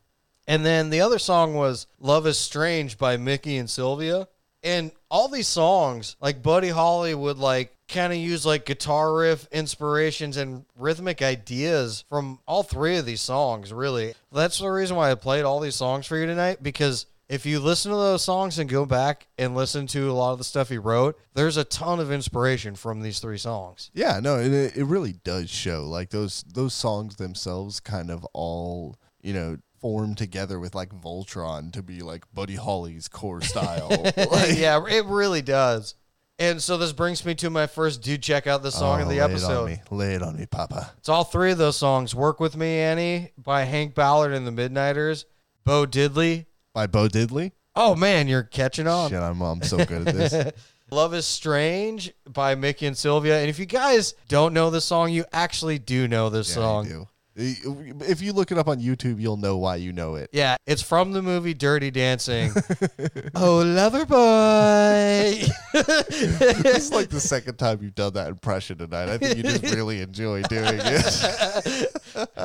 And 0.48 0.64
then 0.64 0.88
the 0.88 1.02
other 1.02 1.18
song 1.18 1.54
was 1.54 1.86
Love 2.00 2.26
is 2.26 2.38
Strange 2.38 2.96
by 2.96 3.18
Mickey 3.18 3.58
and 3.58 3.68
Sylvia. 3.68 4.26
And 4.62 4.90
all 5.10 5.28
these 5.28 5.48
songs, 5.48 6.16
like 6.20 6.42
Buddy 6.42 6.70
Holly 6.70 7.14
would 7.14 7.38
like 7.38 7.75
kind 7.88 8.12
of 8.12 8.18
use 8.18 8.44
like 8.44 8.66
guitar 8.66 9.14
riff 9.14 9.48
inspirations 9.52 10.36
and 10.36 10.64
rhythmic 10.76 11.22
ideas 11.22 12.04
from 12.08 12.40
all 12.46 12.62
three 12.62 12.96
of 12.96 13.06
these 13.06 13.20
songs, 13.20 13.72
really. 13.72 14.14
That's 14.32 14.58
the 14.58 14.68
reason 14.68 14.96
why 14.96 15.10
I 15.10 15.14
played 15.14 15.44
all 15.44 15.60
these 15.60 15.76
songs 15.76 16.06
for 16.06 16.16
you 16.16 16.26
tonight 16.26 16.62
because 16.62 17.06
if 17.28 17.44
you 17.44 17.58
listen 17.58 17.90
to 17.90 17.96
those 17.96 18.22
songs 18.22 18.58
and 18.58 18.70
go 18.70 18.86
back 18.86 19.26
and 19.36 19.56
listen 19.56 19.86
to 19.88 20.10
a 20.10 20.12
lot 20.12 20.32
of 20.32 20.38
the 20.38 20.44
stuff 20.44 20.68
he 20.68 20.78
wrote, 20.78 21.18
there's 21.34 21.56
a 21.56 21.64
ton 21.64 21.98
of 21.98 22.12
inspiration 22.12 22.76
from 22.76 23.02
these 23.02 23.18
three 23.18 23.38
songs. 23.38 23.90
Yeah, 23.94 24.20
no, 24.20 24.38
it 24.38 24.76
it 24.76 24.84
really 24.84 25.14
does 25.24 25.50
show. 25.50 25.84
Like 25.84 26.10
those 26.10 26.44
those 26.44 26.74
songs 26.74 27.16
themselves 27.16 27.80
kind 27.80 28.10
of 28.10 28.24
all, 28.32 28.96
you 29.20 29.32
know, 29.32 29.58
form 29.80 30.14
together 30.14 30.58
with 30.60 30.74
like 30.74 30.90
Voltron 30.90 31.72
to 31.72 31.82
be 31.82 32.00
like 32.00 32.24
Buddy 32.32 32.56
Holly's 32.56 33.08
core 33.08 33.40
style. 33.40 33.88
Like, 33.90 34.12
yeah, 34.56 34.84
it 34.88 35.06
really 35.06 35.42
does. 35.42 35.94
And 36.38 36.62
so 36.62 36.76
this 36.76 36.92
brings 36.92 37.24
me 37.24 37.34
to 37.36 37.48
my 37.48 37.66
first 37.66 38.02
do 38.02 38.18
check 38.18 38.46
out 38.46 38.62
the 38.62 38.70
song 38.70 39.00
of 39.00 39.06
oh, 39.06 39.10
the 39.10 39.16
lay 39.16 39.22
episode. 39.22 39.52
It 39.52 39.56
on 39.56 39.66
me. 39.66 39.78
Lay 39.90 40.14
it 40.14 40.22
on 40.22 40.36
me, 40.36 40.44
Papa. 40.46 40.92
It's 40.98 41.08
all 41.08 41.24
three 41.24 41.52
of 41.52 41.58
those 41.58 41.76
songs. 41.76 42.14
Work 42.14 42.40
With 42.40 42.56
Me, 42.56 42.78
Annie 42.78 43.30
by 43.38 43.64
Hank 43.64 43.94
Ballard 43.94 44.32
and 44.32 44.46
the 44.46 44.50
Midnighters. 44.50 45.24
Bo 45.64 45.86
Diddley. 45.86 46.46
By 46.74 46.86
Bo 46.86 47.08
Diddley. 47.08 47.52
Oh 47.74 47.94
man, 47.94 48.28
you're 48.28 48.42
catching 48.42 48.86
on. 48.86 49.10
Shit, 49.10 49.20
I'm 49.20 49.40
I'm 49.40 49.62
so 49.62 49.78
good 49.78 50.08
at 50.08 50.14
this. 50.14 50.52
Love 50.90 51.14
is 51.14 51.26
Strange 51.26 52.12
by 52.28 52.54
Mickey 52.54 52.86
and 52.86 52.96
Sylvia. 52.96 53.40
And 53.40 53.48
if 53.48 53.58
you 53.58 53.66
guys 53.66 54.14
don't 54.28 54.54
know 54.54 54.70
this 54.70 54.84
song, 54.84 55.10
you 55.10 55.24
actually 55.32 55.78
do 55.78 56.06
know 56.06 56.30
this 56.30 56.48
Yeah, 56.50 56.54
song. 56.54 57.06
If 57.38 58.22
you 58.22 58.32
look 58.32 58.50
it 58.50 58.56
up 58.56 58.66
on 58.66 58.80
YouTube, 58.80 59.20
you'll 59.20 59.36
know 59.36 59.58
why 59.58 59.76
you 59.76 59.92
know 59.92 60.14
it. 60.14 60.30
Yeah, 60.32 60.56
it's 60.66 60.80
from 60.80 61.12
the 61.12 61.20
movie 61.20 61.52
Dirty 61.52 61.90
Dancing. 61.90 62.50
oh, 63.34 63.58
lover 63.58 64.06
boy. 64.06 65.42
This 65.86 66.86
is 66.86 66.92
like 66.92 67.10
the 67.10 67.20
second 67.20 67.56
time 67.56 67.80
you've 67.82 67.94
done 67.94 68.14
that 68.14 68.28
impression 68.28 68.78
tonight. 68.78 69.10
I 69.10 69.18
think 69.18 69.36
you 69.36 69.42
just 69.42 69.62
really 69.74 70.00
enjoy 70.00 70.42
doing 70.44 70.80
it. 70.80 71.92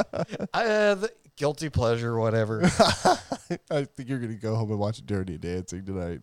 uh, 0.54 0.96
the 0.96 1.12
guilty 1.38 1.70
pleasure, 1.70 2.18
whatever. 2.18 2.64
I 3.70 3.86
think 3.86 4.10
you're 4.10 4.20
gonna 4.20 4.34
go 4.34 4.56
home 4.56 4.72
and 4.72 4.80
watch 4.80 5.06
Dirty 5.06 5.38
Dancing 5.38 5.86
tonight. 5.86 6.22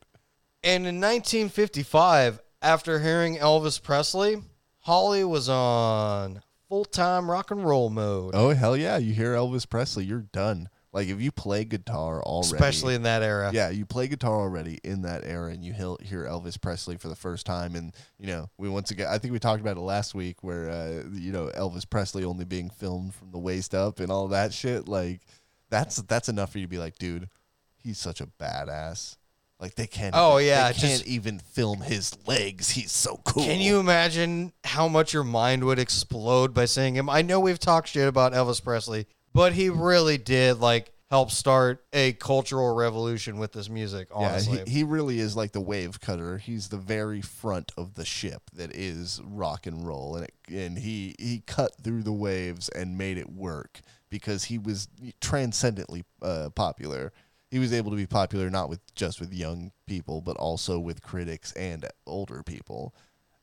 And 0.63 0.87
in 0.87 1.01
1955, 1.01 2.41
after 2.61 3.01
hearing 3.01 3.37
Elvis 3.37 3.83
Presley, 3.83 4.43
Holly 4.81 5.25
was 5.25 5.49
on 5.49 6.43
full 6.69 6.85
time 6.85 7.31
rock 7.31 7.51
and 7.51 7.65
roll 7.65 7.91
mode. 7.91 8.33
Oh 8.35 8.51
hell 8.51 8.77
yeah! 8.77 8.97
You 8.97 9.13
hear 9.13 9.35
Elvis 9.35 9.69
Presley, 9.69 10.05
you're 10.05 10.27
done. 10.33 10.69
Like 10.93 11.09
if 11.09 11.21
you 11.21 11.31
play 11.31 11.65
guitar 11.65 12.23
already, 12.23 12.55
especially 12.55 12.95
in 12.95 13.03
that 13.03 13.23
era. 13.23 13.51
yeah, 13.53 13.69
you 13.69 13.85
play 13.85 14.09
guitar 14.09 14.41
already 14.41 14.79
in 14.83 15.03
that 15.03 15.23
era, 15.25 15.53
and 15.53 15.63
you 15.63 15.75
hear, 15.75 16.25
Elvis 16.25 16.61
Presley 16.61 16.97
for 16.97 17.09
the 17.09 17.15
first 17.15 17.45
time, 17.45 17.75
and 17.75 17.95
you 18.19 18.27
know 18.27 18.49
we 18.57 18.71
once 18.71 18.91
again, 18.91 19.07
I 19.09 19.19
think 19.19 19.33
we 19.33 19.39
talked 19.39 19.61
about 19.61 19.77
it 19.77 19.81
last 19.81 20.15
week, 20.15 20.43
where 20.43 20.71
uh, 20.71 21.05
you 21.13 21.31
know 21.31 21.51
Elvis 21.55 21.89
Presley 21.89 22.25
only 22.25 22.47
being 22.47 22.71
filmed 22.71 23.15
from 23.15 23.31
the 23.33 23.39
waist 23.39 23.75
up 23.75 24.01
and 24.01 24.11
all 24.11 24.29
that 24.29 24.55
shit. 24.55 24.89
Like 24.89 25.21
that's 25.69 25.97
that's 25.97 26.31
enough 26.31 26.53
for 26.53 26.59
you 26.59 26.65
to 26.65 26.71
be 26.71 26.79
like, 26.79 26.97
dude, 26.99 27.29
he's 27.77 27.99
such 27.99 28.23
a 28.23 28.27
badass. 28.27 29.18
Like 29.61 29.75
they 29.75 29.87
can't. 29.89 30.15
Oh, 30.17 30.39
yeah, 30.39 30.69
they 30.69 30.79
can't 30.79 30.93
just- 31.01 31.07
even 31.07 31.41
film 31.41 31.81
his 31.81 32.17
legs. 32.27 32.71
He's 32.71 32.93
so 32.93 33.21
cool. 33.25 33.45
Can 33.45 33.61
you 33.61 33.81
imagine 33.81 34.53
how 34.65 34.87
much 34.89 35.13
your 35.13 35.25
mind 35.25 35.65
would 35.65 35.79
explode 35.79 36.55
by 36.55 36.65
seeing 36.67 36.95
him? 36.95 37.11
I 37.11 37.23
know 37.23 37.41
we've 37.41 37.59
talked 37.59 37.89
shit 37.89 38.07
about 38.07 38.33
Elvis 38.33 38.63
Presley, 38.63 39.07
but 39.35 39.53
he 39.55 39.69
really 39.69 40.17
did 40.17 40.61
like 40.61 40.93
help 41.11 41.31
start 41.31 41.83
a 41.93 42.13
cultural 42.13 42.75
revolution 42.75 43.39
with 43.39 43.53
this 43.53 43.69
music. 43.69 44.09
Honestly, 44.13 44.59
Yeah, 44.59 44.65
he, 44.67 44.71
he 44.71 44.85
really 44.85 45.19
is 45.19 45.35
like 45.35 45.53
the 45.53 45.61
wave 45.61 46.01
cutter. 46.01 46.39
He's 46.39 46.69
the 46.69 46.77
very 46.77 47.23
front 47.23 47.73
of 47.77 47.95
the 47.95 48.05
ship 48.05 48.43
that 48.55 48.77
is 48.77 49.21
rock 49.25 49.67
and 49.67 49.85
roll, 49.87 50.15
and 50.17 50.25
it, 50.27 50.35
and 50.53 50.79
he 50.79 51.17
he 51.19 51.43
cut 51.47 51.83
through 51.83 52.05
the 52.05 52.13
waves 52.13 52.69
and 52.69 52.97
made 52.97 53.19
it 53.19 53.31
work 53.33 53.81
because 54.11 54.45
he 54.45 54.57
was 54.59 54.89
transcendently 55.21 56.05
uh, 56.23 56.51
popular. 56.55 57.13
He 57.51 57.59
was 57.59 57.73
able 57.73 57.91
to 57.91 57.97
be 57.97 58.07
popular 58.07 58.51
not 58.51 58.69
with 58.69 58.81
just 58.95 59.21
with 59.21 59.33
young 59.33 59.73
people, 59.87 60.21
but 60.21 60.37
also 60.37 60.79
with 60.79 61.03
critics 61.03 61.53
and 61.53 61.87
older 62.07 62.43
people. 62.43 62.95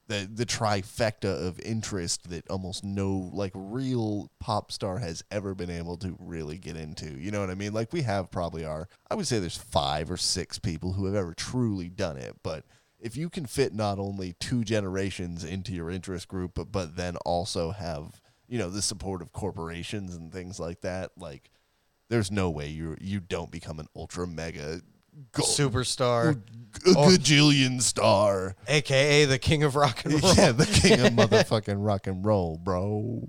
The 0.07 0.29
the 0.31 0.45
trifecta 0.45 1.47
of 1.47 1.59
interest 1.61 2.29
that 2.29 2.47
almost 2.49 2.83
no 2.83 3.31
like 3.33 3.51
real 3.55 4.29
pop 4.39 4.71
star 4.71 4.99
has 4.99 5.23
ever 5.31 5.55
been 5.55 5.71
able 5.71 5.97
to 5.97 6.15
really 6.19 6.59
get 6.59 6.77
into. 6.77 7.19
You 7.19 7.31
know 7.31 7.39
what 7.39 7.49
I 7.49 7.55
mean? 7.55 7.73
Like 7.73 7.91
we 7.91 8.03
have 8.03 8.29
probably 8.29 8.63
our 8.63 8.87
I 9.09 9.15
would 9.15 9.25
say 9.25 9.39
there's 9.39 9.57
five 9.57 10.11
or 10.11 10.17
six 10.17 10.59
people 10.59 10.93
who 10.93 11.05
have 11.05 11.15
ever 11.15 11.33
truly 11.33 11.89
done 11.89 12.17
it, 12.17 12.35
but 12.43 12.65
if 12.99 13.17
you 13.17 13.29
can 13.29 13.45
fit 13.45 13.73
not 13.73 13.99
only 13.99 14.33
two 14.33 14.63
generations 14.63 15.43
into 15.43 15.73
your 15.73 15.89
interest 15.89 16.27
group, 16.27 16.53
but 16.53 16.71
but 16.71 16.95
then 16.95 17.17
also 17.17 17.71
have 17.71 18.21
you 18.47 18.59
know 18.59 18.69
the 18.69 18.81
support 18.81 19.21
of 19.21 19.31
corporations 19.31 20.15
and 20.15 20.31
things 20.31 20.59
like 20.59 20.81
that, 20.81 21.11
like 21.17 21.49
there's 22.09 22.31
no 22.31 22.49
way 22.49 22.67
you 22.69 22.97
you 22.99 23.19
don't 23.19 23.51
become 23.51 23.79
an 23.79 23.87
ultra 23.95 24.27
mega 24.27 24.81
go- 25.31 25.43
superstar, 25.43 26.41
a 26.85 26.89
gajillion 26.89 27.81
star. 27.81 28.55
aka 28.67 29.25
the 29.25 29.39
king 29.39 29.63
of 29.63 29.75
rock 29.75 30.03
and 30.05 30.13
roll. 30.23 30.33
Yeah, 30.35 30.51
the 30.51 30.65
king 30.65 30.99
of 30.99 31.13
motherfucking 31.13 31.75
rock 31.77 32.07
and 32.07 32.25
roll, 32.25 32.57
bro. 32.57 33.21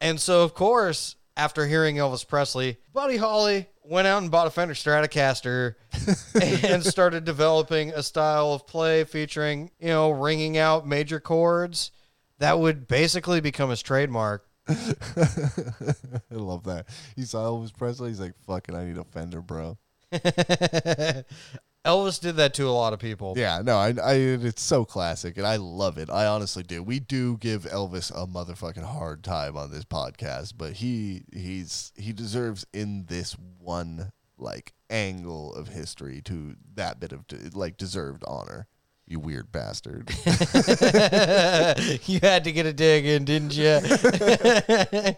And 0.00 0.20
so, 0.20 0.42
of 0.42 0.54
course, 0.54 1.16
after 1.36 1.66
hearing 1.66 1.96
Elvis 1.96 2.26
Presley, 2.26 2.78
Buddy 2.92 3.16
Holly 3.18 3.66
went 3.84 4.06
out 4.06 4.22
and 4.22 4.30
bought 4.30 4.46
a 4.46 4.50
Fender 4.50 4.74
Stratocaster 4.74 5.74
and 6.72 6.84
started 6.84 7.24
developing 7.24 7.90
a 7.90 8.02
style 8.02 8.52
of 8.52 8.66
play 8.66 9.04
featuring, 9.04 9.70
you 9.80 9.88
know, 9.88 10.10
ringing 10.10 10.56
out 10.56 10.86
major 10.86 11.18
chords 11.20 11.90
that 12.38 12.58
would 12.58 12.88
basically 12.88 13.40
become 13.40 13.68
his 13.68 13.82
trademark. 13.82 14.46
I 16.30 16.34
love 16.34 16.64
that. 16.64 16.86
He 17.16 17.22
saw 17.22 17.44
Elvis 17.50 17.76
Presley. 17.76 18.10
He's 18.10 18.20
like, 18.20 18.34
"Fucking, 18.46 18.74
I 18.74 18.84
need 18.84 18.98
a 18.98 19.04
Fender, 19.04 19.40
bro." 19.40 19.78
Elvis 21.84 22.20
did 22.20 22.36
that 22.36 22.52
to 22.54 22.68
a 22.68 22.70
lot 22.70 22.92
of 22.92 22.98
people. 22.98 23.34
Yeah, 23.36 23.62
no, 23.64 23.76
I, 23.76 23.94
I, 24.02 24.14
it's 24.14 24.62
so 24.62 24.84
classic, 24.84 25.38
and 25.38 25.46
I 25.46 25.56
love 25.56 25.96
it. 25.96 26.10
I 26.10 26.26
honestly 26.26 26.62
do. 26.62 26.82
We 26.82 27.00
do 27.00 27.38
give 27.38 27.62
Elvis 27.64 28.10
a 28.10 28.26
motherfucking 28.26 28.84
hard 28.84 29.24
time 29.24 29.56
on 29.56 29.70
this 29.70 29.84
podcast, 29.84 30.54
but 30.58 30.74
he, 30.74 31.22
he's, 31.32 31.92
he 31.96 32.12
deserves 32.12 32.66
in 32.74 33.06
this 33.06 33.34
one 33.58 34.12
like 34.36 34.74
angle 34.90 35.54
of 35.54 35.68
history 35.68 36.20
to 36.22 36.56
that 36.74 37.00
bit 37.00 37.12
of 37.12 37.24
like 37.54 37.76
deserved 37.78 38.24
honor. 38.26 38.66
You 39.10 39.18
weird 39.18 39.50
bastard. 39.50 40.08
you 40.24 42.20
had 42.22 42.44
to 42.44 42.52
get 42.52 42.64
a 42.64 42.72
dig 42.72 43.04
in, 43.04 43.24
didn't 43.24 43.56
you? 43.56 43.80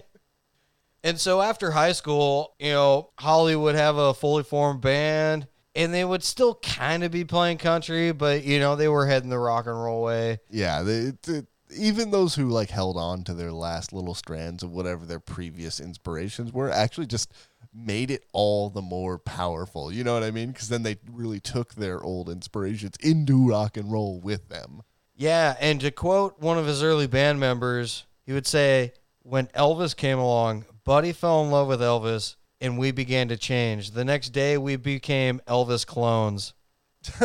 and 1.05 1.21
so 1.21 1.43
after 1.43 1.71
high 1.71 1.93
school, 1.93 2.55
you 2.59 2.73
know, 2.73 3.11
Holly 3.19 3.55
would 3.55 3.75
have 3.75 3.99
a 3.99 4.15
fully 4.15 4.45
formed 4.45 4.81
band 4.81 5.47
and 5.75 5.93
they 5.93 6.07
would 6.07 6.25
still 6.25 6.55
kind 6.55 7.05
of 7.05 7.11
be 7.11 7.27
playing 7.27 7.59
country, 7.59 8.13
but 8.13 8.45
you 8.45 8.59
know, 8.59 8.77
they 8.77 8.89
were 8.89 9.07
heading 9.07 9.29
the 9.29 9.39
rock 9.39 9.67
and 9.67 9.79
roll 9.79 10.03
way. 10.05 10.39
Yeah, 10.49 10.81
they, 10.81 11.13
they, 11.25 11.43
even 11.77 12.11
those 12.11 12.35
who 12.35 12.49
like 12.49 12.71
held 12.71 12.97
on 12.97 13.25
to 13.25 13.35
their 13.35 13.53
last 13.53 13.93
little 13.93 14.15
strands 14.15 14.63
of 14.63 14.71
whatever 14.71 15.05
their 15.05 15.21
previous 15.21 15.81
inspirations 15.81 16.51
were 16.51 16.71
actually 16.71 17.09
just 17.09 17.31
made 17.75 18.11
it 18.11 18.25
all 18.33 18.71
the 18.71 18.83
more 18.83 19.19
powerful. 19.19 19.93
You 19.93 20.05
know 20.05 20.15
what 20.15 20.23
I 20.23 20.31
mean? 20.31 20.51
Because 20.53 20.69
then 20.69 20.83
they 20.83 20.97
really 21.11 21.41
took 21.41 21.75
their 21.75 22.01
old 22.03 22.29
inspirations 22.29 22.97
into 23.01 23.49
rock 23.49 23.77
and 23.77 23.91
roll 23.91 24.21
with 24.21 24.49
them. 24.49 24.83
Yeah, 25.15 25.57
and 25.61 25.81
to 25.81 25.91
quote 25.91 26.41
one 26.41 26.59
of 26.59 26.67
his 26.67 26.83
early 26.83 27.07
band 27.07 27.39
members, 27.41 28.05
he 28.25 28.33
would 28.33 28.47
say, 28.47 28.93
"When 29.23 29.47
Elvis 29.49 29.97
came 29.97 30.19
along, 30.19 30.65
Buddy 30.85 31.13
fell 31.13 31.45
in 31.45 31.51
love 31.51 31.69
with 31.69 31.81
Elvis." 31.81 32.37
And 32.61 32.79
we 32.79 32.93
began 32.93 33.27
to 33.29 33.37
change. 33.37 33.91
The 33.91 34.05
next 34.05 34.29
day, 34.31 34.57
we 34.57 34.77
became 34.77 35.41
Elvis 35.49 35.85
clones. 35.85 36.55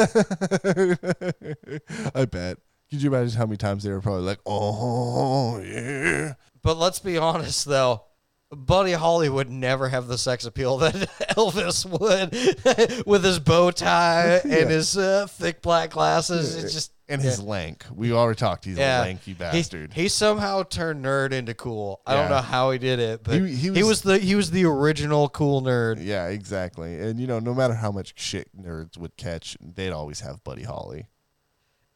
I 2.15 2.25
bet. 2.25 2.57
Could 2.89 3.03
you 3.03 3.13
imagine 3.13 3.37
how 3.37 3.45
many 3.45 3.57
times 3.57 3.83
they 3.83 3.91
were 3.91 4.01
probably 4.01 4.23
like, 4.23 4.39
"Oh 4.45 5.59
yeah." 5.59 6.33
But 6.63 6.77
let's 6.77 6.99
be 6.99 7.17
honest, 7.17 7.65
though. 7.65 8.03
Buddy 8.49 8.93
Holly 8.93 9.27
would 9.27 9.49
never 9.49 9.89
have 9.89 10.07
the 10.07 10.17
sex 10.17 10.45
appeal 10.45 10.77
that 10.77 10.93
Elvis 11.37 11.85
would 11.85 13.05
with 13.05 13.23
his 13.23 13.39
bow 13.39 13.71
tie 13.71 14.37
and 14.43 14.69
his 14.69 14.97
uh, 14.97 15.27
thick 15.29 15.61
black 15.61 15.89
glasses. 15.89 16.55
It's 16.55 16.73
just 16.73 16.93
And 17.09 17.21
his 17.21 17.41
lank. 17.41 17.85
We 17.93 18.13
already 18.13 18.37
talked. 18.37 18.63
He's 18.63 18.77
yeah. 18.77 19.01
a 19.01 19.03
lanky 19.03 19.33
bastard. 19.33 19.91
He, 19.93 20.07
somehow 20.07 20.63
turned 20.63 21.03
nerd 21.03 21.33
into 21.33 21.53
cool. 21.53 22.01
I 22.07 22.13
don't 22.13 22.29
know 22.29 22.37
how 22.37 22.71
he 22.71 22.77
did 22.79 22.99
it, 22.99 23.21
but 23.23 23.33
He- 23.33 23.47
he, 23.49 23.55
he 23.55 23.69
was, 23.71 23.83
was- 23.83 24.01
the 24.03 24.17
he 24.19 24.35
was 24.35 24.51
the 24.51 24.63
original 24.63 25.27
cool 25.27 25.61
nerd. 25.61 25.97
yeah, 25.99 26.27
exactly. 26.27 26.97
And 27.01 27.19
you 27.19 27.27
know, 27.27 27.39
no 27.39 27.53
matter 27.53 27.73
how 27.73 27.91
much 27.91 28.13
shit 28.15 28.49
nerds 28.57 28.97
would 28.97 29.17
catch, 29.17 29.57
they'd 29.59 29.91
always 29.91 30.21
have 30.21 30.41
Buddy 30.45 30.63
Holly. 30.63 31.07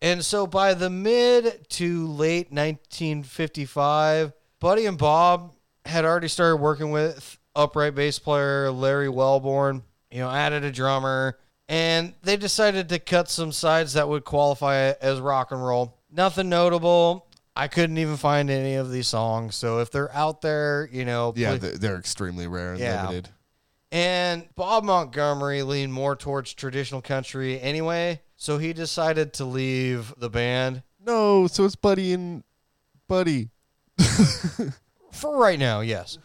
And 0.02 0.26
so 0.26 0.48
by 0.48 0.74
the 0.74 0.90
mid 0.90 1.70
to 1.70 2.08
late 2.08 2.52
1955, 2.52 4.34
Buddy 4.60 4.86
and 4.86 4.98
Bob 4.98 5.54
had 5.86 6.06
already 6.06 6.28
started 6.28 6.58
working 6.58 6.92
with 6.92 7.38
upright 7.56 7.96
bass 7.96 8.20
player 8.20 8.72
Larry 8.72 9.08
Welborn, 9.08 9.84
you 10.10 10.20
know, 10.20 10.30
added 10.30 10.64
a 10.64 10.72
drummer, 10.72 11.38
and 11.68 12.14
they 12.24 12.38
decided 12.38 12.90
to 12.90 13.00
cut 13.00 13.30
some 13.30 13.52
sides 13.52 13.94
that 13.94 14.08
would 14.08 14.24
qualify 14.26 14.94
as 15.02 15.20
rock 15.20 15.52
and 15.52 15.64
roll. 15.66 15.98
Nothing 16.12 16.50
notable. 16.50 17.28
I 17.56 17.68
couldn't 17.68 17.98
even 17.98 18.18
find 18.18 18.50
any 18.50 18.76
of 18.76 18.92
these 18.92 19.08
songs. 19.08 19.56
So 19.56 19.80
if 19.80 19.92
they're 19.92 20.14
out 20.16 20.42
there, 20.42 20.88
you 20.92 21.04
know, 21.06 21.34
Yeah, 21.36 21.58
please- 21.58 21.80
they're, 21.80 21.98
extremely 21.98 22.48
rare 22.48 22.72
and 22.72 22.80
Yeah. 22.80 23.08
limited. 23.08 23.30
and 23.92 24.48
Bob 24.56 24.86
Montgomery 24.86 25.64
leaned 25.64 25.92
more 25.94 26.16
towards 26.16 26.54
traditional 26.54 27.02
country 27.02 27.60
anyway, 27.60 28.22
so 28.38 28.58
he 28.58 28.72
decided 28.72 29.34
to 29.34 29.46
leave 29.46 30.14
the 30.18 30.30
band. 30.30 30.84
No, 31.06 31.48
so 31.48 31.66
it's 31.66 31.76
Buddy 31.76 32.14
and 32.14 32.44
Buddy. 33.10 33.50
For 35.12 35.38
right 35.38 35.60
now, 35.60 35.82
yes. 35.82 36.18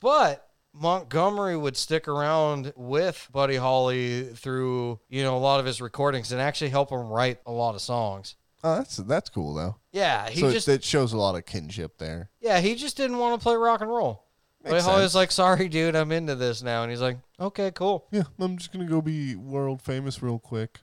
But 0.00 0.48
Montgomery 0.74 1.56
would 1.56 1.76
stick 1.76 2.08
around 2.08 2.72
with 2.76 3.28
Buddy 3.32 3.56
Holly 3.56 4.24
through, 4.34 5.00
you 5.08 5.22
know, 5.22 5.36
a 5.36 5.38
lot 5.38 5.60
of 5.60 5.66
his 5.66 5.80
recordings 5.80 6.32
and 6.32 6.40
actually 6.40 6.70
help 6.70 6.90
him 6.90 7.08
write 7.08 7.40
a 7.46 7.52
lot 7.52 7.74
of 7.74 7.80
songs. 7.80 8.36
Oh, 8.64 8.76
that's 8.76 8.96
that's 8.96 9.28
cool 9.28 9.54
though. 9.54 9.76
Yeah, 9.90 10.30
he 10.30 10.40
so 10.40 10.52
just 10.52 10.68
it 10.68 10.84
shows 10.84 11.12
a 11.12 11.18
lot 11.18 11.34
of 11.34 11.44
kinship 11.46 11.98
there. 11.98 12.30
yeah, 12.40 12.60
he 12.60 12.74
just 12.74 12.96
didn't 12.96 13.18
want 13.18 13.38
to 13.38 13.42
play 13.42 13.56
rock 13.56 13.80
and 13.80 13.90
roll. 13.90 14.24
Buddy 14.62 14.74
Makes 14.74 14.84
Holly 14.84 14.96
sense. 14.98 15.02
was 15.06 15.14
like, 15.16 15.32
"Sorry, 15.32 15.68
dude, 15.68 15.96
I'm 15.96 16.12
into 16.12 16.36
this 16.36 16.62
now." 16.62 16.82
And 16.82 16.90
he's 16.90 17.00
like, 17.00 17.18
"Okay, 17.40 17.72
cool." 17.72 18.06
Yeah, 18.12 18.22
I'm 18.38 18.56
just 18.56 18.72
gonna 18.72 18.84
go 18.84 19.02
be 19.02 19.34
world 19.34 19.82
famous 19.82 20.22
real 20.22 20.38
quick. 20.38 20.78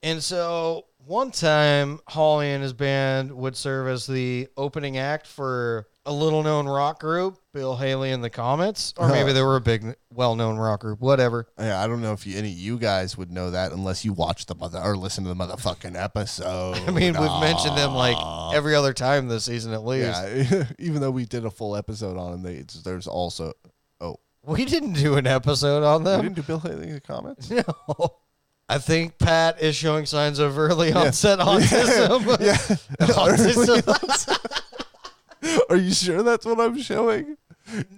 And 0.00 0.22
so 0.22 0.84
one 1.04 1.32
time, 1.32 1.98
Holly 2.06 2.52
and 2.52 2.62
his 2.62 2.72
band 2.72 3.32
would 3.32 3.56
serve 3.56 3.88
as 3.88 4.06
the 4.06 4.46
opening 4.56 4.96
act 4.96 5.26
for 5.26 5.88
a 6.08 6.12
little 6.12 6.42
known 6.42 6.66
rock 6.66 7.00
group, 7.00 7.38
Bill 7.52 7.76
Haley 7.76 8.12
and 8.12 8.24
the 8.24 8.30
Comets, 8.30 8.94
or 8.96 9.08
maybe 9.10 9.32
they 9.34 9.42
were 9.42 9.56
a 9.56 9.60
big, 9.60 9.94
well 10.10 10.34
known 10.34 10.56
rock 10.56 10.80
group, 10.80 11.00
whatever. 11.00 11.46
Yeah, 11.58 11.82
I 11.82 11.86
don't 11.86 12.00
know 12.00 12.14
if 12.14 12.26
you, 12.26 12.38
any 12.38 12.50
of 12.50 12.58
you 12.58 12.78
guys 12.78 13.18
would 13.18 13.30
know 13.30 13.50
that 13.50 13.72
unless 13.72 14.06
you 14.06 14.14
watch 14.14 14.46
the 14.46 14.54
mother 14.54 14.80
or 14.82 14.96
listen 14.96 15.24
to 15.24 15.28
the 15.28 15.36
motherfucking 15.36 16.02
episode. 16.02 16.76
I 16.86 16.90
mean, 16.90 17.12
we've 17.12 17.40
mentioned 17.40 17.76
them 17.76 17.92
like 17.92 18.16
every 18.54 18.74
other 18.74 18.94
time 18.94 19.28
this 19.28 19.44
season 19.44 19.74
at 19.74 19.84
least. 19.84 20.22
Yeah, 20.24 20.64
even 20.78 21.02
though 21.02 21.10
we 21.10 21.26
did 21.26 21.44
a 21.44 21.50
full 21.50 21.76
episode 21.76 22.16
on 22.16 22.32
them, 22.32 22.42
they, 22.42 22.54
it's, 22.54 22.82
there's 22.82 23.06
also 23.06 23.52
oh 24.00 24.16
We 24.46 24.64
didn't 24.64 24.94
do 24.94 25.16
an 25.18 25.26
episode 25.26 25.82
on 25.84 26.04
we 26.04 26.10
them. 26.10 26.22
didn't 26.22 26.36
do 26.36 26.42
Bill 26.42 26.60
Haley 26.60 26.88
in 26.88 26.94
the 26.94 27.00
comments. 27.02 27.50
No. 27.98 28.14
I 28.70 28.76
think 28.78 29.18
Pat 29.18 29.62
is 29.62 29.74
showing 29.76 30.04
signs 30.04 30.38
of 30.38 30.58
early 30.58 30.92
onset 30.92 31.38
autism. 31.38 32.38
yeah, 32.40 32.56
Autism. 33.06 33.82
Are 35.70 35.76
you 35.76 35.92
sure 35.92 36.22
that's 36.22 36.46
what 36.46 36.60
I'm 36.60 36.80
showing? 36.80 37.36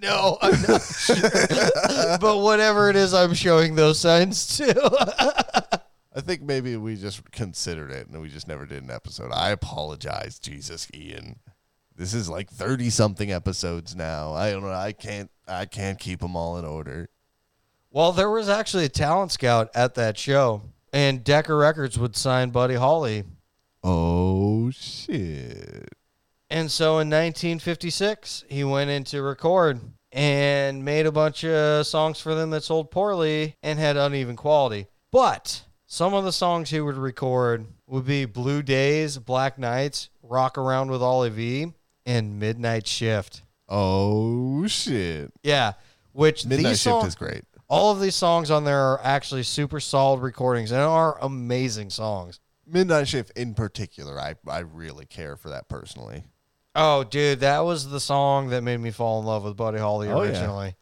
No, 0.01 0.37
I'm 0.41 0.61
not 0.63 0.81
sure. 0.81 1.15
but 2.19 2.39
whatever 2.39 2.89
it 2.89 2.95
is, 2.95 3.13
I'm 3.13 3.33
showing 3.33 3.75
those 3.75 3.99
signs 3.99 4.57
too. 4.57 4.73
I 6.13 6.19
think 6.19 6.41
maybe 6.41 6.75
we 6.75 6.97
just 6.97 7.31
considered 7.31 7.89
it 7.91 8.07
and 8.07 8.21
we 8.21 8.27
just 8.27 8.47
never 8.47 8.65
did 8.65 8.83
an 8.83 8.91
episode. 8.91 9.31
I 9.31 9.51
apologize, 9.51 10.39
Jesus, 10.39 10.87
Ian. 10.93 11.39
This 11.95 12.13
is 12.13 12.29
like 12.29 12.49
30 12.49 12.89
something 12.89 13.31
episodes 13.31 13.95
now. 13.95 14.33
I 14.33 14.51
don't 14.51 14.63
know. 14.63 14.71
I 14.71 14.91
can't 14.91 15.31
I 15.47 15.65
can't 15.65 15.99
keep 15.99 16.19
them 16.19 16.35
all 16.35 16.57
in 16.57 16.65
order. 16.65 17.09
well, 17.91 18.11
there 18.11 18.29
was 18.29 18.49
actually 18.49 18.85
a 18.85 18.89
talent 18.89 19.31
scout 19.31 19.69
at 19.75 19.95
that 19.95 20.17
show, 20.17 20.63
and 20.93 21.23
Decca 21.23 21.53
Records 21.53 21.97
would 21.97 22.15
sign 22.15 22.49
Buddy 22.49 22.75
Holly. 22.75 23.23
Oh 23.83 24.69
shit. 24.71 25.89
And 26.51 26.69
so 26.69 26.99
in 26.99 27.09
1956, 27.09 28.43
he 28.49 28.65
went 28.65 28.89
in 28.89 29.05
to 29.05 29.21
record 29.21 29.79
and 30.11 30.83
made 30.83 31.05
a 31.05 31.11
bunch 31.11 31.45
of 31.45 31.87
songs 31.87 32.19
for 32.19 32.35
them 32.35 32.49
that 32.49 32.63
sold 32.63 32.91
poorly 32.91 33.55
and 33.63 33.79
had 33.79 33.95
uneven 33.95 34.35
quality. 34.35 34.87
But 35.13 35.63
some 35.85 36.13
of 36.13 36.25
the 36.25 36.33
songs 36.33 36.69
he 36.69 36.81
would 36.81 36.97
record 36.97 37.67
would 37.87 38.05
be 38.05 38.25
Blue 38.25 38.61
Days, 38.61 39.17
Black 39.17 39.57
Nights, 39.57 40.09
Rock 40.21 40.57
Around 40.57 40.91
with 40.91 41.01
Ollie 41.01 41.29
Vee, 41.29 41.73
and 42.05 42.37
Midnight 42.37 42.85
Shift. 42.85 43.43
Oh 43.69 44.67
shit. 44.67 45.31
Yeah, 45.43 45.73
which 46.11 46.45
Midnight 46.45 46.71
Shift 46.71 46.81
song- 46.81 47.07
is 47.07 47.15
great. 47.15 47.43
all 47.69 47.93
of 47.93 48.01
these 48.01 48.15
songs 48.15 48.51
on 48.51 48.65
there 48.65 48.81
are 48.81 48.99
actually 49.01 49.43
super 49.43 49.79
solid 49.79 50.19
recordings 50.19 50.71
and 50.71 50.81
are 50.81 51.17
amazing 51.21 51.89
songs. 51.91 52.41
Midnight 52.67 53.07
Shift 53.07 53.31
in 53.37 53.53
particular, 53.53 54.19
I, 54.19 54.35
I 54.47 54.59
really 54.59 55.05
care 55.05 55.37
for 55.37 55.47
that 55.49 55.69
personally. 55.69 56.25
Oh, 56.73 57.03
dude, 57.03 57.41
that 57.41 57.59
was 57.59 57.89
the 57.89 57.99
song 57.99 58.49
that 58.49 58.61
made 58.63 58.77
me 58.77 58.91
fall 58.91 59.19
in 59.19 59.25
love 59.25 59.43
with 59.43 59.57
Buddy 59.57 59.77
Holly 59.79 60.07
Oh, 60.09 60.21
yeah. 60.21 60.29
originally. 60.29 60.75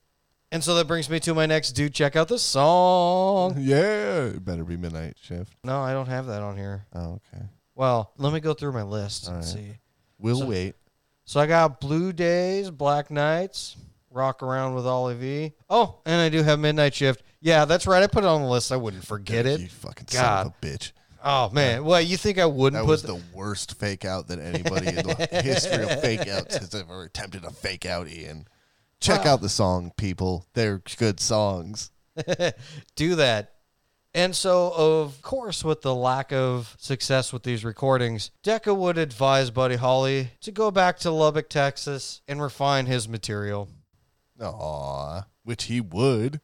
And 0.51 0.63
so 0.63 0.75
that 0.75 0.87
brings 0.87 1.09
me 1.09 1.19
to 1.21 1.33
my 1.33 1.45
next 1.45 1.71
dude. 1.73 1.93
Check 1.93 2.15
out 2.15 2.27
this 2.27 2.41
song. 2.43 3.55
Yeah, 3.59 4.25
it 4.25 4.43
better 4.45 4.63
be 4.63 4.77
Midnight 4.77 5.17
Shift. 5.21 5.53
No, 5.63 5.79
I 5.79 5.93
don't 5.93 6.07
have 6.07 6.27
that 6.27 6.41
on 6.41 6.57
here. 6.57 6.85
Oh, 6.93 7.19
okay. 7.33 7.43
Well, 7.75 8.11
let 8.17 8.33
me 8.33 8.39
go 8.39 8.53
through 8.53 8.73
my 8.73 8.83
list 8.83 9.27
and 9.27 9.35
All 9.37 9.41
right. 9.41 9.47
see. 9.49 9.77
We'll 10.19 10.39
So- 10.39 10.45
wait. 10.47 10.75
So 11.25 11.39
I 11.39 11.45
got 11.45 11.79
Blue 11.79 12.11
Days, 12.11 12.71
Black 12.71 13.11
Nights, 13.11 13.77
Rock 14.09 14.41
Around 14.41 14.73
with 14.73 14.87
Ollie 14.87 15.13
Vee. 15.15 15.53
Oh, 15.69 15.99
and 16.05 16.19
I 16.19 16.29
do 16.29 16.41
have 16.41 16.57
Midnight 16.59 16.95
Shift. 16.95 17.21
Yeah, 17.39 17.65
that's 17.65 17.85
right. 17.85 18.01
I 18.01 18.07
put 18.07 18.23
it 18.23 18.27
on 18.27 18.41
the 18.41 18.47
list. 18.47 18.71
I 18.71 18.77
wouldn't 18.77 19.05
forget 19.05 19.45
it. 19.45 19.59
You 19.59 19.67
fucking 19.67 20.07
son 20.07 20.47
of 20.47 20.53
a 20.61 20.65
bitch. 20.65 20.91
Oh 21.23 21.49
man. 21.49 21.83
Well, 21.83 22.01
you 22.01 22.17
think 22.17 22.37
I 22.37 22.45
wouldn't 22.45 22.81
That 22.81 22.85
put 22.85 22.91
was 22.91 23.03
the 23.03 23.21
worst 23.33 23.77
fake 23.79 24.05
out 24.05 24.27
that 24.27 24.39
anybody 24.39 24.87
in 24.87 24.95
the 24.95 25.27
history 25.43 25.83
of 25.83 26.01
fake 26.01 26.27
outs 26.27 26.57
has 26.57 26.73
ever 26.73 27.03
attempted 27.03 27.43
a 27.43 27.51
fake 27.51 27.85
out, 27.85 28.07
Ian. 28.09 28.47
Check 28.99 29.25
out 29.25 29.41
the 29.41 29.49
song, 29.49 29.91
people. 29.97 30.45
They're 30.53 30.81
good 30.97 31.19
songs. 31.19 31.91
do 32.95 33.15
that. 33.15 33.53
And 34.13 34.35
so, 34.35 34.73
of 34.75 35.21
course, 35.21 35.63
with 35.63 35.81
the 35.81 35.93
lack 35.93 36.33
of 36.33 36.75
success 36.79 37.31
with 37.31 37.43
these 37.43 37.63
recordings, 37.63 38.31
Decca 38.41 38.73
would 38.73 38.97
advise 38.97 39.51
Buddy 39.51 39.75
Holly 39.75 40.31
to 40.41 40.51
go 40.51 40.71
back 40.71 40.97
to 40.99 41.11
Lubbock, 41.11 41.47
Texas, 41.47 42.21
and 42.27 42.41
refine 42.41 42.87
his 42.87 43.07
material. 43.07 43.69
Aw, 44.41 45.25
which 45.43 45.65
he 45.65 45.79
would. 45.79 46.41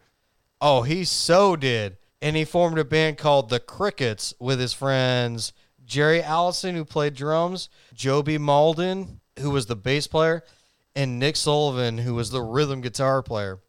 Oh, 0.62 0.84
he 0.84 1.04
so 1.04 1.56
did. 1.56 1.98
And 2.22 2.36
he 2.36 2.46
formed 2.46 2.80
a 2.80 2.86
band 2.86 3.18
called 3.18 3.50
The 3.50 3.60
Crickets 3.60 4.34
with 4.40 4.60
his 4.60 4.74
friends 4.74 5.54
Jerry 5.86 6.22
Allison, 6.22 6.76
who 6.76 6.84
played 6.86 7.14
drums, 7.14 7.70
Joe 7.94 8.24
B. 8.24 8.38
Mauldin, 8.38 9.20
who 9.40 9.52
was 9.52 9.68
the 9.68 9.76
bass 9.76 10.08
player, 10.08 10.44
and 10.96 11.20
Nick 11.20 11.36
Sullivan, 11.36 12.00
who 12.00 12.16
was 12.16 12.32
the 12.32 12.42
rhythm 12.42 12.82
guitar 12.82 13.22
player. 13.22 13.60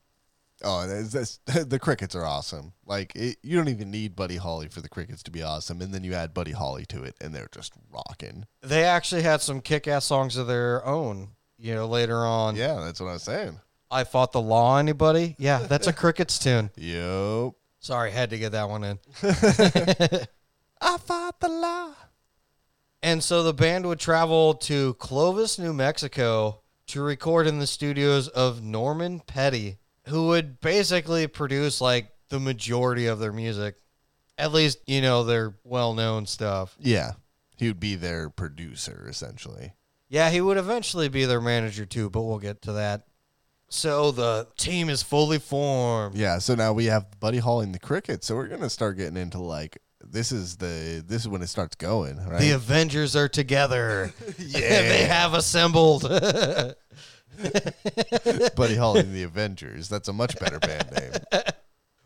Oh, 0.64 0.87
that's, 0.87 1.12
that's, 1.12 1.64
the 1.66 1.78
crickets 1.78 2.14
are 2.14 2.24
awesome. 2.24 2.72
Like 2.87 3.14
it, 3.14 3.37
you 3.42 3.56
don't 3.56 3.68
even 3.68 3.90
need 3.90 4.16
Buddy 4.16 4.37
Holly 4.37 4.68
for 4.68 4.80
the 4.80 4.88
crickets 4.88 5.22
to 5.24 5.30
be 5.30 5.42
awesome, 5.42 5.80
and 5.82 5.92
then 5.92 6.04
you 6.04 6.14
add 6.14 6.32
Buddy 6.32 6.52
Holly 6.52 6.87
to 6.87 7.02
it, 7.02 7.14
and 7.20 7.35
they're 7.35 7.48
just 7.52 7.72
rocking. 7.92 8.46
They 8.62 8.85
actually 8.85 9.22
had 9.22 9.42
some 9.42 9.61
kick 9.61 9.87
ass 9.87 10.06
songs 10.06 10.37
of 10.37 10.46
their 10.46 10.85
own, 10.87 11.28
you 11.59 11.74
know, 11.74 11.87
later 11.87 12.24
on. 12.24 12.56
Yeah, 12.56 12.80
that's 12.80 13.00
what 13.00 13.09
I 13.09 13.14
was 13.14 13.22
saying. 13.22 13.61
I 13.90 14.04
fought 14.04 14.32
the 14.32 14.40
law, 14.40 14.78
anybody? 14.78 15.37
Yeah, 15.38 15.59
that's 15.59 15.87
a 15.87 15.92
Crickets 15.92 16.38
tune. 16.38 16.70
Yep. 16.76 17.52
Sorry, 17.87 18.11
had 18.11 18.31
to 18.31 18.38
get 18.38 18.51
that 18.51 18.68
one 18.68 18.83
in. 18.83 18.99
I 19.22 20.96
fought 20.99 21.38
the 21.38 21.49
law. 21.49 21.92
And 23.01 23.22
so 23.22 23.44
the 23.44 23.55
band 23.55 23.87
would 23.87 24.01
travel 24.01 24.55
to 24.55 24.94
Clovis, 24.94 25.57
New 25.57 25.72
Mexico 25.72 26.62
to 26.88 27.01
record 27.01 27.46
in 27.46 27.61
the 27.61 27.66
studios 27.68 28.27
of 28.27 28.61
Norman 28.61 29.20
Petty, 29.20 29.79
who 30.09 30.27
would 30.27 30.61
basically 30.61 31.29
produce 31.29 31.81
like 31.81 32.11
the 32.29 32.40
majority 32.40 33.07
of 33.07 33.20
their 33.20 33.33
music. 33.33 33.77
At 34.37 34.53
least, 34.53 34.79
you 34.88 35.01
know, 35.01 35.22
their 35.22 35.55
well 35.62 35.94
known 35.94 36.27
stuff. 36.27 36.77
Yeah, 36.81 37.12
he 37.57 37.68
would 37.68 37.79
be 37.79 37.94
their 37.94 38.31
producer 38.31 39.07
essentially. 39.09 39.75
Yeah, 40.09 40.31
he 40.31 40.40
would 40.40 40.57
eventually 40.57 41.09
be 41.09 41.25
their 41.25 41.40
manager 41.40 41.87
too, 41.87 42.11
but 42.11 42.22
we'll 42.22 42.40
get 42.40 42.62
to 42.62 42.72
that. 42.72 43.07
So 43.68 44.11
the 44.12 44.46
team 44.57 44.88
is 44.88 45.02
fully 45.02 45.38
formed. 45.38 46.16
Yeah, 46.16 46.38
so 46.38 46.55
now 46.55 46.72
we 46.72 46.85
have 46.87 47.07
Buddy 47.20 47.38
Holly 47.38 47.64
and 47.64 47.74
the 47.74 47.79
Crickets. 47.81 48.26
So 48.26 48.37
we're 48.37 48.48
gonna 48.48 48.70
start 48.70 48.96
getting 48.96 49.16
into 49.16 49.38
like 49.40 49.79
this 50.00 50.31
is 50.33 50.57
the 50.57 51.02
this 51.07 51.22
is 51.22 51.29
when 51.29 51.42
it 51.42 51.48
starts 51.48 51.74
going, 51.76 52.16
right? 52.24 52.40
The 52.40 52.52
Avengers 52.52 53.16
are 53.16 53.29
together. 53.29 54.12
Yeah. 54.38 54.61
they 54.61 55.05
have 55.05 55.35
assembled. 55.35 56.02
Buddy 58.57 58.76
Holly 58.76 59.00
and 59.00 59.14
the 59.14 59.24
Avengers. 59.24 59.88
That's 59.88 60.09
a 60.09 60.12
much 60.12 60.38
better 60.38 60.59
band 60.59 60.90
name. 60.92 61.12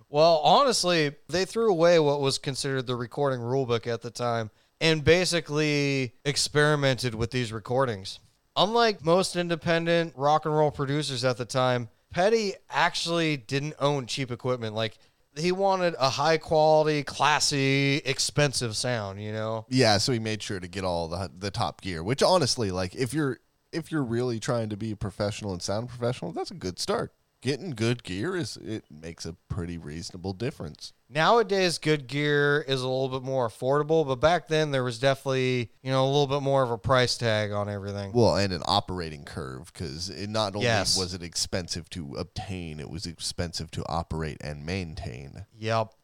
Well, 0.09 0.39
honestly, 0.43 1.13
they 1.29 1.45
threw 1.45 1.71
away 1.71 1.99
what 2.01 2.21
was 2.21 2.39
considered 2.39 2.87
the 2.87 2.97
recording 2.97 3.39
rulebook 3.41 3.87
at 3.87 4.03
the 4.03 4.11
time 4.11 4.51
and 4.81 5.05
basically 5.05 6.15
experimented 6.25 7.15
with 7.15 7.31
these 7.31 7.53
recordings. 7.53 8.19
Unlike 8.57 9.05
most 9.05 9.37
independent 9.37 10.15
rock 10.17 10.45
and 10.45 10.55
roll 10.55 10.71
producers 10.71 11.25
at 11.25 11.37
the 11.37 11.45
time, 11.45 11.89
Petty 12.11 12.55
actually 12.69 13.37
didn't 13.37 13.75
own 13.79 14.07
cheap 14.07 14.31
equipment. 14.31 14.75
Like, 14.75 14.99
he 15.37 15.53
wanted 15.53 15.95
a 15.99 16.11
high 16.11 16.39
quality, 16.39 17.05
classy, 17.05 17.97
expensive 18.05 18.77
sound, 18.77 19.23
you 19.23 19.33
know? 19.33 19.65
Yeah, 19.69 19.99
so 19.99 20.13
he 20.13 20.19
made 20.19 20.43
sure 20.43 20.59
to 20.59 20.69
get 20.69 20.85
all 20.85 21.09
the 21.09 21.31
the 21.37 21.51
top 21.51 21.81
gear. 21.81 22.03
Which 22.03 22.23
honestly, 22.23 22.71
like 22.71 22.95
if 22.95 23.15
you're 23.15 23.39
if 23.73 23.93
you're 23.93 24.05
really 24.05 24.41
trying 24.41 24.69
to 24.71 24.77
be 24.77 24.91
a 24.91 24.97
professional 24.97 25.53
and 25.53 25.63
sound 25.63 25.89
professional, 25.89 26.33
that's 26.33 26.51
a 26.51 26.55
good 26.55 26.79
start. 26.79 27.13
Getting 27.43 27.71
good 27.71 28.03
gear 28.05 28.37
is 28.37 28.59
it 28.59 28.85
makes 28.91 29.25
a 29.25 29.33
pretty 29.49 29.79
reasonable 29.79 30.35
difference. 30.35 30.93
Nowadays, 31.09 31.79
good 31.79 32.07
gear 32.07 32.63
is 32.69 32.83
a 32.83 32.89
little 32.89 33.09
bit 33.09 33.23
more 33.23 33.49
affordable, 33.49 34.07
but 34.07 34.17
back 34.17 34.47
then 34.49 34.73
there 34.73 34.85
was 34.85 34.99
definitely, 34.99 35.71
you 35.83 35.91
know, 35.91 36.05
a 36.05 36.07
little 36.07 36.27
bit 36.27 36.43
more 36.43 36.63
of 36.63 36.71
a 36.71 36.77
price 36.77 37.17
tag 37.17 37.51
on 37.51 37.69
everything. 37.71 38.13
Well, 38.13 38.37
and 38.37 38.53
an 38.53 38.63
operating 38.67 39.25
curve 39.25 39.73
because 39.73 40.11
it 40.11 40.29
not 40.29 40.55
only 40.55 40.67
Yes. 40.67 40.99
was 40.99 41.15
it 41.15 41.23
expensive 41.23 41.89
to 41.91 42.15
obtain, 42.17 42.79
it 42.79 42.91
was 42.91 43.07
expensive 43.07 43.71
to 43.73 43.85
operate 43.89 44.37
and 44.43 44.67
maintain. 44.67 45.47
Yep. 45.59 45.95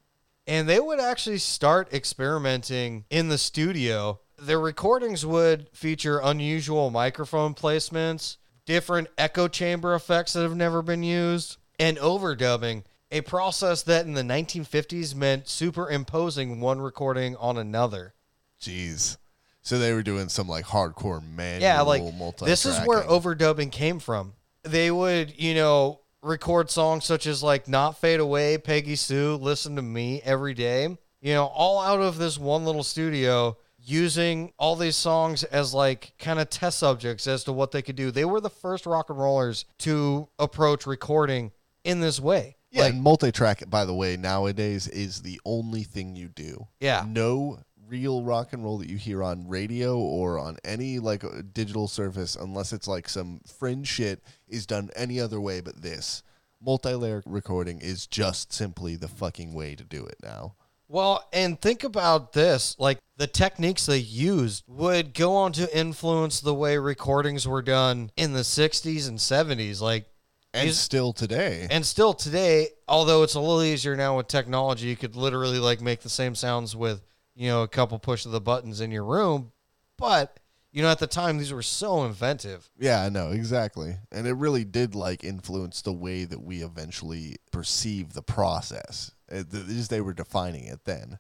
And 0.47 0.67
they 0.67 0.81
would 0.81 1.01
actually 1.01 1.39
start 1.39 1.93
experimenting 1.93 3.05
in 3.11 3.29
the 3.29 3.37
studio. 3.39 4.21
Their 4.39 4.61
recordings 4.61 5.27
would 5.27 5.69
feature 5.75 6.19
unusual 6.19 6.89
microphone 6.91 7.55
placements, 7.55 8.37
different 8.67 9.09
echo 9.17 9.49
chamber 9.49 9.95
effects 9.95 10.35
that 10.35 10.43
have 10.43 10.57
never 10.57 10.83
been 10.83 11.03
used, 11.03 11.57
and 11.79 11.97
overdubbing, 11.99 12.85
a 13.11 13.23
process 13.23 13.83
that 13.83 14.05
in 14.05 14.15
the 14.15 14.23
1950s 14.23 15.15
meant 15.15 15.49
superimposing 15.49 16.61
one 16.61 16.81
recording 16.81 17.37
on 17.37 17.57
another. 17.57 18.15
Jeez. 18.61 19.17
So 19.63 19.79
they 19.79 19.93
were 19.93 20.03
doing 20.03 20.29
some 20.29 20.49
like 20.49 20.67
hardcore 20.67 21.23
manual 21.35 21.63
Yeah, 21.63 21.81
like 21.81 22.03
multi 22.15 22.47
this 22.47 22.67
is 22.67 22.79
where 22.85 23.03
overdubbing 23.03 23.73
came 23.73 23.99
from. 23.99 24.35
They 24.63 24.91
would, 24.91 25.41
you 25.41 25.55
know, 25.55 26.01
record 26.23 26.71
songs 26.71 27.05
such 27.05 27.27
as 27.27 27.43
like 27.43 27.67
"Not 27.67 27.99
Fade 27.99 28.21
Away," 28.21 28.59
Peggy 28.59 28.97
Sue, 28.97 29.37
"Listen 29.37 29.77
to 29.77 29.83
Me" 29.83 30.21
every 30.25 30.55
day. 30.55 30.97
You 31.21 31.35
know, 31.35 31.47
all 31.47 31.81
out 31.81 32.01
of 32.01 32.19
this 32.19 32.39
one 32.39 32.65
little 32.65 32.85
studio, 32.85 33.57
using 33.89 34.53
all 34.59 34.77
these 34.77 34.97
songs 34.97 35.45
as 35.45 35.73
like 35.73 36.13
kind 36.19 36.41
of 36.41 36.51
test 36.51 36.79
subjects 36.79 37.27
as 37.27 37.45
to 37.45 37.53
what 37.53 37.71
they 37.71 37.83
could 37.83 37.97
do. 37.97 38.11
They 38.11 38.25
were 38.25 38.41
the 38.41 38.51
first 38.51 38.85
rock 38.85 39.11
and 39.11 39.19
rollers 39.19 39.65
to 39.79 40.29
approach 40.39 40.87
recording 40.87 41.53
in 41.85 42.01
this 42.01 42.21
way. 42.21 42.57
Yeah, 42.71 42.83
Like, 42.83 42.95
and 42.95 43.03
multi-track, 43.03 43.71
by 43.71 43.85
the 43.85 43.95
way, 43.95 44.17
nowadays 44.17 44.89
is 44.89 45.23
the 45.23 45.41
only 45.45 45.85
thing 45.85 46.17
you 46.17 46.29
do. 46.29 46.67
Yeah. 46.81 47.05
No 47.09 47.61
real 47.89 48.25
rock 48.25 48.53
and 48.53 48.65
roll 48.65 48.79
that 48.79 48.91
you 48.91 48.97
hear 48.97 49.23
on 49.23 49.47
radio 49.47 49.97
or 49.97 50.39
on 50.41 50.57
any 50.65 50.99
like 50.99 51.23
uh, 51.23 51.43
digital 51.53 51.87
surface, 51.87 52.35
unless 52.35 52.73
it's 52.73 52.89
like 52.89 53.09
some 53.09 53.41
fringe 53.47 53.87
shit, 53.87 54.23
is 54.49 54.67
done 54.67 54.91
any 54.97 55.21
other 55.21 55.41
way 55.41 55.61
but 55.61 55.81
this. 55.81 56.25
Multi-layer 56.61 57.23
recording 57.25 57.81
is 57.81 58.09
just 58.09 58.53
simply 58.53 58.97
the 58.97 59.07
fucking 59.09 59.55
way 59.55 59.77
to 59.77 59.85
do 59.85 60.05
it 60.05 60.17
now. 60.23 60.57
Well, 60.89 61.27
and 61.33 61.61
think 61.61 61.85
about 61.85 62.33
this 62.33 62.77
like 62.79 62.99
the 63.17 63.27
techniques 63.27 63.87
they 63.87 63.99
used 63.99 64.65
would 64.69 65.15
go 65.15 65.35
on 65.35 65.53
to 65.53 65.77
influence 65.77 66.41
the 66.41 66.55
way 66.55 66.79
recordings 66.79 67.47
were 67.47 67.63
done 67.63 68.11
in 68.17 68.33
the 68.33 68.41
60s 68.41 69.09
and 69.09 69.19
70s. 69.19 69.81
Like, 69.81 70.07
and 70.55 70.71
still 70.73 71.13
today. 71.13 71.67
And 71.71 71.85
still 71.85 72.15
today, 72.15 72.69
although 72.89 73.23
it's 73.23 73.35
a 73.35 73.41
little 73.41 73.63
easier 73.63 73.97
now 73.97 74.17
with 74.17 74.29
technology, 74.29 74.87
you 74.87 74.97
could 74.97 75.17
literally 75.17 75.59
like 75.59 75.81
make 75.81 76.01
the 76.01 76.09
same 76.09 76.35
sounds 76.35 76.75
with, 76.75 77.03
you 77.35 77.49
know, 77.49 77.63
a 77.63 77.69
couple 77.69 77.99
push 77.99 78.25
of 78.25 78.33
the 78.33 78.41
buttons 78.41 78.81
in 78.81 78.91
your 78.91 79.05
room. 79.05 79.53
But, 79.99 80.39
you 80.73 80.83
know, 80.83 80.89
at 80.89 80.99
the 80.99 81.07
time 81.07 81.39
these 81.39 81.53
were 81.53 81.63
so 81.63 82.05
inventive. 82.05 82.71
Yeah, 82.79 83.03
I 83.03 83.09
know 83.09 83.31
exactly, 83.31 83.97
and 84.13 84.27
it 84.27 84.35
really 84.35 84.65
did 84.65 84.95
like 84.95 85.25
influence 85.25 85.83
the 85.83 85.93
way 85.93 86.25
that 86.25 86.43
we 86.43 86.63
eventually 86.63 87.37
perceive 87.51 88.13
the 88.13 88.23
process. 88.23 89.13
It, 89.29 89.51
th- 89.51 89.67
just 89.67 89.91
they 89.91 90.01
were 90.01 90.15
defining 90.15 90.65
it 90.65 90.85
then. 90.85 91.19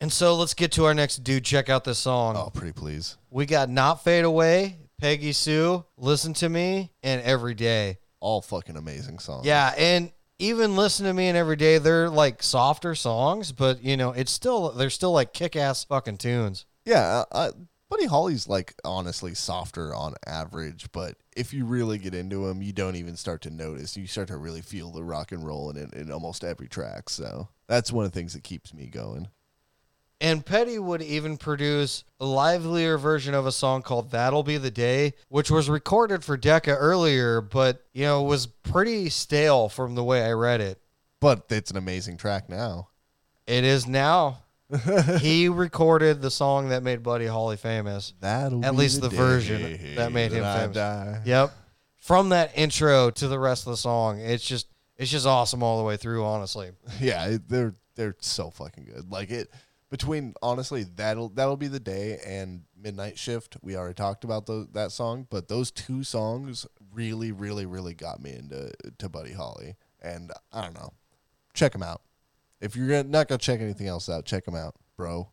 And 0.00 0.12
so 0.12 0.34
let's 0.34 0.54
get 0.54 0.72
to 0.72 0.84
our 0.86 0.94
next 0.94 1.18
dude. 1.22 1.44
Check 1.44 1.68
out 1.68 1.84
this 1.84 1.98
song. 1.98 2.36
Oh, 2.36 2.50
pretty 2.50 2.72
please. 2.72 3.16
We 3.30 3.46
got 3.46 3.68
Not 3.68 4.02
Fade 4.02 4.24
Away, 4.24 4.78
Peggy 4.98 5.32
Sue, 5.32 5.84
Listen 5.96 6.34
to 6.34 6.48
Me, 6.48 6.90
and 7.02 7.22
Every 7.22 7.54
Day. 7.54 7.98
All 8.18 8.42
fucking 8.42 8.76
amazing 8.76 9.18
songs. 9.20 9.46
Yeah, 9.46 9.72
and 9.76 10.10
even 10.38 10.74
Listen 10.76 11.06
to 11.06 11.12
Me 11.12 11.28
and 11.28 11.36
Every 11.36 11.56
Day, 11.56 11.78
they're 11.78 12.08
like 12.10 12.42
softer 12.42 12.94
songs, 12.96 13.52
but 13.52 13.82
you 13.84 13.96
know, 13.96 14.10
it's 14.10 14.32
still 14.32 14.70
they're 14.72 14.90
still 14.90 15.12
like 15.12 15.32
kick 15.32 15.54
ass 15.54 15.84
fucking 15.84 16.18
tunes. 16.18 16.66
yeah. 16.84 17.24
Uh, 17.30 17.52
Buddy 18.02 18.10
Holly's 18.10 18.48
like 18.48 18.74
honestly 18.84 19.32
softer 19.32 19.94
on 19.94 20.14
average, 20.26 20.90
but 20.90 21.14
if 21.36 21.54
you 21.54 21.64
really 21.64 21.98
get 21.98 22.16
into 22.16 22.48
him, 22.48 22.60
you 22.60 22.72
don't 22.72 22.96
even 22.96 23.14
start 23.14 23.42
to 23.42 23.50
notice. 23.50 23.96
You 23.96 24.08
start 24.08 24.26
to 24.26 24.36
really 24.36 24.60
feel 24.60 24.90
the 24.90 25.04
rock 25.04 25.30
and 25.30 25.46
roll 25.46 25.70
in 25.70 25.76
it 25.76 25.92
in 25.92 26.10
almost 26.10 26.42
every 26.42 26.66
track. 26.66 27.08
So 27.08 27.46
that's 27.68 27.92
one 27.92 28.04
of 28.04 28.10
the 28.10 28.18
things 28.18 28.32
that 28.32 28.42
keeps 28.42 28.74
me 28.74 28.86
going. 28.86 29.28
And 30.20 30.44
Petty 30.44 30.80
would 30.80 31.00
even 31.00 31.36
produce 31.36 32.02
a 32.18 32.24
livelier 32.24 32.98
version 32.98 33.34
of 33.34 33.46
a 33.46 33.52
song 33.52 33.82
called 33.82 34.10
That'll 34.10 34.42
Be 34.42 34.56
the 34.56 34.72
Day, 34.72 35.14
which 35.28 35.52
was 35.52 35.70
recorded 35.70 36.24
for 36.24 36.36
Decca 36.36 36.74
earlier, 36.74 37.40
but 37.40 37.86
you 37.92 38.02
know, 38.02 38.24
was 38.24 38.48
pretty 38.48 39.10
stale 39.10 39.68
from 39.68 39.94
the 39.94 40.02
way 40.02 40.24
I 40.24 40.32
read 40.32 40.60
it. 40.60 40.80
But 41.20 41.44
it's 41.50 41.70
an 41.70 41.76
amazing 41.76 42.16
track 42.16 42.48
now. 42.48 42.88
It 43.46 43.62
is 43.62 43.86
now. 43.86 44.41
he 45.20 45.48
recorded 45.48 46.22
the 46.22 46.30
song 46.30 46.68
that 46.70 46.82
made 46.82 47.02
Buddy 47.02 47.26
Holly 47.26 47.56
famous. 47.56 48.14
That'll 48.20 48.64
At 48.64 48.74
least 48.74 49.00
the 49.00 49.08
day 49.08 49.16
version 49.16 49.94
that 49.96 50.12
made 50.12 50.32
him 50.32 50.44
I 50.44 50.60
famous. 50.60 50.74
die. 50.76 51.22
Yep. 51.24 51.52
From 51.98 52.30
that 52.30 52.52
intro 52.56 53.10
to 53.10 53.28
the 53.28 53.38
rest 53.38 53.66
of 53.66 53.72
the 53.72 53.76
song, 53.76 54.20
it's 54.20 54.44
just 54.44 54.66
it's 54.96 55.10
just 55.10 55.26
awesome 55.26 55.62
all 55.62 55.78
the 55.78 55.84
way 55.84 55.96
through, 55.96 56.24
honestly. 56.24 56.70
Yeah, 57.00 57.36
they're 57.48 57.74
they're 57.94 58.16
so 58.20 58.50
fucking 58.50 58.84
good. 58.84 59.10
Like 59.10 59.30
it 59.30 59.48
between 59.90 60.34
honestly 60.42 60.84
that'll 60.96 61.28
that'll 61.28 61.56
be 61.56 61.68
the 61.68 61.80
day 61.80 62.18
and 62.26 62.62
Midnight 62.76 63.18
Shift. 63.18 63.56
We 63.62 63.76
already 63.76 63.94
talked 63.94 64.24
about 64.24 64.46
those, 64.46 64.68
that 64.72 64.90
song, 64.92 65.26
but 65.30 65.48
those 65.48 65.70
two 65.70 66.02
songs 66.02 66.66
really, 66.92 67.30
really, 67.32 67.66
really 67.66 67.94
got 67.94 68.22
me 68.22 68.32
into 68.32 68.72
to 68.98 69.08
Buddy 69.08 69.32
Holly. 69.32 69.76
And 70.02 70.32
I 70.52 70.62
don't 70.62 70.74
know, 70.74 70.92
check 71.54 71.72
them 71.72 71.82
out. 71.82 72.02
If 72.62 72.76
you're 72.76 73.02
not 73.02 73.26
gonna 73.26 73.38
check 73.38 73.60
anything 73.60 73.88
else 73.88 74.08
out, 74.08 74.24
check 74.24 74.44
them 74.44 74.54
out, 74.54 74.76
bro. 74.96 75.32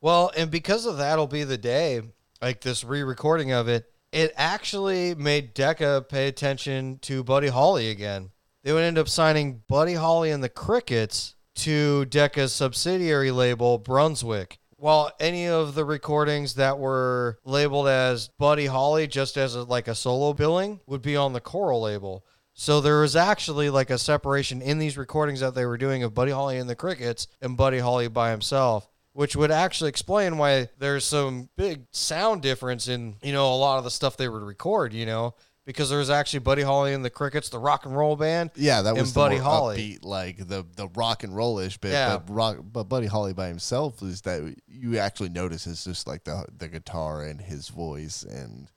Well, 0.00 0.30
and 0.36 0.48
because 0.48 0.86
of 0.86 0.96
that'll 0.96 1.26
be 1.26 1.42
the 1.42 1.58
day, 1.58 2.00
like 2.40 2.60
this 2.60 2.84
re-recording 2.84 3.50
of 3.50 3.68
it, 3.68 3.92
it 4.12 4.32
actually 4.36 5.16
made 5.16 5.54
Decca 5.54 6.06
pay 6.08 6.28
attention 6.28 7.00
to 7.02 7.24
Buddy 7.24 7.48
Holly 7.48 7.90
again. 7.90 8.30
They 8.62 8.72
would 8.72 8.84
end 8.84 8.96
up 8.96 9.08
signing 9.08 9.62
Buddy 9.68 9.94
Holly 9.94 10.30
and 10.30 10.42
the 10.42 10.48
Crickets 10.48 11.34
to 11.56 12.04
Decca's 12.04 12.52
subsidiary 12.52 13.32
label 13.32 13.78
Brunswick. 13.78 14.60
While 14.76 15.10
any 15.18 15.48
of 15.48 15.74
the 15.74 15.84
recordings 15.84 16.54
that 16.54 16.78
were 16.78 17.38
labeled 17.44 17.88
as 17.88 18.28
Buddy 18.38 18.66
Holly 18.66 19.06
just 19.06 19.36
as 19.36 19.56
a, 19.56 19.64
like 19.64 19.88
a 19.88 19.94
solo 19.94 20.32
billing 20.32 20.80
would 20.86 21.02
be 21.02 21.16
on 21.16 21.32
the 21.32 21.40
Coral 21.40 21.80
label. 21.82 22.24
So 22.58 22.80
there 22.80 23.00
was 23.00 23.14
actually 23.14 23.68
like 23.68 23.90
a 23.90 23.98
separation 23.98 24.62
in 24.62 24.78
these 24.78 24.96
recordings 24.96 25.40
that 25.40 25.54
they 25.54 25.66
were 25.66 25.76
doing 25.76 26.02
of 26.02 26.14
Buddy 26.14 26.32
Holly 26.32 26.56
and 26.56 26.68
the 26.70 26.74
Crickets 26.74 27.28
and 27.42 27.54
Buddy 27.54 27.80
Holly 27.80 28.08
by 28.08 28.30
himself, 28.30 28.88
which 29.12 29.36
would 29.36 29.50
actually 29.50 29.90
explain 29.90 30.38
why 30.38 30.70
there's 30.78 31.04
some 31.04 31.50
big 31.56 31.84
sound 31.90 32.40
difference 32.40 32.88
in, 32.88 33.16
you 33.22 33.32
know, 33.34 33.52
a 33.52 33.56
lot 33.56 33.76
of 33.76 33.84
the 33.84 33.90
stuff 33.90 34.16
they 34.16 34.26
would 34.26 34.42
record, 34.42 34.94
you 34.94 35.04
know, 35.04 35.34
because 35.66 35.90
there 35.90 35.98
was 35.98 36.08
actually 36.08 36.38
Buddy 36.38 36.62
Holly 36.62 36.94
and 36.94 37.04
the 37.04 37.10
Crickets, 37.10 37.50
the 37.50 37.58
rock 37.58 37.84
and 37.84 37.94
roll 37.94 38.16
band. 38.16 38.52
Yeah, 38.54 38.80
that 38.80 38.90
And 38.90 39.00
was 39.00 39.12
Buddy 39.12 39.36
Holly. 39.36 39.76
upbeat, 39.76 39.98
like 40.02 40.38
the 40.48 40.64
the 40.76 40.88
rock 40.94 41.24
and 41.24 41.36
rollish 41.36 41.76
bit. 41.76 41.92
Yeah. 41.92 42.16
But 42.16 42.32
rock, 42.34 42.56
but 42.72 42.84
Buddy 42.84 43.06
Holly 43.06 43.34
by 43.34 43.48
himself 43.48 44.02
is 44.02 44.22
that 44.22 44.56
you 44.66 44.96
actually 44.96 45.28
notice 45.28 45.66
is 45.66 45.84
just 45.84 46.06
like 46.06 46.24
the 46.24 46.46
the 46.56 46.68
guitar 46.68 47.22
and 47.22 47.38
his 47.38 47.68
voice 47.68 48.22
and 48.22 48.70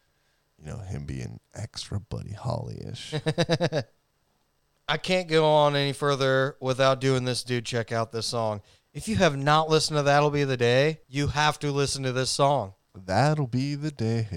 you 0.60 0.66
know 0.70 0.78
him 0.80 1.06
being 1.06 1.40
extra 1.56 2.00
Buddy 2.00 2.34
Holly 2.34 2.82
ish. 2.92 3.14
I 4.88 4.98
can't 4.98 5.28
go 5.28 5.46
on 5.46 5.76
any 5.76 5.94
further 5.94 6.58
without 6.60 7.00
doing 7.00 7.24
this, 7.26 7.44
dude. 7.44 7.66
Check 7.66 7.92
out 7.92 8.12
this 8.12 8.26
song. 8.26 8.62
If 8.92 9.08
you 9.08 9.18
have 9.18 9.38
not 9.38 9.70
listened 9.70 9.98
to 9.98 10.04
That'll 10.04 10.32
Be 10.32 10.44
the 10.46 10.58
Day, 10.58 11.02
you 11.08 11.28
have 11.28 11.60
to 11.60 11.72
listen 11.72 12.02
to 12.04 12.12
this 12.12 12.32
song. 12.32 12.74
That'll 12.96 13.46
be 13.48 13.76
the 13.76 13.92
day 13.92 14.28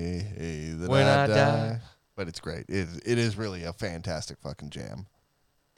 that 0.78 0.90
When 0.90 1.06
I, 1.06 1.24
I 1.24 1.26
die. 1.26 1.34
die. 1.34 1.80
But 2.14 2.28
it's 2.28 2.38
great. 2.40 2.66
It 2.68 2.86
it 3.06 3.18
is 3.18 3.36
really 3.36 3.64
a 3.64 3.72
fantastic 3.72 4.38
fucking 4.42 4.70
jam. 4.70 5.06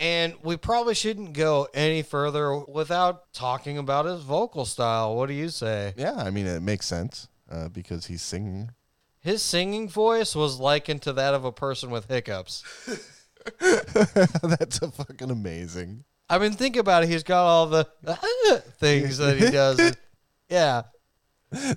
And 0.00 0.34
we 0.42 0.56
probably 0.56 0.94
shouldn't 0.94 1.34
go 1.34 1.68
any 1.72 2.02
further 2.02 2.58
without 2.58 3.32
talking 3.32 3.78
about 3.78 4.06
his 4.06 4.22
vocal 4.22 4.64
style. 4.64 5.14
What 5.14 5.28
do 5.28 5.34
you 5.34 5.48
say? 5.50 5.94
Yeah, 5.96 6.16
I 6.16 6.30
mean 6.30 6.46
it 6.46 6.62
makes 6.62 6.86
sense 6.86 7.28
uh, 7.48 7.68
because 7.68 8.06
he's 8.06 8.22
singing. 8.22 8.72
His 9.24 9.40
singing 9.40 9.88
voice 9.88 10.36
was 10.36 10.60
likened 10.60 11.00
to 11.02 11.14
that 11.14 11.32
of 11.32 11.46
a 11.46 11.50
person 11.50 11.90
with 11.90 12.08
hiccups. 12.08 12.62
That's 13.58 14.82
a 14.82 14.90
fucking 14.90 15.30
amazing. 15.30 16.04
I 16.28 16.38
mean, 16.38 16.52
think 16.52 16.76
about 16.76 17.04
it. 17.04 17.08
He's 17.08 17.22
got 17.22 17.42
all 17.42 17.66
the 17.66 17.88
uh, 18.06 18.16
things 18.78 19.16
that 19.18 19.38
he 19.38 19.50
does. 19.50 19.96
Yeah. 20.50 20.82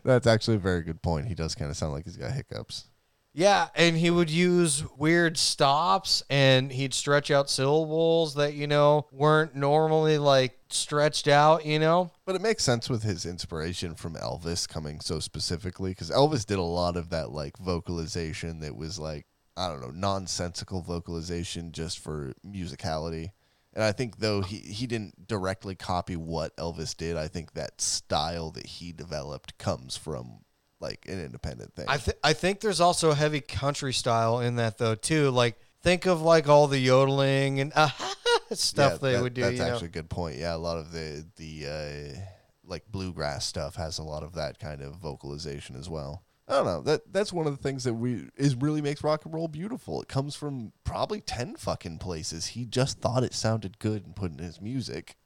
That's 0.04 0.28
actually 0.28 0.58
a 0.58 0.60
very 0.60 0.84
good 0.84 1.02
point. 1.02 1.28
He 1.28 1.36
does 1.36 1.56
kind 1.56 1.72
of 1.72 1.78
sound 1.78 1.94
like 1.94 2.04
he's 2.04 2.18
got 2.18 2.32
hiccups. 2.32 2.90
Yeah, 3.38 3.68
and 3.76 3.96
he 3.96 4.10
would 4.10 4.32
use 4.32 4.84
weird 4.98 5.38
stops 5.38 6.24
and 6.28 6.72
he'd 6.72 6.96
stretch 6.96 7.30
out 7.30 7.52
syllables 7.52 8.34
that, 8.34 8.56
you 8.56 8.66
know, 8.66 9.06
weren't 9.12 9.54
normally 9.54 10.18
like 10.18 10.58
stretched 10.72 11.28
out, 11.28 11.64
you 11.64 11.78
know? 11.78 12.10
But 12.26 12.34
it 12.34 12.42
makes 12.42 12.64
sense 12.64 12.90
with 12.90 13.04
his 13.04 13.28
inspiration 13.28 13.94
from 13.94 14.16
Elvis 14.16 14.68
coming 14.68 15.02
so 15.02 15.20
specifically 15.20 15.92
because 15.92 16.10
Elvis 16.10 16.48
did 16.48 16.58
a 16.58 16.64
lot 16.64 16.98
of 16.98 17.12
that 17.12 17.30
like 17.30 17.56
vocalization 17.60 18.60
that 18.62 18.76
was 18.76 18.98
like 18.98 19.28
I 19.56 19.68
don't 19.68 19.82
know 19.82 19.92
nonsensical 19.92 20.82
vocalization 20.82 21.72
just 21.72 22.00
for 22.00 22.34
musicality. 22.44 23.34
And 23.76 23.84
I 23.84 23.92
think 23.92 24.18
though 24.18 24.42
he 24.42 24.58
he 24.58 24.88
didn't 24.88 25.28
directly 25.28 25.76
copy 25.76 26.16
what 26.16 26.58
Elvis 26.58 26.98
did, 26.98 27.18
I 27.18 27.28
think 27.28 27.54
that 27.54 27.82
style 27.82 28.50
that 28.54 28.66
he 28.66 28.92
developed 28.92 29.60
comes 29.60 29.96
from 29.96 30.40
like 30.80 31.06
an 31.08 31.24
independent 31.24 31.74
thing. 31.76 31.86
I 31.88 31.98
th- 31.98 32.18
I 32.24 32.34
think 32.34 32.60
there's 32.62 32.82
also 32.82 33.12
a 33.12 33.16
heavy 33.16 33.42
country 33.42 33.94
style 33.94 34.40
in 34.40 34.56
that 34.58 34.78
though 34.78 34.96
too. 34.96 35.32
Like 35.32 35.58
think 35.82 36.06
of 36.06 36.22
like 36.22 36.48
all 36.48 36.68
the 36.68 36.80
yodeling 36.80 37.60
and 37.60 37.72
uh, 37.76 37.90
stuff 38.52 38.94
Yeah, 38.94 38.98
they 39.02 39.14
that- 39.14 39.22
would 39.24 39.34
do. 39.34 39.42
That's 39.42 39.54
you 39.58 39.60
know? 39.66 39.72
actually 39.74 39.88
a 39.88 39.92
good 39.92 40.10
point. 40.10 40.38
Yeah, 40.38 40.56
a 40.56 40.58
lot 40.58 40.78
of 40.78 40.92
the 40.92 41.26
the 41.38 41.68
uh, 42.16 42.20
like 42.66 42.84
bluegrass 42.92 43.46
stuff 43.46 43.76
has 43.76 43.98
a 43.98 44.04
lot 44.04 44.24
of 44.24 44.34
that 44.36 44.60
kind 44.60 44.82
of 44.82 44.96
vocalization 44.96 45.76
as 45.76 45.90
well. 45.90 46.24
I 46.50 46.54
don't 46.54 46.66
know. 46.66 46.82
That 46.82 47.12
that's 47.12 47.34
one 47.34 47.46
of 47.48 47.58
the 47.58 47.62
things 47.62 47.84
that 47.84 47.94
we 47.94 48.30
is 48.38 48.56
really 48.56 48.82
makes 48.82 49.04
rock 49.04 49.26
and 49.26 49.34
roll 49.34 49.48
beautiful. 49.50 50.02
It 50.02 50.08
comes 50.08 50.34
from 50.36 50.72
probably 50.86 51.20
ten 51.22 51.56
fucking 51.58 51.98
places. 51.98 52.48
He 52.48 52.66
just 52.66 53.00
thought 53.00 53.24
it 53.24 53.34
sounded 53.34 53.80
good 53.80 54.06
and 54.06 54.16
put 54.16 54.32
in 54.32 54.38
his 54.38 54.62
music. 54.62 55.18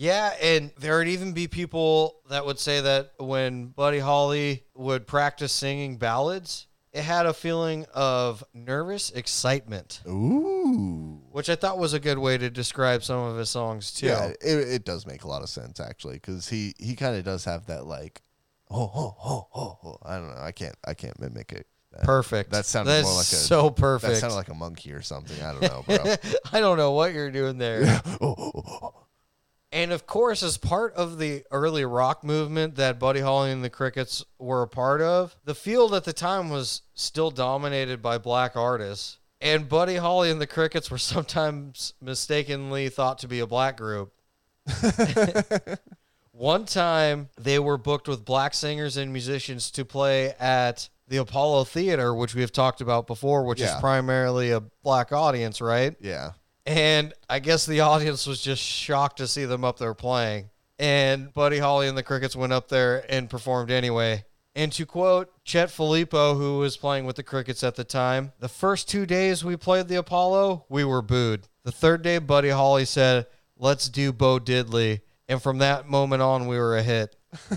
Yeah, 0.00 0.32
and 0.40 0.70
there 0.78 0.98
would 0.98 1.08
even 1.08 1.32
be 1.32 1.48
people 1.48 2.20
that 2.30 2.46
would 2.46 2.60
say 2.60 2.80
that 2.80 3.14
when 3.18 3.66
Buddy 3.66 3.98
Holly 3.98 4.62
would 4.76 5.08
practice 5.08 5.50
singing 5.50 5.96
ballads, 5.96 6.68
it 6.92 7.02
had 7.02 7.26
a 7.26 7.34
feeling 7.34 7.84
of 7.92 8.44
nervous 8.54 9.10
excitement, 9.10 10.00
Ooh. 10.06 11.20
which 11.32 11.50
I 11.50 11.56
thought 11.56 11.78
was 11.78 11.94
a 11.94 12.00
good 12.00 12.18
way 12.18 12.38
to 12.38 12.48
describe 12.48 13.02
some 13.02 13.18
of 13.18 13.36
his 13.38 13.50
songs 13.50 13.92
too. 13.92 14.06
Yeah, 14.06 14.28
it, 14.40 14.68
it 14.68 14.84
does 14.84 15.04
make 15.04 15.24
a 15.24 15.28
lot 15.28 15.42
of 15.42 15.48
sense 15.48 15.80
actually 15.80 16.14
because 16.14 16.48
he 16.48 16.74
he 16.78 16.94
kind 16.94 17.16
of 17.16 17.24
does 17.24 17.44
have 17.44 17.66
that 17.66 17.84
like 17.84 18.22
oh 18.70 18.90
oh 18.94 19.16
oh 19.24 19.48
oh 19.52 19.78
oh. 19.82 19.98
I 20.04 20.18
don't 20.18 20.28
know. 20.28 20.40
I 20.40 20.52
can't 20.52 20.76
I 20.86 20.94
can't 20.94 21.18
mimic 21.18 21.50
it. 21.50 21.66
That, 21.90 22.04
Perfect. 22.04 22.52
That 22.52 22.66
sounded 22.66 22.92
That's 22.92 23.04
more 23.04 23.14
like 23.14 23.22
a 23.22 23.24
so 23.24 23.70
That 23.70 24.16
sounded 24.16 24.36
like 24.36 24.48
a 24.48 24.54
monkey 24.54 24.92
or 24.92 25.02
something. 25.02 25.42
I 25.42 25.52
don't 25.52 25.62
know, 25.62 25.84
bro. 25.86 26.14
I 26.52 26.60
don't 26.60 26.76
know 26.76 26.92
what 26.92 27.14
you're 27.14 27.32
doing 27.32 27.58
there. 27.58 27.82
oh, 28.20 28.34
oh, 28.38 28.52
oh. 28.54 28.97
And 29.70 29.92
of 29.92 30.06
course, 30.06 30.42
as 30.42 30.56
part 30.56 30.94
of 30.94 31.18
the 31.18 31.44
early 31.50 31.84
rock 31.84 32.24
movement 32.24 32.76
that 32.76 32.98
Buddy 32.98 33.20
Holly 33.20 33.52
and 33.52 33.62
the 33.62 33.68
Crickets 33.68 34.24
were 34.38 34.62
a 34.62 34.68
part 34.68 35.02
of, 35.02 35.36
the 35.44 35.54
field 35.54 35.92
at 35.94 36.04
the 36.04 36.12
time 36.14 36.48
was 36.48 36.82
still 36.94 37.30
dominated 37.30 38.00
by 38.00 38.16
black 38.18 38.56
artists. 38.56 39.18
And 39.40 39.68
Buddy 39.68 39.96
Holly 39.96 40.30
and 40.30 40.40
the 40.40 40.46
Crickets 40.46 40.90
were 40.90 40.98
sometimes 40.98 41.92
mistakenly 42.00 42.88
thought 42.88 43.18
to 43.18 43.28
be 43.28 43.40
a 43.40 43.46
black 43.46 43.76
group. 43.76 44.12
One 46.32 46.66
time, 46.66 47.28
they 47.36 47.58
were 47.58 47.76
booked 47.78 48.06
with 48.06 48.24
black 48.24 48.54
singers 48.54 48.96
and 48.96 49.12
musicians 49.12 49.70
to 49.72 49.84
play 49.84 50.34
at 50.38 50.88
the 51.08 51.16
Apollo 51.16 51.64
Theater, 51.64 52.14
which 52.14 52.34
we 52.34 52.42
have 52.42 52.52
talked 52.52 52.80
about 52.80 53.06
before, 53.06 53.44
which 53.44 53.60
Yeah. 53.60 53.74
is 53.74 53.80
primarily 53.80 54.50
a 54.52 54.60
black 54.82 55.10
audience, 55.12 55.60
right? 55.60 55.96
Yeah. 56.00 56.32
And 56.68 57.14
I 57.30 57.38
guess 57.38 57.64
the 57.64 57.80
audience 57.80 58.26
was 58.26 58.42
just 58.42 58.62
shocked 58.62 59.16
to 59.16 59.26
see 59.26 59.46
them 59.46 59.64
up 59.64 59.78
there 59.78 59.94
playing. 59.94 60.50
And 60.78 61.32
Buddy 61.32 61.58
Holly 61.58 61.88
and 61.88 61.96
the 61.96 62.02
Crickets 62.02 62.36
went 62.36 62.52
up 62.52 62.68
there 62.68 63.04
and 63.10 63.30
performed 63.30 63.70
anyway. 63.70 64.24
And 64.54 64.70
to 64.72 64.84
quote 64.84 65.30
Chet 65.44 65.70
Filippo, 65.70 66.34
who 66.34 66.58
was 66.58 66.76
playing 66.76 67.06
with 67.06 67.16
the 67.16 67.22
Crickets 67.22 67.64
at 67.64 67.74
the 67.76 67.84
time, 67.84 68.32
the 68.38 68.48
first 68.50 68.86
two 68.88 69.06
days 69.06 69.42
we 69.42 69.56
played 69.56 69.88
the 69.88 69.96
Apollo, 69.96 70.66
we 70.68 70.84
were 70.84 71.00
booed. 71.00 71.48
The 71.64 71.72
third 71.72 72.02
day, 72.02 72.18
Buddy 72.18 72.50
Holly 72.50 72.84
said, 72.84 73.26
Let's 73.56 73.88
do 73.88 74.12
Bo 74.12 74.38
Diddley. 74.38 75.00
And 75.26 75.42
from 75.42 75.58
that 75.58 75.88
moment 75.88 76.20
on, 76.22 76.46
we 76.48 76.58
were 76.58 76.76
a 76.76 76.82
hit. 76.82 77.16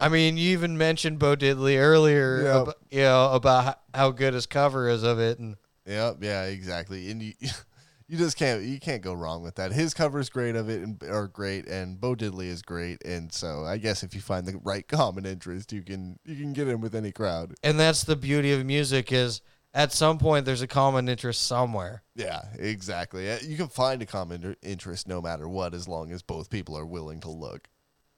I 0.00 0.08
mean, 0.08 0.36
you 0.36 0.50
even 0.52 0.78
mentioned 0.78 1.18
Bo 1.18 1.36
Diddley 1.36 1.78
earlier, 1.78 2.42
Yep. 2.42 2.68
ab- 2.68 2.74
you 2.90 3.00
know, 3.02 3.32
about 3.32 3.78
how 3.94 4.10
good 4.10 4.34
his 4.34 4.46
cover 4.46 4.88
is 4.88 5.02
of 5.02 5.18
it. 5.18 5.38
And 5.38 5.56
Yep. 5.88 6.18
Yeah. 6.20 6.44
Exactly. 6.44 7.10
And 7.10 7.22
you, 7.22 7.32
you 8.08 8.16
just 8.18 8.36
can't 8.36 8.62
you 8.62 8.78
can't 8.78 9.02
go 9.02 9.12
wrong 9.14 9.42
with 9.42 9.56
that. 9.56 9.72
His 9.72 9.94
covers 9.94 10.28
great 10.28 10.54
of 10.54 10.68
it 10.68 10.82
and 10.82 11.02
are 11.04 11.26
great, 11.26 11.66
and 11.66 12.00
Bo 12.00 12.14
Diddley 12.14 12.46
is 12.46 12.62
great. 12.62 13.04
And 13.04 13.32
so 13.32 13.64
I 13.64 13.78
guess 13.78 14.02
if 14.02 14.14
you 14.14 14.20
find 14.20 14.46
the 14.46 14.58
right 14.62 14.86
common 14.88 15.26
interest, 15.26 15.72
you 15.72 15.82
can 15.82 16.18
you 16.24 16.36
can 16.36 16.52
get 16.52 16.68
in 16.68 16.80
with 16.80 16.94
any 16.94 17.10
crowd. 17.12 17.54
and 17.62 17.78
that's 17.80 18.04
the 18.04 18.16
beauty 18.16 18.52
of 18.52 18.64
music 18.64 19.10
is 19.12 19.40
at 19.74 19.92
some 19.92 20.16
point 20.18 20.46
there's 20.46 20.62
a 20.62 20.66
common 20.66 21.08
interest 21.10 21.42
somewhere 21.46 22.02
Yeah. 22.14 22.40
Exactly. 22.58 23.30
You 23.42 23.56
can 23.58 23.68
find 23.68 24.00
a 24.00 24.06
common 24.06 24.56
interest 24.62 25.06
no 25.06 25.20
matter 25.20 25.46
what, 25.48 25.74
as 25.74 25.86
long 25.86 26.10
as 26.10 26.22
both 26.22 26.48
people 26.48 26.76
are 26.78 26.86
willing 26.86 27.20
to 27.20 27.30
look. 27.30 27.68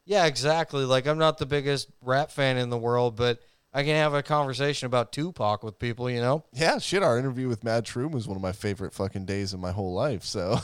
yeah 0.07 0.27
exactly 0.27 0.85
like 0.85 1.07
i'm 1.07 1.19
not 1.19 1.39
the 1.39 1.47
biggest 1.47 1.91
rap 2.03 2.31
fan 2.31 2.57
in 2.57 2.71
the 2.71 2.79
world 2.79 3.17
but 3.17 3.41
i 3.73 3.83
can 3.83 3.95
have 3.95 4.15
a 4.15 4.23
conversation 4.23 4.87
about 4.87 5.13
tupac 5.13 5.63
with 5.63 5.79
people 5.79 6.11
you 6.11 6.21
know 6.21 6.45
Yeah, 6.53 6.79
shit. 6.79 7.03
Our 7.03 7.19
interview 7.19 7.49
with 7.49 7.65
Mad 7.65 7.85
Shroom 7.85 8.13
was 8.13 8.27
one 8.27 8.37
of 8.37 8.43
my 8.43 8.53
favorite 8.53 8.93
fucking 8.93 9.25
days 9.25 9.53
of 9.53 9.61
my 9.61 9.73
whole 9.73 9.95
life. 9.95 10.25
So, 10.25 10.57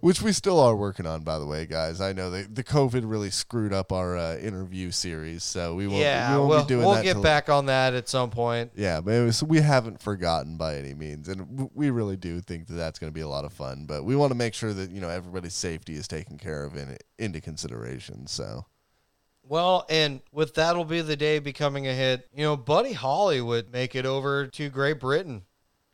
which 0.00 0.22
we 0.22 0.32
still 0.32 0.58
are 0.58 0.74
working 0.74 1.06
on, 1.06 1.22
by 1.22 1.38
the 1.38 1.46
way, 1.46 1.66
guys. 1.66 2.00
I 2.00 2.12
know 2.12 2.30
the 2.30 2.48
the 2.50 2.64
COVID 2.64 3.02
really 3.04 3.30
screwed 3.30 3.72
up 3.72 3.92
our 3.92 4.16
uh, 4.16 4.36
interview 4.38 4.90
series, 4.90 5.44
so 5.44 5.74
we 5.74 5.86
won't. 5.86 6.00
yeah 6.00 6.32
we 6.32 6.38
won't 6.38 6.48
we'll, 6.48 6.62
be 6.62 6.68
doing 6.68 6.80
that. 6.82 6.88
we'll 6.88 7.14
get 7.14 7.22
back 7.22 7.48
on 7.48 7.66
that 7.66 7.94
at 7.94 8.08
some 8.08 8.30
point 8.30 8.72
Yeah, 8.74 9.00
but 9.00 9.24
was, 9.24 9.42
we 9.42 9.60
haven't 9.60 10.02
forgotten 10.02 10.56
by 10.56 10.76
any 10.76 10.94
means, 10.94 11.28
and 11.28 11.70
we 11.74 11.90
really 11.90 12.16
do 12.16 12.40
think 12.40 12.66
that 12.68 12.74
that's 12.74 12.98
going 12.98 13.12
to 13.12 13.14
be 13.14 13.20
a 13.20 13.28
lot 13.28 13.44
of 13.44 13.52
fun. 13.52 13.86
But 13.86 14.04
we 14.04 14.16
want 14.16 14.32
to 14.32 14.36
make 14.36 14.54
sure 14.54 14.72
that 14.72 14.90
you 14.90 15.00
know 15.00 15.10
everybody's 15.10 15.54
safety 15.54 15.94
is 15.94 16.08
taken 16.08 16.38
care 16.38 16.64
of 16.64 16.76
in 16.76 16.96
into 17.18 17.40
consideration. 17.40 18.26
So, 18.26 18.66
well 19.48 19.86
and 19.88 20.20
with 20.32 20.54
that'll 20.54 20.84
be 20.84 21.00
the 21.00 21.16
day 21.16 21.38
becoming 21.38 21.86
a 21.86 21.92
hit 21.92 22.28
you 22.34 22.42
know 22.42 22.56
buddy 22.56 22.92
holly 22.92 23.40
would 23.40 23.72
make 23.72 23.94
it 23.94 24.04
over 24.04 24.46
to 24.46 24.68
great 24.68 24.98
britain 25.00 25.42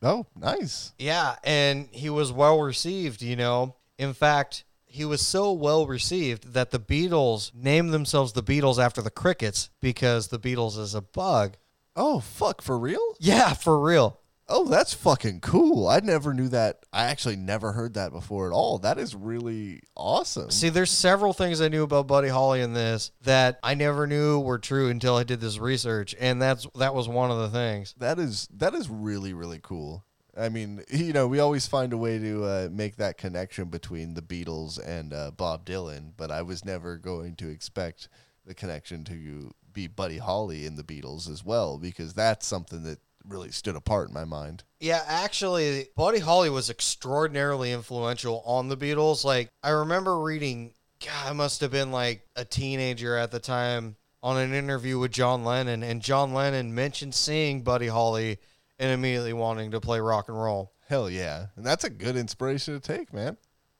oh, 0.03 0.25
nice. 0.35 0.93
Yeah, 0.99 1.35
and 1.43 1.87
he 1.91 2.09
was 2.09 2.31
well 2.31 2.59
received, 2.59 3.21
you 3.21 3.35
know. 3.35 3.75
In 3.97 4.13
fact, 4.13 4.65
he 4.85 5.05
was 5.05 5.25
so 5.25 5.51
well 5.51 5.87
received 5.87 6.53
that 6.53 6.71
the 6.71 6.79
Beatles 6.79 7.53
named 7.55 7.93
themselves 7.93 8.33
the 8.33 8.43
Beatles 8.43 8.83
after 8.83 9.01
the 9.01 9.09
crickets 9.09 9.69
because 9.81 10.27
the 10.27 10.39
Beatles 10.39 10.77
is 10.77 10.93
a 10.93 11.01
bug. 11.01 11.57
Oh, 11.95 12.19
fuck, 12.19 12.61
for 12.61 12.77
real? 12.77 13.15
Yeah, 13.19 13.53
for 13.53 13.79
real. 13.79 14.19
Oh, 14.55 14.65
that's 14.65 14.93
fucking 14.93 15.39
cool. 15.39 15.87
I 15.87 15.99
never 15.99 16.31
knew 16.31 16.47
that. 16.49 16.85
I 16.93 17.05
actually 17.05 17.37
never 17.37 17.71
heard 17.71 17.95
that 17.95 18.11
before 18.11 18.45
at 18.45 18.53
all. 18.53 18.77
That 18.77 18.99
is 18.99 19.15
really 19.15 19.81
awesome. 19.95 20.51
See, 20.51 20.69
there's 20.69 20.91
several 20.91 21.33
things 21.33 21.59
I 21.59 21.69
knew 21.69 21.81
about 21.81 22.05
Buddy 22.05 22.27
Holly 22.27 22.61
in 22.61 22.73
this 22.73 23.09
that 23.23 23.57
I 23.63 23.73
never 23.73 24.05
knew 24.05 24.39
were 24.39 24.59
true 24.59 24.89
until 24.89 25.15
I 25.15 25.23
did 25.23 25.41
this 25.41 25.57
research, 25.57 26.13
and 26.19 26.39
that's 26.39 26.67
that 26.75 26.93
was 26.93 27.09
one 27.09 27.31
of 27.31 27.39
the 27.39 27.49
things. 27.49 27.95
that 27.97 28.19
is 28.19 28.47
that 28.55 28.75
is 28.75 28.89
really 28.89 29.33
really 29.33 29.59
cool. 29.59 30.05
I 30.37 30.49
mean, 30.49 30.83
you 30.91 31.13
know, 31.13 31.27
we 31.27 31.39
always 31.39 31.65
find 31.65 31.91
a 31.91 31.97
way 31.97 32.19
to 32.19 32.43
uh, 32.45 32.69
make 32.71 32.97
that 32.97 33.17
connection 33.17 33.69
between 33.69 34.13
the 34.13 34.21
Beatles 34.21 34.79
and 34.85 35.13
uh, 35.13 35.31
Bob 35.31 35.65
Dylan, 35.65 36.11
but 36.15 36.29
I 36.29 36.43
was 36.43 36.63
never 36.63 36.97
going 36.97 37.35
to 37.37 37.49
expect 37.49 38.07
the 38.45 38.53
connection 38.53 39.03
to 39.05 39.51
be 39.73 39.87
Buddy 39.87 40.19
Holly 40.19 40.67
in 40.67 40.75
the 40.75 40.83
Beatles 40.83 41.27
as 41.27 41.43
well, 41.43 41.79
because 41.79 42.13
that's 42.13 42.45
something 42.45 42.83
that 42.83 42.99
really 43.27 43.51
stood 43.51 43.75
apart 43.75 44.09
in 44.09 44.13
my 44.13 44.25
mind. 44.25 44.63
Yeah, 44.79 45.01
actually, 45.07 45.87
Buddy 45.95 46.19
Holly 46.19 46.49
was 46.49 46.69
extraordinarily 46.69 47.71
influential 47.71 48.41
on 48.45 48.67
the 48.67 48.77
Beatles. 48.77 49.23
Like, 49.23 49.49
I 49.63 49.69
remember 49.69 50.19
reading, 50.19 50.73
God, 51.03 51.29
I 51.29 51.33
must 51.33 51.61
have 51.61 51.71
been 51.71 51.91
like 51.91 52.27
a 52.35 52.45
teenager 52.45 53.15
at 53.15 53.31
the 53.31 53.39
time 53.39 53.95
on 54.21 54.37
an 54.37 54.53
interview 54.53 54.99
with 54.99 55.11
John 55.11 55.43
Lennon, 55.43 55.83
and 55.83 56.01
John 56.01 56.33
Lennon 56.33 56.73
mentioned 56.73 57.13
seeing 57.13 57.61
Buddy 57.61 57.87
Holly 57.87 58.39
and 58.79 58.91
immediately 58.91 59.33
wanting 59.33 59.71
to 59.71 59.81
play 59.81 59.99
rock 59.99 60.29
and 60.29 60.41
roll. 60.41 60.73
Hell 60.87 61.09
yeah, 61.09 61.47
and 61.55 61.65
that's 61.65 61.83
a 61.83 61.89
good 61.89 62.15
inspiration 62.15 62.73
to 62.73 62.79
take, 62.79 63.13
man. 63.13 63.37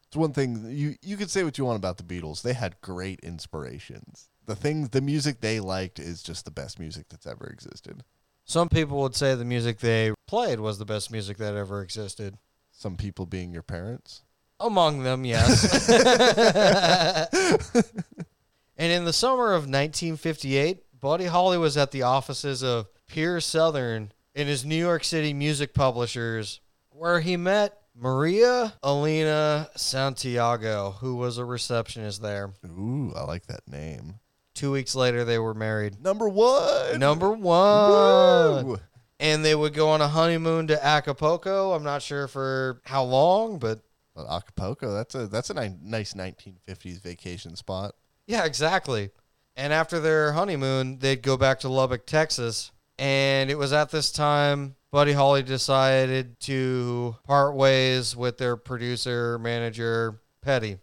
It's 0.08 0.16
one 0.16 0.34
thing 0.34 0.68
you 0.70 0.96
you 1.02 1.18
could 1.18 1.32
say 1.32 1.44
what 1.44 1.58
you 1.58 1.66
want 1.66 1.78
about 1.78 1.98
the 1.98 2.04
Beatles. 2.04 2.41
They 2.41 2.54
had 2.54 2.82
great 2.82 3.20
inspirations. 3.22 4.30
The 4.46 4.56
things, 4.56 4.89
the 4.89 5.02
music 5.02 5.39
they 5.39 5.60
liked 5.60 6.00
is 6.00 6.22
just 6.22 6.46
the 6.46 6.52
best 6.52 6.80
music 6.80 7.08
that's 7.10 7.26
ever 7.26 7.48
existed. 7.48 8.04
Some 8.46 8.70
people 8.70 9.00
would 9.02 9.16
say 9.16 9.36
the 9.36 9.46
music 9.46 9.80
they 9.80 10.14
played 10.28 10.60
was 10.60 10.78
the 10.78 10.86
best 10.86 11.12
music 11.12 11.38
that 11.38 11.56
ever 11.56 11.82
existed. 11.82 12.38
Some 12.72 12.98
people 12.98 13.26
being 13.26 13.54
your 13.54 13.64
parents. 13.64 14.24
Among 14.60 15.04
them, 15.04 15.26
yes. 15.26 15.89
and 18.78 18.91
in 18.91 19.06
the 19.06 19.14
summer 19.14 19.54
of 19.54 19.64
1958, 19.64 20.84
Buddy 21.00 21.26
Holly 21.26 21.58
was 21.58 21.78
at 21.78 21.91
the 21.91 22.04
offices 22.04 22.64
of 22.64 22.88
Peer 23.08 23.41
Southern 23.41 24.12
in 24.36 24.48
his 24.48 24.66
New 24.66 24.78
York 24.78 25.04
City 25.04 25.34
music 25.34 25.74
publishers, 25.74 26.62
where 26.89 27.20
he 27.20 27.38
met 27.38 27.78
Maria 27.96 28.74
Elena 28.84 29.70
Santiago, 29.76 30.96
who 31.00 31.16
was 31.16 31.38
a 31.38 31.46
receptionist 31.46 32.22
there. 32.22 32.54
Ooh, 32.66 33.14
I 33.16 33.24
like 33.24 33.46
that 33.48 33.68
name. 33.68 34.16
Two 34.54 34.72
weeks 34.72 34.95
later, 34.95 35.26
they 35.26 35.39
were 35.39 35.54
married. 35.54 36.01
Number 36.01 36.30
one. 36.30 36.99
Number 36.99 37.32
one. 37.32 38.66
Woo! 38.66 38.80
And 39.20 39.43
they 39.43 39.56
would 39.56 39.74
go 39.74 39.89
on 39.89 40.01
a 40.01 40.08
honeymoon 40.08 40.68
to 40.68 40.86
Acapulco. 40.86 41.72
I'm 41.72 41.84
not 41.84 42.01
sure 42.01 42.28
for 42.28 42.82
how 42.86 43.04
long, 43.04 43.58
but 43.58 43.80
Well, 44.16 44.30
Acapulco. 44.30 44.93
That's 44.93 45.16
a 45.16 45.28
that's 45.28 45.49
a 45.49 45.54
ni- 45.54 45.78
nice 45.82 46.14
1950s 46.14 47.01
vacation 47.01 47.56
spot. 47.56 47.95
Yeah, 48.28 48.45
exactly. 48.45 49.12
And 49.56 49.72
after 49.72 49.99
their 49.99 50.34
honeymoon, 50.34 50.99
they'd 50.99 51.22
go 51.22 51.38
back 51.38 51.60
to 51.62 51.70
Lubbock, 51.70 52.06
Texas. 52.06 52.72
And 52.99 53.49
it 53.49 53.58
was 53.58 53.74
at 53.74 53.89
this 53.89 54.12
time 54.12 54.76
Buddy 54.91 55.14
Holly 55.14 55.41
decided 55.41 56.39
to 56.41 57.16
part 57.26 57.56
ways 57.56 58.16
with 58.16 58.38
their 58.38 58.56
producer, 58.56 59.39
manager, 59.39 60.22
Petty. 60.41 60.78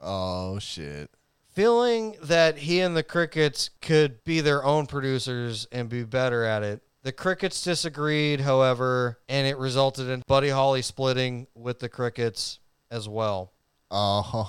Oh 0.00 0.60
shit. 0.60 1.10
Feeling 1.52 2.16
that 2.22 2.58
he 2.58 2.80
and 2.80 2.96
the 2.96 3.02
Crickets 3.02 3.70
could 3.80 4.22
be 4.24 4.40
their 4.40 4.64
own 4.64 4.86
producers 4.86 5.66
and 5.72 5.88
be 5.88 6.04
better 6.04 6.44
at 6.44 6.62
it, 6.62 6.82
the 7.02 7.12
Crickets 7.12 7.62
disagreed, 7.62 8.40
however, 8.40 9.18
and 9.28 9.46
it 9.46 9.58
resulted 9.58 10.08
in 10.08 10.22
Buddy 10.26 10.50
Holly 10.50 10.82
splitting 10.82 11.46
with 11.54 11.80
the 11.80 11.88
Crickets 11.88 12.60
as 12.90 13.08
well. 13.08 13.52
Oh. 13.90 14.42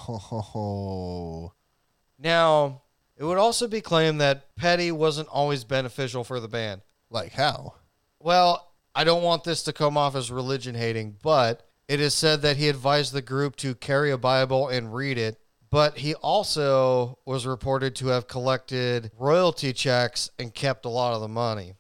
Now, 2.20 2.82
it 3.18 3.24
would 3.24 3.38
also 3.38 3.68
be 3.68 3.82
claimed 3.82 4.22
that 4.22 4.56
Petty 4.56 4.92
wasn't 4.92 5.30
always 5.30 5.64
beneficial 5.64 6.24
for 6.24 6.40
the 6.40 6.48
band. 6.48 6.82
Like 7.10 7.34
how? 7.34 7.76
Well, 8.20 8.72
I 8.94 9.04
don't 9.04 9.24
want 9.24 9.44
this 9.44 9.64
to 9.64 9.74
come 9.74 9.98
off 9.98 10.16
as 10.16 10.32
religion 10.32 10.76
hating, 10.76 11.18
but 11.24 11.68
it 11.88 12.00
is 12.00 12.14
said 12.14 12.42
that 12.44 12.58
he 12.58 12.70
advised 12.70 13.14
the 13.14 13.22
group 13.22 13.56
to 13.58 13.74
carry 13.74 14.12
a 14.12 14.18
Bible 14.18 14.68
and 14.68 14.94
read 14.94 15.18
it. 15.18 15.40
But 15.72 15.98
he 15.98 16.16
also 16.16 17.18
was 17.26 17.48
reported 17.48 17.96
to 17.98 18.08
have 18.08 18.28
collected 18.28 19.10
royalty 19.18 19.72
checks 19.72 20.30
and 20.38 20.54
kept 20.54 20.86
a 20.86 20.90
lot 20.90 21.14
of 21.14 21.22
the 21.22 21.30
money. 21.30 21.76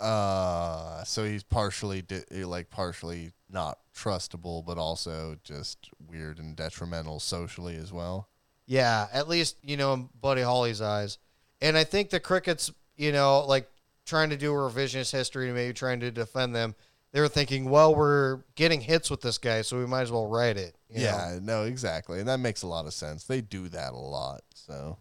Uh, 0.00 1.04
so 1.04 1.24
he's 1.24 1.44
partially 1.44 2.02
di- 2.02 2.44
like 2.44 2.70
partially 2.70 3.32
not 3.48 3.78
trustable, 3.94 4.66
but 4.66 4.78
also 4.78 5.36
just 5.44 5.90
weird 6.06 6.38
and 6.38 6.56
detrimental 6.56 7.20
socially 7.20 7.76
as 7.76 7.92
well. 7.92 8.28
Yeah, 8.66 9.06
at 9.12 9.28
least, 9.28 9.56
you 9.62 9.76
know, 9.76 9.92
in 9.94 10.08
Buddy 10.20 10.42
Holly's 10.42 10.82
eyes. 10.82 11.18
And 11.60 11.78
I 11.78 11.84
think 11.84 12.10
the 12.10 12.20
Crickets, 12.20 12.72
you 12.96 13.12
know, 13.12 13.44
like 13.46 13.70
trying 14.04 14.30
to 14.30 14.36
do 14.36 14.52
a 14.52 14.56
revisionist 14.56 15.12
history 15.12 15.46
and 15.46 15.54
maybe 15.54 15.72
trying 15.72 16.00
to 16.00 16.10
defend 16.10 16.54
them, 16.54 16.74
they 17.16 17.22
were 17.22 17.28
thinking, 17.28 17.70
well, 17.70 17.94
we're 17.94 18.40
getting 18.56 18.78
hits 18.78 19.08
with 19.10 19.22
this 19.22 19.38
guy, 19.38 19.62
so 19.62 19.78
we 19.78 19.86
might 19.86 20.02
as 20.02 20.12
well 20.12 20.26
write 20.26 20.58
it. 20.58 20.76
you 20.90 20.98
know? 20.98 21.04
yeah, 21.04 21.38
no, 21.40 21.62
exactly, 21.62 22.18
and 22.18 22.28
that 22.28 22.40
makes 22.40 22.60
a 22.60 22.66
lot 22.66 22.84
of 22.84 22.92
sense. 22.92 23.24
They 23.24 23.40
do 23.40 23.68
that 23.68 23.94
a 23.94 23.96
lot. 23.96 24.42
So 24.52 24.98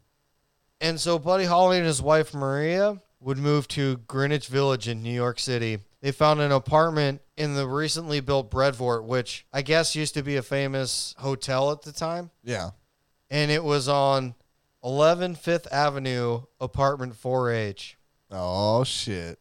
And 0.79 0.97
so 0.97 1.19
Buddy 1.19 1.43
Holly 1.43 1.75
and 1.75 1.85
his 1.85 2.01
wife 2.01 2.33
Maria 2.33 3.01
would 3.19 3.37
move 3.37 3.67
to 3.67 3.97
Greenwich 4.07 4.47
Village 4.47 4.87
in 4.87 5.03
New 5.03 5.11
York 5.11 5.41
City. 5.41 5.79
They 5.99 6.13
found 6.13 6.39
an 6.39 6.53
apartment 6.53 7.19
in 7.35 7.55
the 7.55 7.67
recently 7.67 8.21
built 8.21 8.49
Brevoort, 8.49 9.03
which 9.03 9.45
I 9.51 9.61
guess 9.61 9.93
used 9.93 10.13
to 10.13 10.23
be 10.23 10.37
a 10.37 10.41
famous 10.41 11.15
hotel 11.17 11.69
at 11.69 11.81
the 11.81 11.91
time. 11.91 12.31
yeah, 12.45 12.69
And 13.29 13.51
it 13.51 13.65
was 13.65 13.89
on 13.89 14.35
11 14.85 15.35
Fifth 15.35 15.67
Avenue, 15.69 16.43
apartment 16.61 17.21
4H. 17.21 17.95
Oh 18.31 18.85
shit. 18.85 19.37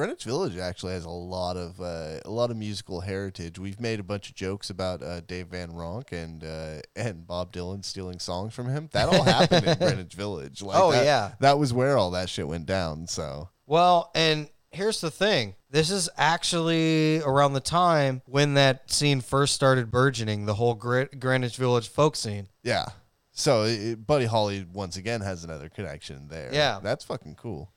Greenwich 0.00 0.24
Village 0.24 0.56
actually 0.56 0.94
has 0.94 1.04
a 1.04 1.10
lot 1.10 1.56
of 1.56 1.78
uh, 1.80 2.20
a 2.24 2.30
lot 2.30 2.50
of 2.50 2.56
musical 2.56 3.00
heritage. 3.00 3.58
We've 3.58 3.78
made 3.80 4.00
a 4.00 4.02
bunch 4.02 4.30
of 4.30 4.34
jokes 4.34 4.70
about 4.70 5.02
uh, 5.02 5.20
Dave 5.20 5.48
Van 5.48 5.70
Ronk 5.72 6.12
and 6.12 6.42
uh, 6.42 6.80
and 6.96 7.26
Bob 7.26 7.52
Dylan 7.52 7.84
stealing 7.84 8.18
songs 8.18 8.54
from 8.54 8.68
him. 8.68 8.88
That 8.92 9.08
all 9.10 9.22
happened 9.22 9.66
in 9.66 9.78
Greenwich 9.86 10.14
Village. 10.14 10.62
Like 10.62 10.78
Oh, 10.78 10.92
that- 10.92 11.04
yeah. 11.04 11.32
that 11.40 11.58
was 11.58 11.72
where 11.74 11.98
all 11.98 12.12
that 12.12 12.30
shit 12.30 12.48
went 12.48 12.64
down. 12.66 13.06
So 13.08 13.50
Well, 13.66 14.10
and 14.14 14.48
here's 14.70 15.00
the 15.02 15.10
thing 15.10 15.54
this 15.70 15.90
is 15.90 16.08
actually 16.16 17.20
around 17.20 17.52
the 17.52 17.60
time 17.60 18.22
when 18.26 18.54
that 18.54 18.90
scene 18.90 19.20
first 19.20 19.54
started 19.54 19.90
burgeoning, 19.90 20.46
the 20.46 20.54
whole 20.54 20.74
Gre- 20.74 21.04
Greenwich 21.18 21.56
Village 21.56 21.88
folk 21.88 22.16
scene. 22.16 22.48
yeah, 22.62 22.86
so 23.32 23.64
it, 23.64 24.06
Buddy 24.06 24.24
Holly 24.26 24.66
once 24.72 24.96
again 24.96 25.20
has 25.20 25.44
another 25.44 25.68
connection 25.68 26.28
there. 26.28 26.50
Yeah. 26.52 26.80
that's 26.82 27.04
fucking 27.04 27.34
cool. 27.36 27.72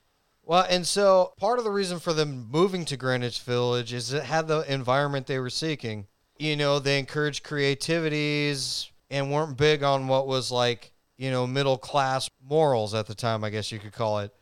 Well, 0.46 0.66
and 0.70 0.86
so 0.86 1.34
part 1.38 1.58
of 1.58 1.66
the 1.66 1.72
reason 1.72 2.00
for 2.00 2.14
them 2.14 2.48
moving 2.52 2.84
to 2.86 2.98
Greenwich 2.98 3.40
Village 3.42 3.94
is 3.94 4.12
it 4.12 4.24
had 4.24 4.48
the 4.48 4.62
environment 4.72 5.26
they 5.26 5.40
were 5.40 5.50
seeking. 5.50 6.08
You 6.38 6.58
know, 6.58 6.80
they 6.80 7.00
encouraged 7.00 7.44
creativities 7.44 8.92
and 9.10 9.32
weren't 9.32 9.58
big 9.58 9.84
on 9.84 10.08
what 10.08 10.28
was 10.28 10.52
like, 10.52 10.92
you 11.18 11.32
know, 11.32 11.48
middle 11.48 11.78
class 11.78 12.30
morals 12.46 12.94
at 12.94 13.08
the 13.08 13.16
time, 13.16 13.44
I 13.44 13.52
guess 13.52 13.72
you 13.72 13.80
could 13.80 13.94
call 13.94 14.20
it. 14.20 14.34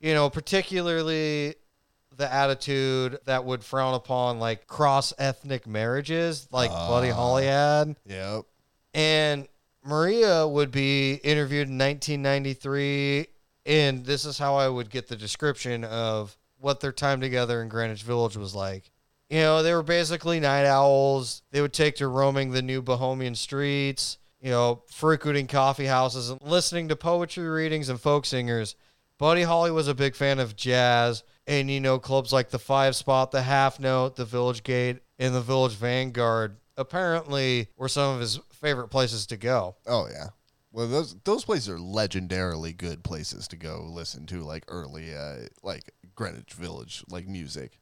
You 0.00 0.14
know, 0.14 0.28
particularly 0.28 1.54
the 2.16 2.32
attitude 2.32 3.18
that 3.26 3.44
would 3.44 3.62
frown 3.62 3.94
upon 3.94 4.40
like 4.40 4.66
cross 4.66 5.12
ethnic 5.18 5.66
marriages, 5.66 6.48
like 6.50 6.70
ah, 6.72 6.88
Buddy 6.88 7.10
Holly 7.10 7.44
had. 7.44 7.96
Yep. 8.06 8.44
And 8.94 9.46
Maria 9.84 10.46
would 10.48 10.70
be 10.70 11.14
interviewed 11.14 11.68
in 11.68 11.78
1993. 11.78 13.28
And 13.66 14.04
this 14.04 14.24
is 14.24 14.38
how 14.38 14.54
I 14.54 14.68
would 14.68 14.90
get 14.90 15.08
the 15.08 15.16
description 15.16 15.82
of 15.84 16.36
what 16.58 16.80
their 16.80 16.92
time 16.92 17.20
together 17.20 17.60
in 17.60 17.68
Greenwich 17.68 18.04
Village 18.04 18.36
was 18.36 18.54
like. 18.54 18.90
You 19.28 19.40
know, 19.40 19.62
they 19.62 19.74
were 19.74 19.82
basically 19.82 20.38
night 20.38 20.66
owls. 20.66 21.42
They 21.50 21.60
would 21.60 21.72
take 21.72 21.96
to 21.96 22.06
roaming 22.06 22.52
the 22.52 22.62
new 22.62 22.80
Bohemian 22.80 23.34
streets, 23.34 24.18
you 24.40 24.50
know, 24.50 24.82
frequenting 24.88 25.48
coffee 25.48 25.86
houses 25.86 26.30
and 26.30 26.40
listening 26.40 26.86
to 26.88 26.96
poetry 26.96 27.48
readings 27.48 27.88
and 27.88 28.00
folk 28.00 28.24
singers. 28.24 28.76
Buddy 29.18 29.42
Holly 29.42 29.72
was 29.72 29.88
a 29.88 29.94
big 29.94 30.14
fan 30.14 30.38
of 30.38 30.54
jazz 30.54 31.24
and, 31.46 31.68
you 31.68 31.80
know, 31.80 31.98
clubs 31.98 32.32
like 32.32 32.50
the 32.50 32.58
Five 32.58 32.94
Spot, 32.94 33.32
the 33.32 33.42
Half 33.42 33.80
Note, 33.80 34.14
the 34.14 34.24
Village 34.24 34.62
Gate, 34.62 34.98
and 35.18 35.34
the 35.34 35.40
Village 35.40 35.74
Vanguard 35.74 36.58
apparently 36.76 37.68
were 37.76 37.88
some 37.88 38.14
of 38.14 38.20
his 38.20 38.38
favorite 38.52 38.88
places 38.88 39.26
to 39.26 39.36
go. 39.36 39.76
Oh 39.86 40.06
yeah. 40.08 40.28
Well, 40.76 40.88
those 40.88 41.16
those 41.24 41.46
places 41.46 41.70
are 41.70 41.78
legendarily 41.78 42.76
good 42.76 43.02
places 43.02 43.48
to 43.48 43.56
go 43.56 43.88
listen 43.88 44.26
to, 44.26 44.42
like 44.42 44.62
early, 44.68 45.14
uh, 45.14 45.46
like 45.62 45.94
Greenwich 46.14 46.52
Village, 46.52 47.02
like 47.08 47.26
music. 47.26 47.80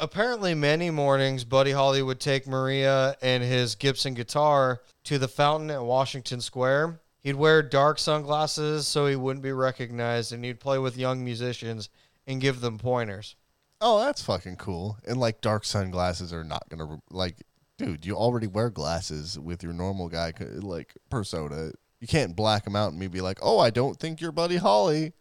Apparently, 0.00 0.54
many 0.54 0.88
mornings, 0.88 1.44
Buddy 1.44 1.72
Holly 1.72 2.00
would 2.00 2.20
take 2.20 2.46
Maria 2.46 3.14
and 3.20 3.44
his 3.44 3.74
Gibson 3.74 4.14
guitar 4.14 4.80
to 5.04 5.18
the 5.18 5.28
fountain 5.28 5.70
at 5.70 5.82
Washington 5.82 6.40
Square. 6.40 6.98
He'd 7.20 7.36
wear 7.36 7.62
dark 7.62 7.98
sunglasses 7.98 8.86
so 8.86 9.06
he 9.06 9.16
wouldn't 9.16 9.42
be 9.42 9.52
recognized, 9.52 10.32
and 10.32 10.42
he'd 10.46 10.60
play 10.60 10.78
with 10.78 10.96
young 10.96 11.22
musicians 11.22 11.90
and 12.26 12.40
give 12.40 12.62
them 12.62 12.78
pointers. 12.78 13.36
Oh, 13.82 14.00
that's 14.00 14.22
fucking 14.22 14.56
cool. 14.56 14.96
And 15.06 15.18
like 15.18 15.42
dark 15.42 15.66
sunglasses 15.66 16.32
are 16.32 16.42
not 16.42 16.70
gonna 16.70 17.02
like, 17.10 17.42
dude. 17.76 18.06
You 18.06 18.16
already 18.16 18.46
wear 18.46 18.70
glasses 18.70 19.38
with 19.38 19.62
your 19.62 19.74
normal 19.74 20.08
guy 20.08 20.32
like 20.40 20.94
persona. 21.10 21.72
You 22.00 22.06
can't 22.06 22.36
black 22.36 22.64
them 22.64 22.76
out 22.76 22.90
and 22.90 22.98
me 22.98 23.06
be 23.06 23.20
like, 23.20 23.38
oh, 23.42 23.58
I 23.58 23.70
don't 23.70 23.98
think 23.98 24.20
you're 24.20 24.32
Buddy 24.32 24.56
Holly. 24.56 25.12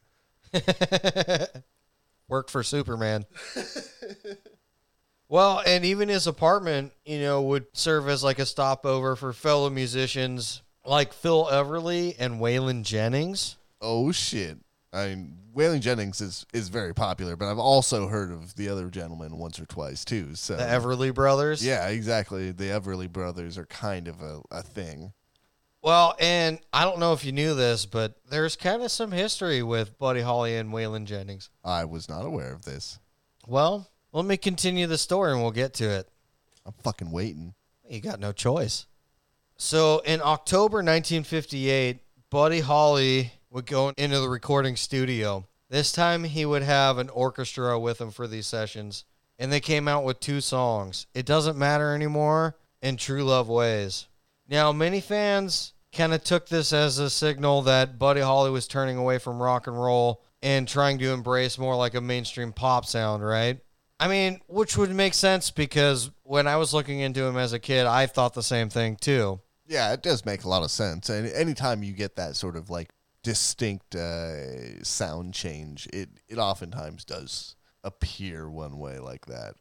Work 2.27 2.49
for 2.49 2.63
Superman. 2.63 3.25
well, 5.29 5.61
and 5.65 5.85
even 5.85 6.09
his 6.09 6.27
apartment, 6.27 6.93
you 7.05 7.19
know, 7.21 7.41
would 7.41 7.65
serve 7.73 8.07
as 8.07 8.23
like 8.23 8.39
a 8.39 8.45
stopover 8.45 9.15
for 9.15 9.33
fellow 9.33 9.69
musicians 9.69 10.61
like 10.85 11.13
Phil 11.13 11.45
Everly 11.45 12.15
and 12.19 12.39
Waylon 12.39 12.83
Jennings. 12.83 13.57
Oh 13.81 14.11
shit. 14.11 14.57
I 14.91 15.07
mean, 15.07 15.37
Waylon 15.55 15.81
Jennings 15.81 16.21
is 16.21 16.45
is 16.53 16.69
very 16.69 16.93
popular, 16.93 17.35
but 17.35 17.49
I've 17.49 17.59
also 17.59 18.07
heard 18.07 18.31
of 18.31 18.55
the 18.55 18.69
other 18.69 18.89
gentleman 18.89 19.37
once 19.37 19.59
or 19.59 19.65
twice 19.65 20.05
too. 20.05 20.35
So 20.35 20.55
The 20.55 20.63
Everly 20.63 21.13
brothers. 21.13 21.65
yeah, 21.65 21.87
exactly. 21.87 22.51
The 22.51 22.65
Everly 22.65 23.11
brothers 23.11 23.57
are 23.57 23.65
kind 23.65 24.07
of 24.07 24.21
a, 24.21 24.41
a 24.51 24.61
thing. 24.61 25.13
Well, 25.83 26.15
and 26.17 26.59
I 26.71 26.85
don't 26.85 26.99
know 26.99 27.11
if 27.11 27.25
you 27.25 27.33
knew 27.33 27.55
this, 27.55 27.85
but 27.85 28.15
there's 28.29 28.55
kind 28.55 28.81
of 28.81 28.89
some 28.89 29.11
history 29.11 29.61
with 29.61 29.99
Buddy 29.99 30.21
Holly 30.21 30.55
and 30.55 30.71
Waylon 30.71 31.03
Jennings. 31.03 31.49
I 31.61 31.83
was 31.83 32.07
not 32.07 32.25
aware 32.25 32.53
of 32.53 32.63
this. 32.63 32.99
Well, 33.45 33.89
let 34.13 34.23
me 34.23 34.37
continue 34.37 34.87
the 34.87 34.97
story 34.97 35.33
and 35.33 35.41
we'll 35.41 35.51
get 35.51 35.73
to 35.75 35.89
it. 35.89 36.07
I'm 36.65 36.73
fucking 36.83 37.11
waiting. 37.11 37.53
You 37.89 37.99
got 37.99 38.21
no 38.21 38.31
choice. 38.31 38.85
So 39.57 40.01
in 40.05 40.21
October 40.23 40.77
1958, 40.77 41.99
Buddy 42.29 42.61
Holly 42.61 43.33
would 43.49 43.65
go 43.65 43.89
into 43.97 44.21
the 44.21 44.29
recording 44.29 44.77
studio. 44.77 45.45
This 45.69 45.91
time 45.91 46.23
he 46.23 46.45
would 46.45 46.63
have 46.63 46.97
an 46.97 47.09
orchestra 47.09 47.77
with 47.77 47.99
him 47.99 48.11
for 48.11 48.25
these 48.25 48.47
sessions, 48.47 49.03
and 49.37 49.51
they 49.51 49.59
came 49.59 49.89
out 49.89 50.05
with 50.05 50.21
two 50.21 50.39
songs 50.39 51.07
It 51.13 51.25
Doesn't 51.25 51.57
Matter 51.57 51.93
Anymore 51.93 52.55
and 52.81 52.97
True 52.97 53.25
Love 53.25 53.49
Ways. 53.49 54.07
Now, 54.47 54.71
many 54.71 55.01
fans 55.01 55.73
kind 55.93 56.13
of 56.13 56.23
took 56.23 56.47
this 56.47 56.73
as 56.73 56.99
a 56.99 57.09
signal 57.09 57.61
that 57.63 57.99
Buddy 57.99 58.21
Holly 58.21 58.51
was 58.51 58.67
turning 58.67 58.97
away 58.97 59.19
from 59.19 59.41
rock 59.41 59.67
and 59.67 59.79
roll 59.79 60.23
and 60.41 60.67
trying 60.67 60.99
to 60.99 61.11
embrace 61.11 61.57
more 61.57 61.75
like 61.75 61.93
a 61.93 62.01
mainstream 62.01 62.51
pop 62.51 62.85
sound, 62.85 63.25
right? 63.25 63.59
I 63.99 64.07
mean, 64.07 64.41
which 64.47 64.75
would 64.75 64.93
make 64.93 65.13
sense 65.13 65.51
because 65.51 66.11
when 66.23 66.47
I 66.47 66.57
was 66.57 66.73
looking 66.73 66.99
into 66.99 67.23
him 67.23 67.37
as 67.37 67.53
a 67.53 67.59
kid, 67.59 67.85
I 67.85 68.07
thought 68.07 68.33
the 68.33 68.43
same 68.43 68.69
thing 68.69 68.97
too. 68.97 69.39
Yeah, 69.65 69.93
it 69.93 70.03
does 70.03 70.25
make 70.25 70.43
a 70.43 70.49
lot 70.49 70.63
of 70.63 70.71
sense. 70.71 71.09
And 71.09 71.27
anytime 71.27 71.83
you 71.83 71.93
get 71.93 72.17
that 72.17 72.35
sort 72.35 72.57
of 72.57 72.69
like 72.69 72.89
distinct 73.23 73.95
uh, 73.95 74.83
sound 74.83 75.33
change, 75.33 75.87
it 75.93 76.09
it 76.27 76.37
oftentimes 76.37 77.05
does 77.05 77.55
appear 77.83 78.49
one 78.49 78.77
way 78.77 78.99
like 78.99 79.25
that. 79.27 79.55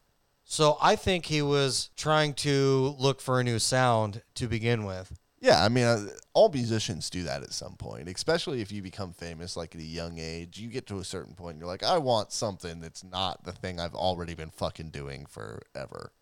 So 0.53 0.77
I 0.83 0.97
think 0.97 1.25
he 1.25 1.41
was 1.41 1.89
trying 1.97 2.35
to 2.35 2.95
look 2.99 3.23
for 3.23 3.41
a 3.41 3.43
new 3.43 3.59
sound 3.59 4.21
to 4.35 4.47
begin 4.47 4.85
with. 4.85 5.19
Yeah, 5.41 5.65
I 5.65 5.71
mean, 5.71 5.85
uh, 5.85 6.09
all 6.35 6.51
musicians 6.51 7.09
do 7.09 7.23
that 7.23 7.43
at 7.43 7.55
some 7.55 7.75
point, 7.77 8.07
especially 8.07 8.61
if 8.61 8.71
you 8.71 8.83
become 8.83 9.15
famous 9.15 9.57
like 9.57 9.75
at 9.75 9.81
a 9.81 9.85
young 9.85 10.19
age. 10.19 10.59
You 10.59 10.69
get 10.69 10.87
to 10.89 10.99
a 10.99 11.05
certain 11.05 11.35
point, 11.35 11.53
and 11.53 11.61
you're 11.61 11.71
like, 11.71 11.83
I 11.83 11.97
want 11.97 12.33
something 12.33 12.83
that's 12.83 13.03
not 13.03 13.45
the 13.45 13.53
thing 13.53 13.81
I've 13.81 13.95
already 13.95 14.35
been 14.35 14.51
fucking 14.51 14.91
doing 14.91 15.25
forever. 15.25 16.13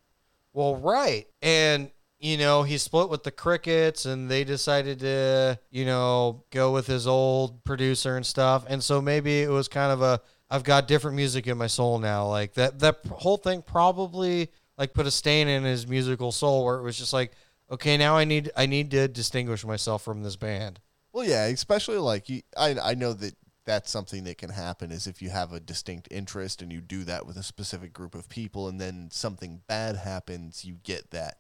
Well, 0.53 0.77
right. 0.77 1.27
And, 1.43 1.91
you 2.21 2.37
know, 2.37 2.63
he 2.63 2.79
split 2.79 3.09
with 3.09 3.25
the 3.25 3.33
Crickets 3.33 4.07
and 4.07 4.31
they 4.31 4.45
decided 4.45 5.01
to, 5.01 5.59
you 5.73 5.85
know, 5.87 6.45
go 6.53 6.73
with 6.73 6.87
his 6.87 7.09
old 7.09 7.65
producer 7.65 8.17
and 8.17 8.25
stuff. 8.25 8.65
And 8.69 8.81
so 8.85 9.03
maybe 9.03 9.43
it 9.43 9.51
was 9.51 9.67
kind 9.67 9.91
of 9.91 10.03
a 10.03 10.21
I've 10.51 10.65
got 10.65 10.89
different 10.89 11.17
music 11.17 11.47
in 11.47 11.57
my 11.57 11.69
soul 11.69 11.99
now. 11.99 12.27
Like 12.27 12.55
that 12.55 12.81
that 12.81 13.07
whole 13.07 13.37
thing 13.37 13.63
probably 13.63 14.51
like 14.77 14.95
put 14.95 15.07
a 15.07 15.11
stain 15.11 15.47
in 15.47 15.63
his 15.63 15.87
musical 15.87 16.33
soul 16.33 16.65
where 16.65 16.79
it 16.79 16.83
was 16.83 16.99
just 16.99 17.13
like, 17.13 17.33
okay, 17.71 17.97
now 17.97 18.17
I 18.17 18.25
need 18.25 18.51
I 18.57 18.67
need 18.67 18.91
to 18.93 19.07
distinguish 19.09 19.65
myself 19.65 20.03
from 20.03 20.23
this 20.23 20.37
band. 20.37 20.81
Well, 21.13 21.25
yeah, 21.25 21.47
especially 21.47 21.99
like 21.99 22.29
you, 22.29 22.43
I 22.57 22.77
I 22.83 22.95
know 22.95 23.13
that 23.13 23.35
that's 23.65 23.91
something 23.91 24.25
that 24.25 24.39
can 24.39 24.51
happen 24.51 24.91
is 24.91 25.07
if 25.07 25.23
you 25.23 25.31
have 25.31 25.53
a 25.53 25.61
distinct 25.61 26.09
interest 26.11 26.63
and 26.63 26.73
you 26.73 26.81
do 26.81 27.05
that 27.05 27.27
with 27.27 27.37
a 27.37 27.43
specific 27.43 27.93
group 27.93 28.15
of 28.15 28.29
people 28.29 28.69
and 28.69 28.81
then 28.81 29.09
something 29.13 29.61
bad 29.69 29.97
happens, 29.97 30.65
you 30.65 30.79
get 30.83 31.11
that 31.11 31.37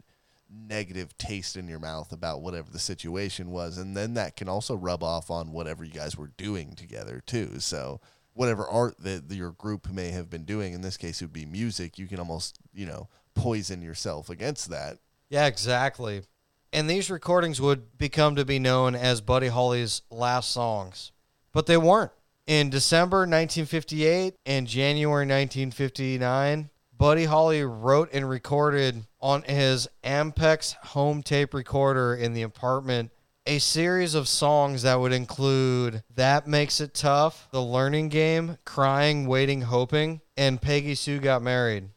negative 0.48 1.16
taste 1.16 1.56
in 1.56 1.68
your 1.68 1.78
mouth 1.78 2.12
about 2.12 2.42
whatever 2.42 2.70
the 2.70 2.78
situation 2.78 3.50
was 3.50 3.78
and 3.78 3.96
then 3.96 4.14
that 4.14 4.36
can 4.36 4.48
also 4.48 4.74
rub 4.74 5.02
off 5.02 5.30
on 5.30 5.52
whatever 5.52 5.84
you 5.84 5.92
guys 5.92 6.16
were 6.16 6.32
doing 6.36 6.74
together 6.74 7.22
too. 7.24 7.58
So, 7.58 8.00
whatever 8.34 8.66
art 8.68 8.96
that 8.98 9.24
your 9.30 9.52
group 9.52 9.90
may 9.90 10.10
have 10.10 10.30
been 10.30 10.44
doing, 10.44 10.72
in 10.72 10.80
this 10.80 10.96
case 10.96 11.20
it 11.20 11.26
would 11.26 11.32
be 11.32 11.46
music, 11.46 11.98
you 11.98 12.06
can 12.06 12.18
almost, 12.18 12.58
you 12.72 12.86
know, 12.86 13.08
poison 13.34 13.82
yourself 13.82 14.30
against 14.30 14.70
that. 14.70 14.98
Yeah, 15.28 15.46
exactly. 15.46 16.22
And 16.72 16.88
these 16.88 17.10
recordings 17.10 17.60
would 17.60 17.98
become 17.98 18.36
to 18.36 18.44
be 18.44 18.58
known 18.58 18.94
as 18.94 19.20
Buddy 19.20 19.48
Holly's 19.48 20.02
last 20.10 20.50
songs. 20.50 21.12
But 21.52 21.66
they 21.66 21.76
weren't. 21.76 22.12
In 22.46 22.70
December 22.70 23.18
1958 23.18 24.34
and 24.46 24.66
January 24.66 25.26
1959, 25.26 26.70
Buddy 26.96 27.24
Holly 27.24 27.64
wrote 27.64 28.10
and 28.12 28.28
recorded 28.28 29.06
on 29.20 29.42
his 29.42 29.88
Ampex 30.04 30.74
home 30.74 31.22
tape 31.22 31.54
recorder 31.54 32.14
in 32.14 32.34
the 32.34 32.42
apartment 32.42 33.10
a 33.46 33.58
series 33.58 34.14
of 34.14 34.28
songs 34.28 34.82
that 34.82 35.00
would 35.00 35.12
include 35.12 36.02
That 36.14 36.46
Makes 36.46 36.80
It 36.80 36.94
Tough, 36.94 37.48
The 37.50 37.62
Learning 37.62 38.08
Game, 38.08 38.58
Crying, 38.64 39.26
Waiting, 39.26 39.62
Hoping, 39.62 40.20
and 40.36 40.60
Peggy 40.60 40.94
Sue 40.94 41.18
Got 41.18 41.42
Married. 41.42 41.88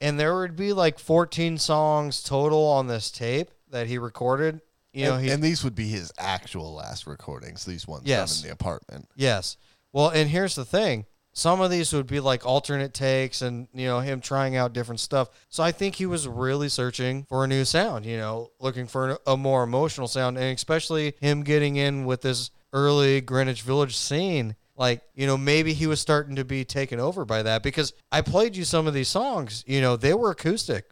And 0.00 0.18
there 0.18 0.34
would 0.36 0.56
be 0.56 0.72
like 0.72 0.98
14 0.98 1.58
songs 1.58 2.22
total 2.22 2.64
on 2.66 2.86
this 2.86 3.10
tape 3.10 3.50
that 3.70 3.86
he 3.86 3.98
recorded. 3.98 4.60
you 4.92 5.06
know 5.06 5.14
and, 5.14 5.24
he 5.24 5.30
and 5.30 5.42
these 5.42 5.64
would 5.64 5.74
be 5.74 5.88
his 5.88 6.12
actual 6.18 6.74
last 6.74 7.06
recordings. 7.06 7.64
These 7.64 7.86
ones 7.86 8.02
Yes. 8.06 8.36
done 8.36 8.44
in 8.44 8.48
the 8.48 8.52
apartment. 8.52 9.08
Yes. 9.16 9.56
Well, 9.92 10.08
and 10.08 10.28
here's 10.30 10.54
the 10.54 10.64
thing. 10.64 11.06
Some 11.34 11.60
of 11.60 11.70
these 11.70 11.92
would 11.92 12.06
be 12.06 12.20
like 12.20 12.44
alternate 12.44 12.92
takes 12.92 13.40
and, 13.40 13.66
you 13.72 13.86
know, 13.86 14.00
him 14.00 14.20
trying 14.20 14.54
out 14.56 14.74
different 14.74 15.00
stuff. 15.00 15.30
So 15.48 15.62
I 15.62 15.72
think 15.72 15.94
he 15.94 16.06
was 16.06 16.28
really 16.28 16.68
searching 16.68 17.24
for 17.24 17.44
a 17.44 17.48
new 17.48 17.64
sound, 17.64 18.04
you 18.04 18.18
know, 18.18 18.50
looking 18.60 18.86
for 18.86 19.18
a 19.26 19.36
more 19.36 19.62
emotional 19.62 20.08
sound. 20.08 20.36
And 20.36 20.54
especially 20.54 21.14
him 21.20 21.42
getting 21.42 21.76
in 21.76 22.04
with 22.04 22.20
this 22.20 22.50
early 22.72 23.20
Greenwich 23.20 23.62
Village 23.62 23.96
scene. 23.96 24.56
Like, 24.76 25.02
you 25.14 25.26
know, 25.26 25.36
maybe 25.36 25.74
he 25.74 25.86
was 25.86 26.00
starting 26.00 26.36
to 26.36 26.44
be 26.44 26.64
taken 26.64 26.98
over 26.98 27.24
by 27.24 27.42
that 27.42 27.62
because 27.62 27.92
I 28.10 28.20
played 28.20 28.56
you 28.56 28.64
some 28.64 28.86
of 28.86 28.94
these 28.94 29.08
songs, 29.08 29.64
you 29.66 29.80
know, 29.80 29.96
they 29.96 30.14
were 30.14 30.30
acoustic. 30.30 30.86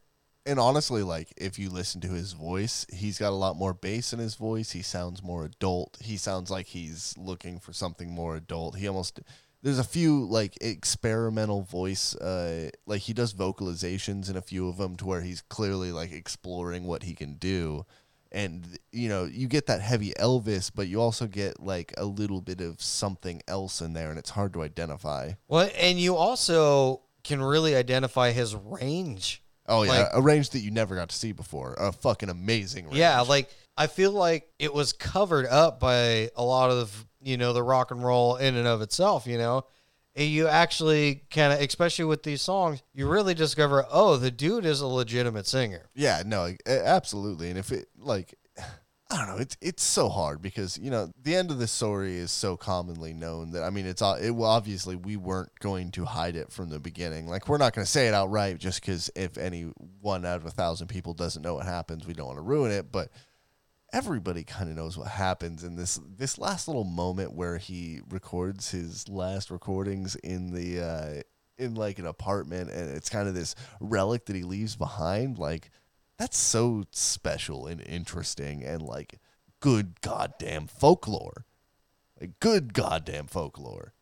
And 0.46 0.58
honestly, 0.58 1.02
like 1.02 1.32
if 1.36 1.58
you 1.58 1.70
listen 1.70 2.00
to 2.02 2.08
his 2.08 2.32
voice, 2.32 2.86
he's 2.92 3.18
got 3.18 3.30
a 3.30 3.36
lot 3.36 3.56
more 3.56 3.74
bass 3.74 4.12
in 4.12 4.18
his 4.18 4.36
voice. 4.36 4.72
He 4.72 4.82
sounds 4.82 5.22
more 5.22 5.44
adult. 5.44 5.98
He 6.00 6.16
sounds 6.16 6.50
like 6.50 6.66
he's 6.66 7.14
looking 7.18 7.58
for 7.58 7.72
something 7.72 8.10
more 8.10 8.36
adult. 8.36 8.76
He 8.76 8.88
almost 8.88 9.20
there's 9.62 9.78
a 9.78 9.84
few 9.84 10.24
like 10.26 10.56
experimental 10.60 11.62
voice 11.62 12.14
uh 12.16 12.70
like 12.86 13.02
he 13.02 13.12
does 13.12 13.34
vocalizations 13.34 14.30
in 14.30 14.36
a 14.36 14.42
few 14.42 14.68
of 14.68 14.76
them 14.76 14.96
to 14.96 15.06
where 15.06 15.20
he's 15.20 15.42
clearly 15.42 15.92
like 15.92 16.12
exploring 16.12 16.84
what 16.84 17.02
he 17.02 17.14
can 17.14 17.34
do. 17.34 17.84
And 18.32 18.78
you 18.92 19.08
know, 19.08 19.24
you 19.24 19.48
get 19.48 19.66
that 19.66 19.80
heavy 19.80 20.12
Elvis, 20.12 20.70
but 20.72 20.86
you 20.86 21.00
also 21.00 21.26
get 21.26 21.60
like 21.60 21.92
a 21.98 22.04
little 22.04 22.40
bit 22.40 22.60
of 22.60 22.80
something 22.80 23.42
else 23.48 23.80
in 23.80 23.92
there 23.92 24.10
and 24.10 24.18
it's 24.18 24.30
hard 24.30 24.52
to 24.54 24.62
identify. 24.62 25.32
Well, 25.48 25.68
and 25.76 25.98
you 25.98 26.14
also 26.16 27.02
can 27.24 27.42
really 27.42 27.74
identify 27.74 28.30
his 28.30 28.54
range. 28.54 29.42
Oh 29.66 29.82
yeah, 29.82 29.90
Like- 29.90 30.08
a 30.14 30.22
range 30.22 30.50
that 30.50 30.60
you 30.60 30.70
never 30.70 30.94
got 30.96 31.08
to 31.10 31.16
see 31.16 31.32
before. 31.32 31.74
A 31.74 31.92
fucking 31.92 32.28
amazing 32.28 32.84
range. 32.86 32.96
Yeah, 32.96 33.20
like 33.22 33.50
I 33.76 33.88
feel 33.88 34.12
like 34.12 34.48
it 34.58 34.72
was 34.72 34.92
covered 34.92 35.46
up 35.46 35.80
by 35.80 36.30
a 36.36 36.44
lot 36.44 36.70
of 36.70 37.06
you 37.22 37.36
know 37.36 37.52
the 37.52 37.62
rock 37.62 37.90
and 37.90 38.02
roll 38.02 38.36
in 38.36 38.56
and 38.56 38.66
of 38.66 38.82
itself. 38.82 39.26
You 39.26 39.38
know, 39.38 39.64
you 40.14 40.48
actually 40.48 41.22
kind 41.30 41.52
of, 41.52 41.60
especially 41.60 42.04
with 42.04 42.22
these 42.22 42.42
songs, 42.42 42.82
you 42.92 43.08
really 43.08 43.34
discover, 43.34 43.86
oh, 43.90 44.16
the 44.16 44.30
dude 44.30 44.64
is 44.64 44.80
a 44.80 44.86
legitimate 44.86 45.46
singer. 45.46 45.88
Yeah, 45.94 46.22
no, 46.26 46.54
absolutely. 46.66 47.50
And 47.50 47.58
if 47.58 47.70
it 47.72 47.88
like 47.98 48.34
I 49.12 49.16
don't 49.16 49.26
know, 49.26 49.42
it's 49.42 49.56
it's 49.60 49.82
so 49.82 50.08
hard 50.08 50.40
because 50.40 50.78
you 50.78 50.88
know 50.88 51.10
the 51.20 51.34
end 51.34 51.50
of 51.50 51.58
the 51.58 51.66
story 51.66 52.16
is 52.16 52.30
so 52.30 52.56
commonly 52.56 53.12
known 53.12 53.50
that 53.52 53.64
I 53.64 53.70
mean 53.70 53.86
it's 53.86 54.02
it 54.02 54.30
well, 54.30 54.50
obviously 54.50 54.94
we 54.94 55.16
weren't 55.16 55.50
going 55.58 55.90
to 55.92 56.04
hide 56.04 56.36
it 56.36 56.52
from 56.52 56.70
the 56.70 56.78
beginning. 56.78 57.26
Like 57.26 57.48
we're 57.48 57.58
not 57.58 57.74
going 57.74 57.84
to 57.84 57.90
say 57.90 58.06
it 58.06 58.14
outright 58.14 58.58
just 58.58 58.80
because 58.80 59.10
if 59.16 59.36
any 59.36 59.72
one 60.00 60.24
out 60.24 60.36
of 60.36 60.46
a 60.46 60.50
thousand 60.50 60.88
people 60.88 61.14
doesn't 61.14 61.42
know 61.42 61.54
what 61.54 61.66
happens, 61.66 62.06
we 62.06 62.14
don't 62.14 62.26
want 62.26 62.38
to 62.38 62.42
ruin 62.42 62.70
it. 62.70 62.92
But 62.92 63.10
everybody 63.92 64.44
kind 64.44 64.70
of 64.70 64.76
knows 64.76 64.96
what 64.96 65.08
happens 65.08 65.64
in 65.64 65.76
this 65.76 66.00
this 66.16 66.38
last 66.38 66.68
little 66.68 66.84
moment 66.84 67.32
where 67.32 67.58
he 67.58 68.00
records 68.10 68.70
his 68.70 69.08
last 69.08 69.50
recordings 69.50 70.16
in 70.16 70.52
the 70.52 70.80
uh 70.80 71.22
in 71.58 71.74
like 71.74 71.98
an 71.98 72.06
apartment 72.06 72.70
and 72.70 72.90
it's 72.90 73.10
kind 73.10 73.28
of 73.28 73.34
this 73.34 73.54
relic 73.80 74.26
that 74.26 74.36
he 74.36 74.42
leaves 74.42 74.76
behind 74.76 75.38
like 75.38 75.70
that's 76.20 76.36
so 76.36 76.84
special 76.90 77.66
and 77.66 77.80
interesting 77.80 78.62
and 78.62 78.82
like 78.82 79.18
good 79.60 80.00
goddamn 80.02 80.66
folklore. 80.66 81.46
Like 82.20 82.38
good 82.40 82.74
goddamn 82.74 83.26
folklore. 83.26 83.94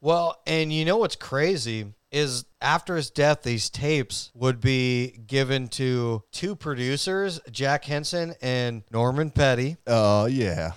Well, 0.00 0.40
and 0.46 0.72
you 0.72 0.84
know 0.84 0.98
what's 0.98 1.16
crazy 1.16 1.92
is 2.12 2.44
after 2.60 2.96
his 2.96 3.10
death, 3.10 3.42
these 3.42 3.70
tapes 3.70 4.30
would 4.34 4.60
be 4.60 5.08
given 5.26 5.68
to 5.68 6.22
two 6.32 6.56
producers, 6.56 7.40
Jack 7.50 7.84
Hansen 7.84 8.34
and 8.42 8.82
Norman 8.90 9.30
Petty. 9.30 9.76
oh 9.86 10.26
yeah 10.26 10.72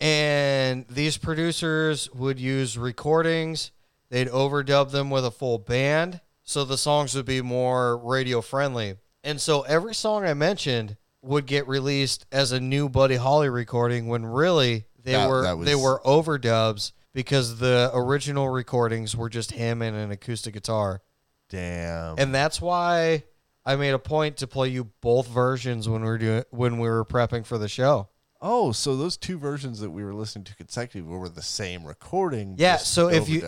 And 0.00 0.86
these 0.88 1.18
producers 1.18 2.10
would 2.14 2.40
use 2.40 2.78
recordings, 2.78 3.70
they'd 4.08 4.28
overdub 4.28 4.90
them 4.90 5.10
with 5.10 5.24
a 5.26 5.30
full 5.30 5.58
band, 5.58 6.20
so 6.42 6.64
the 6.64 6.78
songs 6.78 7.14
would 7.14 7.26
be 7.26 7.42
more 7.42 7.96
radio 7.98 8.40
friendly. 8.40 8.96
And 9.22 9.40
so 9.40 9.62
every 9.62 9.94
song 9.94 10.24
I 10.24 10.32
mentioned 10.34 10.96
would 11.22 11.44
get 11.44 11.68
released 11.68 12.24
as 12.32 12.50
a 12.52 12.58
new 12.60 12.88
Buddy 12.88 13.16
Holly 13.16 13.50
recording 13.50 14.08
when 14.08 14.24
really 14.24 14.86
they 15.02 15.12
That- 15.12 15.28
were 15.28 15.42
that 15.42 15.58
was- 15.58 15.66
they 15.66 15.74
were 15.74 16.00
overdubs 16.06 16.92
because 17.14 17.58
the 17.58 17.90
original 17.94 18.48
recordings 18.48 19.16
were 19.16 19.28
just 19.28 19.52
him 19.52 19.82
and 19.82 19.96
an 19.96 20.10
acoustic 20.10 20.54
guitar. 20.54 21.02
damn 21.48 22.14
And 22.18 22.34
that's 22.34 22.60
why 22.60 23.24
I 23.66 23.76
made 23.76 23.90
a 23.92 23.98
point 23.98 24.36
to 24.38 24.46
play 24.46 24.68
you 24.68 24.84
both 25.00 25.26
versions 25.28 25.88
when 25.88 26.02
we 26.02 26.06
were 26.08 26.18
doing 26.18 26.44
when 26.50 26.78
we 26.78 26.88
were 26.88 27.04
prepping 27.04 27.44
for 27.44 27.58
the 27.58 27.68
show. 27.68 28.08
oh 28.40 28.72
so 28.72 28.96
those 28.96 29.16
two 29.16 29.38
versions 29.38 29.80
that 29.80 29.90
we 29.90 30.02
were 30.04 30.14
listening 30.14 30.44
to 30.44 30.56
consecutively 30.56 31.16
were 31.16 31.28
the 31.28 31.42
same 31.42 31.84
recording 31.84 32.54
Yeah, 32.58 32.76
so 32.78 33.08
if 33.08 33.28
you 33.28 33.42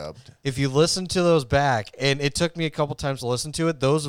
if 0.45 0.59
you 0.59 0.69
listen 0.69 1.07
to 1.09 1.23
those 1.23 1.45
back, 1.45 1.95
and 1.99 2.21
it 2.21 2.35
took 2.35 2.57
me 2.57 2.67
a 2.67 2.71
couple 2.71 2.95
times 2.95 3.21
to 3.21 3.27
listen 3.27 3.53
to 3.53 3.69
it, 3.69 3.81
those 3.81 4.09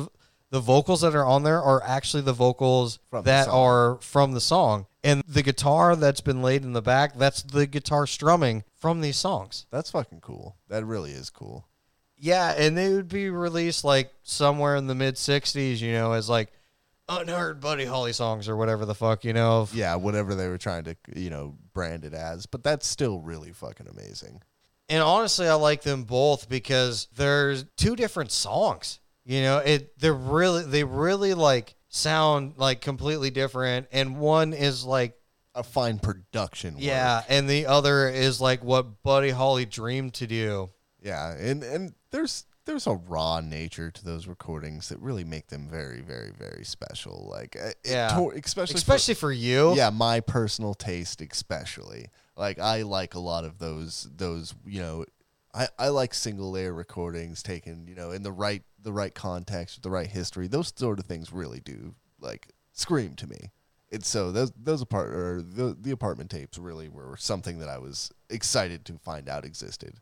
the 0.50 0.60
vocals 0.60 1.00
that 1.00 1.14
are 1.16 1.24
on 1.24 1.42
there 1.42 1.60
are 1.60 1.82
actually 1.82 2.22
the 2.22 2.32
vocals 2.34 2.98
From 3.10 3.24
that 3.24 3.46
song. 3.46 3.54
are 3.54 3.96
from 4.02 4.32
the 4.32 4.40
song, 4.40 4.86
and 5.04 5.22
the 5.28 5.42
guitar 5.42 5.94
that's 5.94 6.20
been 6.22 6.42
laid 6.42 6.64
in 6.64 6.72
the 6.72 6.82
back, 6.82 7.14
that's 7.16 7.42
the 7.42 7.66
guitar 7.66 8.06
strumming 8.08 8.64
from 8.74 9.00
these 9.02 9.16
songs. 9.16 9.66
that's 9.70 9.90
fucking 9.92 10.20
cool 10.20 10.56
that 10.68 10.84
really 10.84 11.12
is 11.12 11.30
cool 11.30 11.68
Yeah, 12.16 12.54
and 12.56 12.76
they 12.76 12.92
would 12.94 13.08
be 13.08 13.28
released 13.30 13.84
like 13.84 14.10
somewhere 14.22 14.74
in 14.76 14.86
the 14.88 14.94
mid 14.94 15.14
'60s, 15.16 15.80
you 15.80 15.92
know, 15.92 16.12
as 16.12 16.28
like 16.28 16.50
unheard 17.08 17.60
Buddy 17.60 17.84
Holly 17.84 18.12
songs 18.14 18.48
or 18.48 18.56
whatever 18.56 18.86
the 18.86 18.94
fuck, 18.94 19.24
you 19.24 19.32
know. 19.34 19.68
yeah 19.74 19.94
whatever 19.96 20.34
they 20.34 20.48
were 20.48 20.58
trying 20.58 20.84
to 20.84 20.96
you 21.14 21.28
know 21.30 21.54
brand 21.74 22.04
it 22.04 22.14
as 22.14 22.46
but 22.46 22.62
that's 22.64 22.86
still 22.86 23.20
really 23.20 23.52
fucking 23.52 23.86
amazing 23.88 24.40
And 24.88 25.02
honestly, 25.02 25.46
I 25.48 25.54
like 25.54 25.82
them 25.82 26.04
both 26.04 26.48
because 26.48 27.08
there's 27.14 27.64
two 27.76 27.94
different 27.96 28.30
songs. 28.30 29.00
You 29.26 29.40
know, 29.42 29.58
it 29.58 29.98
they're 29.98 30.12
really 30.14 30.62
they 30.64 30.84
really 30.84 31.34
like 31.34 31.74
sound 31.94 32.54
like 32.56 32.80
completely 32.80 33.30
different 33.30 33.86
and 33.92 34.18
one 34.18 34.52
is 34.52 34.84
like 34.84 35.16
a 35.54 35.62
fine 35.62 35.98
production 36.00 36.74
yeah, 36.76 37.18
work. 37.18 37.24
and 37.28 37.48
the 37.48 37.66
other 37.66 38.08
is 38.08 38.40
like 38.40 38.64
what 38.64 39.02
Buddy 39.04 39.30
Holly 39.30 39.64
dreamed 39.64 40.14
to 40.14 40.26
do. 40.26 40.70
yeah 41.00 41.32
and 41.38 41.62
and 41.62 41.94
there's 42.10 42.46
there's 42.64 42.86
a 42.88 42.94
raw 42.94 43.40
nature 43.40 43.90
to 43.92 44.04
those 44.04 44.26
recordings 44.26 44.88
that 44.88 44.98
really 44.98 45.22
make 45.22 45.46
them 45.48 45.68
very 45.68 46.00
very 46.00 46.32
very 46.36 46.64
special 46.64 47.28
like 47.30 47.54
eh, 47.56 47.68
it 47.68 47.76
Yeah. 47.84 48.08
to- 48.08 48.30
especially 48.44 48.72
for- 48.74 48.78
Especially 48.78 49.14
for 49.14 49.30
you. 49.32 49.74
yeah 49.76 49.90
my 49.90 50.18
personal 50.20 50.74
taste 50.74 51.20
especially 51.20 52.08
like 52.36 52.58
i 52.58 52.82
like 52.82 53.14
a 53.14 53.20
lot 53.20 53.44
of 53.44 53.58
those 53.58 54.08
those 54.16 54.52
you 54.66 54.80
know 54.80 55.04
i 55.54 55.68
i 55.78 55.88
like 55.88 56.12
single 56.12 56.50
layer 56.50 56.74
recordings 56.74 57.42
taken 57.42 57.86
you 57.86 57.94
know 57.94 58.10
in 58.10 58.22
the 58.22 58.32
right 58.32 58.62
the 58.84 58.92
right 58.92 59.14
context 59.14 59.76
with 59.76 59.82
the 59.82 59.90
right 59.90 60.06
history. 60.06 60.46
Those 60.46 60.72
sort 60.76 61.00
of 61.00 61.06
things 61.06 61.32
really 61.32 61.60
do 61.60 61.94
like 62.20 62.48
scream 62.72 63.14
to 63.16 63.26
me. 63.26 63.50
And 63.90 64.04
so 64.04 64.30
those 64.30 64.52
those 64.56 64.82
apart 64.82 65.12
or 65.12 65.42
the, 65.42 65.76
the 65.80 65.90
apartment 65.90 66.30
tapes 66.30 66.58
really 66.58 66.88
were 66.88 67.16
something 67.16 67.58
that 67.58 67.68
i 67.68 67.78
was 67.78 68.12
excited 68.30 68.84
to 68.84 68.98
find 68.98 69.28
out 69.28 69.44
existed. 69.44 69.94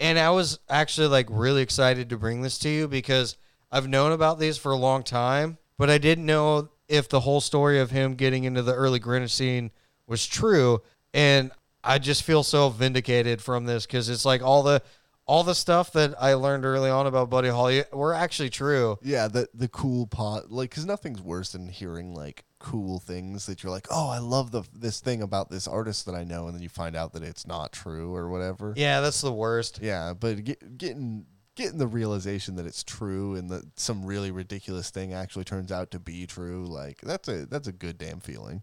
And 0.00 0.18
I 0.18 0.30
was 0.30 0.58
actually 0.68 1.08
like 1.08 1.28
really 1.30 1.62
excited 1.62 2.08
to 2.10 2.18
bring 2.18 2.42
this 2.42 2.58
to 2.60 2.68
you 2.68 2.88
because 2.88 3.36
I've 3.70 3.88
known 3.88 4.12
about 4.12 4.40
these 4.40 4.58
for 4.58 4.72
a 4.72 4.76
long 4.76 5.04
time, 5.04 5.58
but 5.78 5.90
I 5.90 5.98
didn't 5.98 6.26
know 6.26 6.70
if 6.88 7.08
the 7.08 7.20
whole 7.20 7.40
story 7.40 7.78
of 7.78 7.90
him 7.90 8.14
getting 8.14 8.44
into 8.44 8.62
the 8.62 8.74
early 8.74 8.98
Greenwich 8.98 9.32
scene 9.32 9.70
was 10.06 10.26
true. 10.26 10.82
And 11.14 11.52
I 11.84 11.98
just 11.98 12.22
feel 12.22 12.42
so 12.42 12.68
vindicated 12.68 13.42
from 13.42 13.64
this 13.64 13.86
because 13.86 14.08
it's 14.08 14.24
like 14.24 14.42
all 14.42 14.62
the 14.62 14.82
all 15.26 15.44
the 15.44 15.54
stuff 15.54 15.92
that 15.92 16.14
I 16.20 16.34
learned 16.34 16.64
early 16.64 16.90
on 16.90 17.06
about 17.06 17.30
Buddy 17.30 17.48
Holly 17.48 17.84
were 17.92 18.14
actually 18.14 18.50
true. 18.50 18.98
Yeah, 19.02 19.28
the 19.28 19.48
the 19.54 19.68
cool 19.68 20.06
pot 20.06 20.50
like 20.50 20.70
because 20.70 20.86
nothing's 20.86 21.20
worse 21.20 21.52
than 21.52 21.68
hearing 21.68 22.14
like 22.14 22.44
cool 22.58 23.00
things 23.00 23.46
that 23.46 23.62
you're 23.62 23.72
like, 23.72 23.88
oh, 23.90 24.08
I 24.08 24.18
love 24.18 24.50
the 24.50 24.62
this 24.72 25.00
thing 25.00 25.22
about 25.22 25.50
this 25.50 25.66
artist 25.66 26.06
that 26.06 26.14
I 26.14 26.24
know, 26.24 26.46
and 26.46 26.54
then 26.54 26.62
you 26.62 26.68
find 26.68 26.96
out 26.96 27.12
that 27.14 27.22
it's 27.22 27.46
not 27.46 27.72
true 27.72 28.14
or 28.14 28.28
whatever. 28.28 28.74
Yeah, 28.76 29.00
that's 29.00 29.20
the 29.20 29.32
worst. 29.32 29.80
Yeah, 29.82 30.14
but 30.14 30.44
get, 30.44 30.78
getting 30.78 31.26
getting 31.54 31.78
the 31.78 31.86
realization 31.86 32.56
that 32.56 32.66
it's 32.66 32.82
true 32.82 33.34
and 33.34 33.50
that 33.50 33.78
some 33.78 34.04
really 34.04 34.30
ridiculous 34.30 34.90
thing 34.90 35.12
actually 35.12 35.44
turns 35.44 35.70
out 35.70 35.90
to 35.90 35.98
be 35.98 36.26
true, 36.26 36.64
like 36.66 37.00
that's 37.02 37.28
a 37.28 37.46
that's 37.46 37.68
a 37.68 37.72
good 37.72 37.98
damn 37.98 38.20
feeling. 38.20 38.62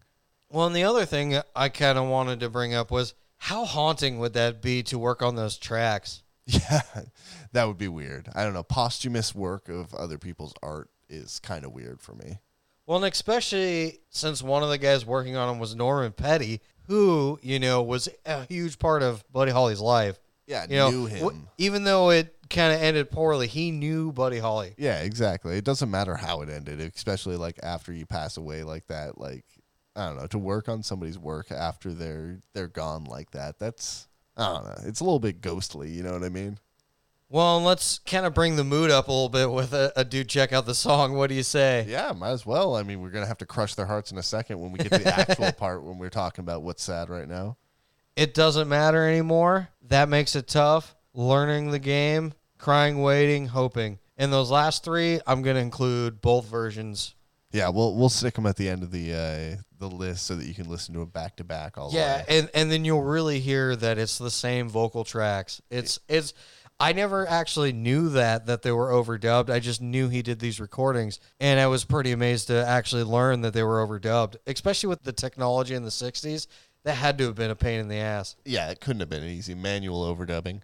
Well, 0.49 0.67
and 0.67 0.75
the 0.75 0.83
other 0.83 1.05
thing 1.05 1.39
I 1.55 1.69
kind 1.69 1.97
of 1.97 2.07
wanted 2.07 2.39
to 2.41 2.49
bring 2.49 2.73
up 2.73 2.91
was 2.91 3.13
how 3.37 3.65
haunting 3.65 4.19
would 4.19 4.33
that 4.33 4.61
be 4.61 4.83
to 4.83 4.97
work 4.99 5.21
on 5.21 5.35
those 5.35 5.57
tracks? 5.57 6.23
Yeah, 6.51 6.81
that 7.51 7.67
would 7.67 7.77
be 7.77 7.87
weird. 7.87 8.27
I 8.33 8.43
don't 8.43 8.53
know. 8.55 8.63
Posthumous 8.63 9.35
work 9.35 9.69
of 9.69 9.93
other 9.93 10.17
people's 10.17 10.53
art 10.63 10.89
is 11.07 11.39
kind 11.39 11.63
of 11.63 11.71
weird 11.73 12.01
for 12.01 12.13
me. 12.15 12.39
Well, 12.87 12.97
and 13.03 13.13
especially 13.13 13.99
since 14.09 14.41
one 14.41 14.63
of 14.63 14.69
the 14.69 14.79
guys 14.79 15.05
working 15.05 15.35
on 15.35 15.47
them 15.47 15.59
was 15.59 15.75
Norman 15.75 16.11
Petty, 16.11 16.61
who, 16.87 17.37
you 17.43 17.59
know, 17.59 17.83
was 17.83 18.09
a 18.25 18.45
huge 18.45 18.79
part 18.79 19.03
of 19.03 19.23
Buddy 19.31 19.51
Holly's 19.51 19.79
life. 19.79 20.19
Yeah, 20.47 20.65
You 20.67 20.77
know, 20.77 20.89
knew 20.89 21.05
him. 21.05 21.19
w- 21.19 21.41
even 21.59 21.83
though 21.83 22.09
it 22.09 22.35
kind 22.49 22.73
of 22.73 22.81
ended 22.81 23.11
poorly, 23.11 23.45
he 23.45 23.69
knew 23.69 24.11
Buddy 24.11 24.39
Holly. 24.39 24.73
Yeah, 24.79 25.01
exactly. 25.01 25.55
It 25.55 25.63
doesn't 25.63 25.91
matter 25.91 26.15
how 26.15 26.41
it 26.41 26.49
ended, 26.49 26.79
especially 26.81 27.35
like 27.37 27.59
after 27.61 27.93
you 27.93 28.07
pass 28.07 28.37
away 28.37 28.63
like 28.63 28.87
that. 28.87 29.19
Like, 29.19 29.45
I 29.99 30.07
don't 30.07 30.17
know, 30.17 30.27
to 30.27 30.37
work 30.37 30.69
on 30.69 30.81
somebody's 30.83 31.19
work 31.19 31.51
after 31.51 31.93
they're 31.93 32.39
they're 32.53 32.67
gone 32.67 33.03
like 33.05 33.31
that. 33.31 33.59
That's 33.59 34.07
I 34.37 34.53
don't 34.53 34.65
know. 34.65 34.87
It's 34.87 35.01
a 35.01 35.03
little 35.03 35.19
bit 35.19 35.41
ghostly, 35.41 35.89
you 35.89 36.03
know 36.03 36.13
what 36.13 36.23
I 36.23 36.29
mean? 36.29 36.57
Well, 37.31 37.61
let's 37.61 37.99
kind 37.99 38.25
of 38.25 38.33
bring 38.33 38.55
the 38.55 38.63
mood 38.63 38.89
up 38.89 39.07
a 39.07 39.11
little 39.11 39.29
bit 39.29 39.51
with 39.51 39.73
a, 39.73 39.93
a 39.95 40.03
dude 40.03 40.29
check 40.29 40.51
out 40.51 40.65
the 40.65 40.73
song. 40.73 41.13
What 41.13 41.29
do 41.29 41.35
you 41.35 41.43
say? 41.43 41.85
Yeah, 41.87 42.11
might 42.13 42.31
as 42.31 42.45
well. 42.45 42.75
I 42.75 42.83
mean, 42.83 43.01
we're 43.01 43.11
gonna 43.11 43.27
have 43.27 43.37
to 43.39 43.45
crush 43.45 43.75
their 43.75 43.85
hearts 43.85 44.11
in 44.11 44.17
a 44.17 44.23
second 44.23 44.59
when 44.59 44.71
we 44.71 44.79
get 44.79 44.91
to 44.93 44.99
the 44.99 45.19
actual 45.19 45.51
part 45.57 45.83
when 45.83 45.97
we're 45.97 46.09
talking 46.09 46.43
about 46.43 46.63
what's 46.63 46.83
sad 46.83 47.09
right 47.09 47.27
now. 47.27 47.57
It 48.15 48.33
doesn't 48.33 48.67
matter 48.67 49.07
anymore. 49.07 49.69
That 49.87 50.09
makes 50.09 50.35
it 50.35 50.47
tough. 50.47 50.95
Learning 51.13 51.71
the 51.71 51.79
game, 51.79 52.33
crying, 52.57 53.01
waiting, 53.01 53.47
hoping. 53.47 53.99
In 54.17 54.31
those 54.31 54.51
last 54.51 54.83
three, 54.83 55.21
I'm 55.25 55.41
going 55.41 55.55
to 55.55 55.61
include 55.61 56.19
both 56.19 56.45
versions. 56.45 57.15
Yeah, 57.51 57.69
we'll 57.69 57.95
we'll 57.95 58.09
stick 58.09 58.35
them 58.35 58.45
at 58.45 58.55
the 58.57 58.69
end 58.69 58.83
of 58.83 58.91
the 58.91 59.13
uh, 59.13 59.61
the 59.79 59.89
list 59.89 60.25
so 60.27 60.35
that 60.35 60.45
you 60.45 60.53
can 60.53 60.69
listen 60.69 60.93
to 60.93 61.01
it 61.01 61.11
back 61.11 61.35
to 61.37 61.43
back 61.43 61.77
all 61.77 61.89
Yeah, 61.91 62.17
the 62.17 62.31
way. 62.33 62.39
and 62.39 62.49
and 62.53 62.71
then 62.71 62.85
you'll 62.85 63.01
really 63.03 63.39
hear 63.39 63.75
that 63.75 63.97
it's 63.97 64.17
the 64.17 64.29
same 64.31 64.69
vocal 64.69 65.03
tracks. 65.03 65.61
It's 65.71 65.99
it's 66.07 66.33
I 66.79 66.93
never 66.93 67.27
actually 67.27 67.73
knew 67.73 68.09
that 68.09 68.45
that 68.45 68.61
they 68.61 68.71
were 68.71 68.89
overdubbed. 68.91 69.49
I 69.49 69.59
just 69.59 69.81
knew 69.81 70.09
he 70.09 70.21
did 70.21 70.39
these 70.39 70.59
recordings, 70.59 71.19
and 71.39 71.59
I 71.59 71.67
was 71.67 71.85
pretty 71.85 72.11
amazed 72.11 72.47
to 72.47 72.65
actually 72.65 73.03
learn 73.03 73.41
that 73.41 73.53
they 73.53 73.63
were 73.63 73.85
overdubbed, 73.85 74.35
especially 74.45 74.87
with 74.89 75.03
the 75.03 75.11
technology 75.11 75.73
in 75.73 75.83
the 75.83 75.89
'60s. 75.89 76.45
That 76.85 76.93
had 76.93 77.17
to 77.17 77.25
have 77.25 77.35
been 77.35 77.51
a 77.51 77.55
pain 77.55 77.81
in 77.81 77.89
the 77.89 77.97
ass. 77.97 78.37
Yeah, 78.45 78.69
it 78.69 78.79
couldn't 78.79 79.01
have 79.01 79.09
been 79.09 79.23
easy 79.25 79.53
manual 79.53 80.03
overdubbing. 80.15 80.61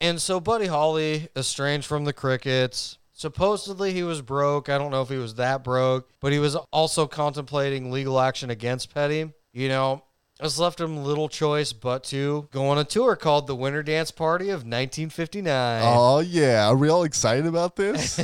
And 0.00 0.20
so 0.22 0.38
Buddy 0.38 0.66
Holly, 0.66 1.28
estranged 1.36 1.86
from 1.88 2.04
the 2.04 2.12
Crickets, 2.12 2.98
supposedly 3.24 3.94
he 3.94 4.02
was 4.02 4.20
broke. 4.20 4.68
I 4.68 4.76
don't 4.76 4.90
know 4.90 5.00
if 5.00 5.08
he 5.08 5.16
was 5.16 5.36
that 5.36 5.64
broke, 5.64 6.10
but 6.20 6.30
he 6.30 6.38
was 6.38 6.56
also 6.56 7.06
contemplating 7.06 7.90
legal 7.90 8.20
action 8.20 8.50
against 8.50 8.92
Petty. 8.92 9.32
You 9.54 9.68
know, 9.70 10.02
this 10.38 10.58
left 10.58 10.78
him 10.78 11.02
little 11.02 11.30
choice 11.30 11.72
but 11.72 12.04
to 12.04 12.46
go 12.52 12.68
on 12.68 12.76
a 12.76 12.84
tour 12.84 13.16
called 13.16 13.46
the 13.46 13.56
Winter 13.56 13.82
Dance 13.82 14.10
Party 14.10 14.50
of 14.50 14.66
1959. 14.66 15.82
Oh 15.86 16.18
yeah, 16.18 16.68
are 16.68 16.76
we 16.76 16.90
all 16.90 17.04
excited 17.04 17.46
about 17.46 17.76
this? 17.76 18.22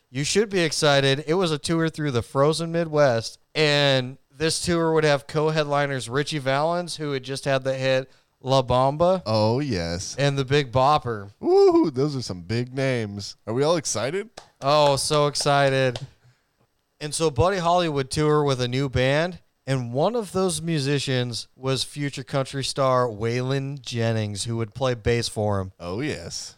you 0.12 0.22
should 0.22 0.48
be 0.48 0.60
excited. 0.60 1.24
It 1.26 1.34
was 1.34 1.50
a 1.50 1.58
tour 1.58 1.88
through 1.88 2.12
the 2.12 2.22
frozen 2.22 2.70
Midwest, 2.70 3.40
and 3.52 4.16
this 4.30 4.64
tour 4.64 4.92
would 4.92 5.02
have 5.02 5.26
co-headliners 5.26 6.08
Ritchie 6.08 6.38
Valens, 6.38 6.98
who 6.98 7.10
had 7.10 7.24
just 7.24 7.46
had 7.46 7.64
the 7.64 7.74
hit 7.74 8.08
La 8.46 8.62
Bamba, 8.62 9.22
oh 9.26 9.58
yes. 9.58 10.14
and 10.20 10.38
the 10.38 10.44
Big 10.44 10.70
Bopper. 10.70 11.32
Woo, 11.40 11.90
those 11.90 12.14
are 12.14 12.22
some 12.22 12.42
big 12.42 12.72
names. 12.72 13.34
Are 13.44 13.52
we 13.52 13.64
all 13.64 13.74
excited? 13.74 14.30
Oh, 14.60 14.94
so 14.94 15.26
excited. 15.26 15.98
And 17.00 17.12
so 17.12 17.28
Buddy 17.28 17.56
Holly 17.56 17.88
would 17.88 18.08
tour 18.08 18.44
with 18.44 18.60
a 18.60 18.68
new 18.68 18.88
band, 18.88 19.40
and 19.66 19.92
one 19.92 20.14
of 20.14 20.30
those 20.30 20.62
musicians 20.62 21.48
was 21.56 21.82
future 21.82 22.22
country 22.22 22.62
star 22.62 23.08
Waylon 23.08 23.82
Jennings, 23.82 24.44
who 24.44 24.58
would 24.58 24.74
play 24.74 24.94
bass 24.94 25.26
for 25.26 25.58
him. 25.58 25.72
Oh 25.80 26.00
yes. 26.00 26.54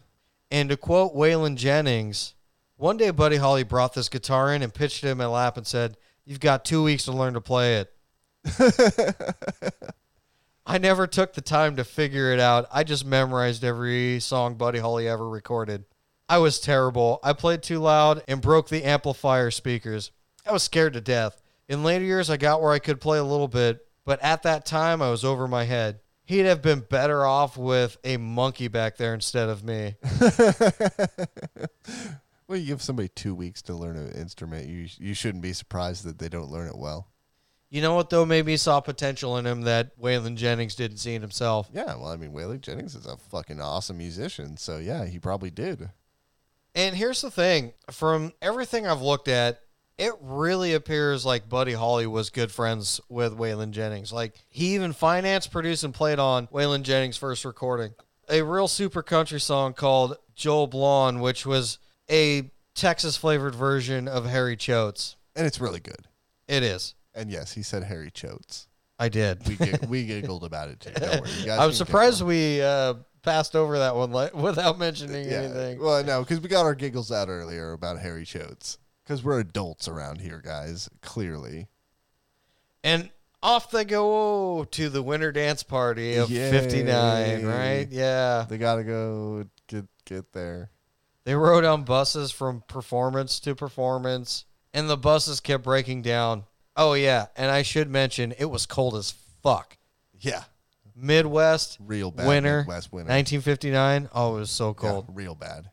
And 0.50 0.68
to 0.68 0.76
quote 0.76 1.16
Waylon 1.16 1.56
Jennings, 1.56 2.34
one 2.76 2.98
day 2.98 3.08
Buddy 3.08 3.36
Holly 3.36 3.62
brought 3.62 3.94
this 3.94 4.10
guitar 4.10 4.52
in 4.52 4.62
and 4.62 4.74
pitched 4.74 5.04
it 5.04 5.08
in 5.08 5.16
my 5.16 5.24
lap 5.24 5.56
and 5.56 5.66
said, 5.66 5.96
You've 6.26 6.38
got 6.38 6.66
two 6.66 6.82
weeks 6.82 7.06
to 7.06 7.12
learn 7.12 7.32
to 7.32 7.40
play 7.40 7.76
it. 7.76 7.94
I 10.68 10.76
never 10.76 11.06
took 11.06 11.32
the 11.32 11.40
time 11.40 11.76
to 11.76 11.84
figure 11.84 12.30
it 12.30 12.38
out. 12.38 12.68
I 12.70 12.84
just 12.84 13.06
memorized 13.06 13.64
every 13.64 14.20
song 14.20 14.56
Buddy 14.56 14.80
Holly 14.80 15.08
ever 15.08 15.26
recorded. 15.26 15.86
I 16.28 16.36
was 16.38 16.60
terrible. 16.60 17.20
I 17.22 17.32
played 17.32 17.62
too 17.62 17.78
loud 17.78 18.22
and 18.28 18.42
broke 18.42 18.68
the 18.68 18.84
amplifier 18.84 19.50
speakers. 19.50 20.10
I 20.46 20.52
was 20.52 20.62
scared 20.62 20.92
to 20.92 21.00
death. 21.00 21.40
In 21.68 21.82
later 21.82 22.04
years, 22.04 22.28
I 22.28 22.36
got 22.36 22.60
where 22.60 22.72
I 22.72 22.80
could 22.80 23.00
play 23.00 23.16
a 23.16 23.24
little 23.24 23.48
bit, 23.48 23.86
but 24.04 24.22
at 24.22 24.42
that 24.42 24.66
time, 24.66 25.00
I 25.00 25.10
was 25.10 25.24
over 25.24 25.48
my 25.48 25.64
head. 25.64 26.00
He'd 26.26 26.40
have 26.40 26.60
been 26.60 26.80
better 26.80 27.24
off 27.24 27.56
with 27.56 27.96
a 28.04 28.18
monkey 28.18 28.68
back 28.68 28.98
there 28.98 29.14
instead 29.14 29.48
of 29.48 29.64
me. 29.64 29.96
Well, 32.48 32.56
you 32.58 32.64
give 32.64 32.80
somebody 32.80 33.08
two 33.08 33.34
weeks 33.34 33.60
to 33.62 33.74
learn 33.74 33.98
an 33.98 34.10
instrument. 34.12 34.68
You 34.68 34.88
you 34.98 35.12
shouldn't 35.12 35.42
be 35.42 35.52
surprised 35.52 36.04
that 36.04 36.18
they 36.18 36.30
don't 36.30 36.50
learn 36.50 36.66
it 36.66 36.78
well. 36.78 37.06
You 37.70 37.82
know 37.82 37.94
what, 37.94 38.08
though? 38.08 38.24
Maybe 38.24 38.52
he 38.52 38.56
saw 38.56 38.80
potential 38.80 39.36
in 39.36 39.46
him 39.46 39.62
that 39.62 39.98
Waylon 40.00 40.36
Jennings 40.36 40.74
didn't 40.74 40.98
see 40.98 41.14
in 41.14 41.20
himself. 41.20 41.68
Yeah, 41.72 41.96
well, 41.96 42.06
I 42.06 42.16
mean, 42.16 42.32
Waylon 42.32 42.62
Jennings 42.62 42.94
is 42.94 43.06
a 43.06 43.16
fucking 43.16 43.60
awesome 43.60 43.98
musician, 43.98 44.56
so 44.56 44.78
yeah, 44.78 45.04
he 45.04 45.18
probably 45.18 45.50
did. 45.50 45.90
And 46.74 46.96
here's 46.96 47.20
the 47.20 47.30
thing 47.30 47.72
from 47.90 48.32
everything 48.40 48.86
I've 48.86 49.02
looked 49.02 49.28
at, 49.28 49.60
it 49.98 50.12
really 50.20 50.74
appears 50.74 51.26
like 51.26 51.48
Buddy 51.48 51.72
Holly 51.72 52.06
was 52.06 52.30
good 52.30 52.52
friends 52.52 53.00
with 53.08 53.36
Waylon 53.36 53.72
Jennings. 53.72 54.12
Like, 54.12 54.34
he 54.48 54.74
even 54.74 54.92
financed, 54.92 55.50
produced, 55.50 55.84
and 55.84 55.92
played 55.92 56.18
on 56.18 56.46
Waylon 56.46 56.82
Jennings' 56.82 57.16
first 57.16 57.44
recording. 57.44 57.94
A 58.30 58.42
real 58.42 58.68
super 58.68 59.02
country 59.02 59.40
song 59.40 59.74
called 59.74 60.16
Jole 60.34 60.68
Blon, 60.68 61.20
which 61.20 61.44
was 61.44 61.78
a 62.08 62.50
Texas 62.74 63.16
flavored 63.16 63.56
version 63.56 64.06
of 64.06 64.24
Harry 64.26 64.56
Choates. 64.56 65.16
And 65.34 65.46
it's 65.46 65.60
really 65.60 65.80
good. 65.80 66.06
It 66.46 66.62
is. 66.62 66.94
And 67.18 67.30
yes, 67.30 67.52
he 67.52 67.62
said 67.62 67.82
Harry 67.84 68.10
Choates. 68.10 68.66
I 68.98 69.08
did. 69.08 69.46
We 69.46 69.56
gig- 69.56 69.84
we 69.88 70.06
giggled 70.06 70.44
about 70.44 70.68
it 70.70 70.80
too. 70.80 70.90
Don't 70.90 71.20
worry. 71.20 71.30
You 71.40 71.46
guys 71.46 71.58
I'm 71.60 71.68
can 71.70 71.76
surprised 71.76 72.16
giggle. 72.18 72.28
we 72.28 72.62
uh, 72.62 72.94
passed 73.22 73.54
over 73.54 73.78
that 73.78 73.94
one 73.94 74.12
li- 74.12 74.30
without 74.34 74.78
mentioning 74.78 75.28
Yeah. 75.28 75.42
anything. 75.42 75.80
Well, 75.80 76.02
no, 76.04 76.20
because 76.22 76.40
we 76.40 76.48
got 76.48 76.64
our 76.64 76.74
giggles 76.74 77.12
out 77.12 77.28
earlier 77.28 77.72
about 77.72 77.98
Harry 78.00 78.24
Choates. 78.24 78.78
Because 79.04 79.22
we're 79.24 79.40
adults 79.40 79.88
around 79.88 80.20
here, 80.20 80.42
guys. 80.44 80.88
Clearly. 81.00 81.66
And 82.84 83.10
off 83.42 83.70
they 83.70 83.84
go 83.84 84.64
to 84.64 84.88
the 84.88 85.02
winter 85.02 85.32
dance 85.32 85.62
party 85.62 86.16
of 86.16 86.30
Yay. 86.30 86.50
59, 86.50 87.46
right? 87.46 87.88
Yeah. 87.90 88.46
They 88.48 88.58
gotta 88.58 88.84
go 88.84 89.44
get 89.68 89.86
get 90.04 90.32
there. 90.32 90.70
They 91.24 91.34
rode 91.34 91.64
on 91.64 91.84
buses 91.84 92.30
from 92.30 92.62
performance 92.68 93.38
to 93.40 93.54
performance, 93.54 94.44
and 94.72 94.88
the 94.88 94.96
buses 94.96 95.40
kept 95.40 95.64
breaking 95.64 96.02
down. 96.02 96.44
Oh, 96.78 96.94
yeah. 96.94 97.26
And 97.36 97.50
I 97.50 97.62
should 97.62 97.90
mention, 97.90 98.32
it 98.38 98.46
was 98.46 98.64
cold 98.64 98.94
as 98.94 99.12
fuck. 99.42 99.76
Yeah. 100.20 100.44
Midwest, 100.94 101.76
Real 101.80 102.10
bad. 102.10 102.26
winter, 102.26 102.58
Midwest 102.60 102.92
winter. 102.92 103.10
1959. 103.10 104.08
Oh, 104.14 104.36
it 104.36 104.40
was 104.40 104.50
so 104.50 104.68
Yeah, 104.68 104.88
cold. 104.90 105.06
real 105.12 105.34
bad. 105.34 105.70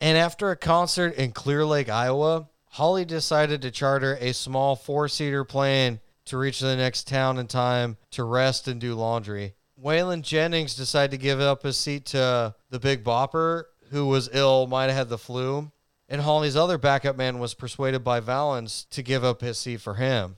And 0.00 0.16
after 0.16 0.50
a 0.50 0.56
concert 0.56 1.14
in 1.16 1.32
Clear 1.32 1.64
Lake, 1.66 1.88
Iowa, 1.88 2.48
Holly 2.70 3.04
decided 3.04 3.60
to 3.62 3.70
charter 3.70 4.16
a 4.20 4.32
small 4.32 4.76
four 4.76 5.08
seater 5.08 5.44
plane 5.44 6.00
to 6.26 6.38
reach 6.38 6.60
the 6.60 6.76
next 6.76 7.06
town 7.08 7.38
in 7.38 7.46
time 7.48 7.96
to 8.12 8.24
rest 8.24 8.68
and 8.68 8.80
do 8.80 8.94
laundry. 8.94 9.54
Waylon 9.82 10.22
Jennings 10.22 10.74
decided 10.74 11.10
to 11.12 11.18
give 11.18 11.40
up 11.40 11.62
his 11.62 11.76
seat 11.78 12.06
to 12.06 12.54
the 12.70 12.78
Big 12.78 13.02
Bopper, 13.04 13.64
who 13.90 14.06
was 14.06 14.28
ill, 14.32 14.66
might 14.66 14.84
have 14.86 14.94
had 14.96 15.08
the 15.08 15.18
flu. 15.18 15.70
And 16.10 16.22
Holly's 16.22 16.56
other 16.56 16.76
backup 16.76 17.16
man 17.16 17.38
was 17.38 17.54
persuaded 17.54 18.04
by 18.04 18.20
Valens 18.20 18.84
to 18.90 19.02
give 19.02 19.24
up 19.24 19.40
his 19.40 19.58
seat 19.58 19.80
for 19.80 19.94
him. 19.94 20.36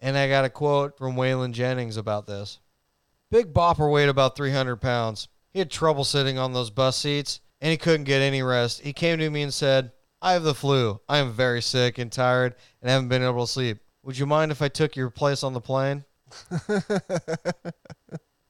And 0.00 0.16
I 0.16 0.28
got 0.28 0.44
a 0.44 0.48
quote 0.48 0.96
from 0.96 1.16
Waylon 1.16 1.52
Jennings 1.52 1.96
about 1.96 2.26
this. 2.26 2.60
Big 3.30 3.52
Bopper 3.52 3.92
weighed 3.92 4.08
about 4.08 4.36
300 4.36 4.76
pounds. 4.76 5.28
He 5.50 5.58
had 5.58 5.70
trouble 5.70 6.04
sitting 6.04 6.38
on 6.38 6.52
those 6.52 6.70
bus 6.70 6.96
seats, 6.96 7.40
and 7.60 7.70
he 7.70 7.76
couldn't 7.76 8.04
get 8.04 8.22
any 8.22 8.42
rest. 8.42 8.80
He 8.80 8.92
came 8.92 9.18
to 9.18 9.28
me 9.28 9.42
and 9.42 9.52
said, 9.52 9.90
I 10.22 10.32
have 10.32 10.44
the 10.44 10.54
flu. 10.54 11.00
I 11.08 11.18
am 11.18 11.32
very 11.32 11.62
sick 11.62 11.98
and 11.98 12.12
tired 12.12 12.54
and 12.80 12.88
haven't 12.90 13.08
been 13.08 13.22
able 13.22 13.44
to 13.44 13.52
sleep. 13.52 13.78
Would 14.04 14.18
you 14.18 14.26
mind 14.26 14.52
if 14.52 14.62
I 14.62 14.68
took 14.68 14.94
your 14.94 15.10
place 15.10 15.42
on 15.42 15.52
the 15.52 15.60
plane? 15.60 16.04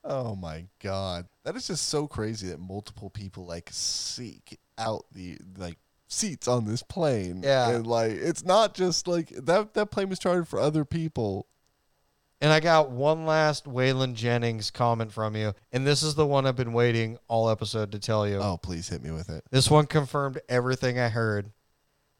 Oh 0.08 0.34
my 0.34 0.64
god. 0.82 1.26
That 1.44 1.54
is 1.54 1.66
just 1.66 1.86
so 1.86 2.06
crazy 2.06 2.48
that 2.48 2.58
multiple 2.58 3.10
people 3.10 3.44
like 3.44 3.68
seek 3.70 4.58
out 4.78 5.04
the 5.12 5.36
like 5.58 5.76
seats 6.08 6.48
on 6.48 6.64
this 6.64 6.82
plane. 6.82 7.42
Yeah. 7.44 7.70
And 7.70 7.86
like 7.86 8.12
it's 8.12 8.44
not 8.44 8.74
just 8.74 9.06
like 9.06 9.28
that 9.28 9.74
that 9.74 9.90
plane 9.90 10.08
was 10.08 10.18
chartered 10.18 10.48
for 10.48 10.58
other 10.58 10.84
people. 10.84 11.46
And 12.40 12.52
I 12.52 12.60
got 12.60 12.90
one 12.90 13.26
last 13.26 13.64
Waylon 13.64 14.14
Jennings 14.14 14.70
comment 14.70 15.10
from 15.12 15.34
you, 15.34 15.54
and 15.72 15.84
this 15.84 16.04
is 16.04 16.14
the 16.14 16.24
one 16.24 16.46
I've 16.46 16.54
been 16.54 16.72
waiting 16.72 17.18
all 17.26 17.50
episode 17.50 17.90
to 17.90 17.98
tell 17.98 18.28
you. 18.28 18.36
Oh, 18.36 18.56
please 18.56 18.88
hit 18.88 19.02
me 19.02 19.10
with 19.10 19.28
it. 19.28 19.42
This 19.50 19.68
one 19.68 19.86
confirmed 19.86 20.40
everything 20.48 21.00
I 21.00 21.08
heard. 21.08 21.50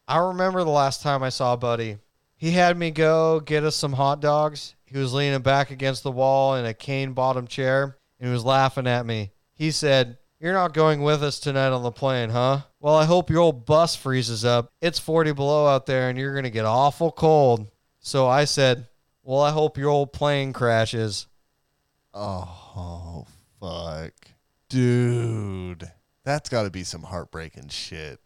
I 0.09 0.19
remember 0.19 0.65
the 0.65 0.71
last 0.71 1.03
time 1.03 1.23
I 1.23 1.29
saw 1.29 1.55
Buddy. 1.55 1.99
He 2.37 2.53
had 2.53 2.77
me 2.77 2.91
go 2.91 3.39
get 3.41 3.63
us 3.63 3.77
some 3.77 3.93
hot 3.93 4.21
dogs. 4.21 4.75
He 4.87 4.97
was 4.97 5.13
leaning 5.13 5.43
back 5.43 5.71
against 5.71 6.03
the 6.03 6.11
wall 6.11 6.57
in 6.57 6.65
a 6.65 6.73
cane 6.73 7.13
bottom 7.13 7.47
chair 7.47 7.99
and 8.19 8.29
he 8.29 8.33
was 8.33 8.45
laughing 8.45 8.87
at 8.87 9.05
me. 9.05 9.33
He 9.53 9.71
said, 9.71 10.19
You're 10.41 10.53
not 10.53 10.73
going 10.73 11.03
with 11.03 11.23
us 11.23 11.41
tonight 11.41 11.71
on 11.71 11.83
the 11.83 11.91
plane, 11.91 12.31
huh? 12.31 12.61
Well, 12.79 12.95
I 12.95 13.05
hope 13.05 13.29
your 13.29 13.41
old 13.41 13.67
bus 13.67 13.97
freezes 13.97 14.45
up. 14.45 14.73
It's 14.81 14.99
40 14.99 15.33
below 15.33 15.67
out 15.67 15.87
there 15.87 16.09
and 16.09 16.19
you're 16.19 16.33
going 16.33 16.45
to 16.45 16.51
get 16.51 16.65
awful 16.65 17.11
cold. 17.11 17.69
So 17.99 18.29
I 18.29 18.45
said, 18.45 18.87
Well, 19.25 19.41
I 19.41 19.51
hope 19.51 19.77
your 19.77 19.91
old 19.91 20.13
plane 20.13 20.53
crashes. 20.53 21.27
Oh 22.15 23.27
fuck. 23.61 24.13
Dude. 24.69 25.91
That's 26.25 26.49
gotta 26.49 26.71
be 26.71 26.85
some 26.85 27.03
heartbreaking 27.03 27.69
shit. 27.69 28.21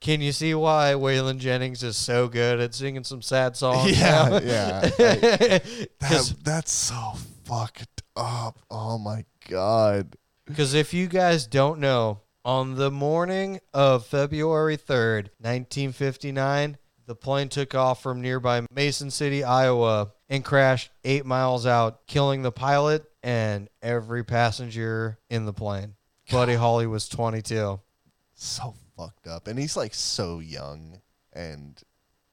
Can 0.00 0.20
you 0.20 0.32
see 0.32 0.54
why 0.54 0.92
Waylon 0.96 1.38
Jennings 1.38 1.82
is 1.82 1.96
so 1.96 2.28
good 2.28 2.60
at 2.60 2.74
singing 2.74 3.04
some 3.04 3.20
sad 3.20 3.56
songs? 3.56 3.98
Yeah, 4.00 4.28
now? 4.28 4.38
yeah. 4.38 4.80
I- 4.84 4.88
that, 6.00 6.34
that's 6.42 6.72
so 6.72 7.14
fucked 7.44 8.02
up. 8.16 8.58
Oh 8.70 8.96
my 8.98 9.24
god. 9.48 10.16
Because 10.48 10.72
if 10.72 10.94
you 10.94 11.06
guys 11.06 11.46
don't 11.46 11.78
know, 11.78 12.22
on 12.42 12.76
the 12.76 12.90
morning 12.90 13.60
of 13.74 14.06
February 14.06 14.78
3rd, 14.78 15.28
1959, 15.40 16.78
the 17.06 17.14
plane 17.14 17.50
took 17.50 17.74
off 17.74 18.02
from 18.02 18.22
nearby 18.22 18.66
Mason 18.70 19.10
City, 19.10 19.44
Iowa, 19.44 20.12
and 20.30 20.42
crashed 20.42 20.90
eight 21.04 21.26
miles 21.26 21.66
out, 21.66 22.06
killing 22.06 22.42
the 22.42 22.52
pilot 22.52 23.04
and 23.22 23.68
every 23.82 24.24
passenger 24.24 25.18
in 25.28 25.44
the 25.44 25.52
plane. 25.52 25.96
Buddy 26.30 26.54
Holly 26.54 26.86
was 26.86 27.08
22. 27.08 27.80
So 28.34 28.74
fucked 28.96 29.26
up. 29.26 29.48
And 29.48 29.58
he's 29.58 29.76
like 29.76 29.92
so 29.92 30.38
young 30.38 31.00
and 31.34 31.78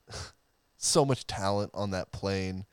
so 0.77 1.03
much 1.03 1.27
talent 1.27 1.71
on 1.73 1.91
that 1.91 2.13
plane. 2.13 2.65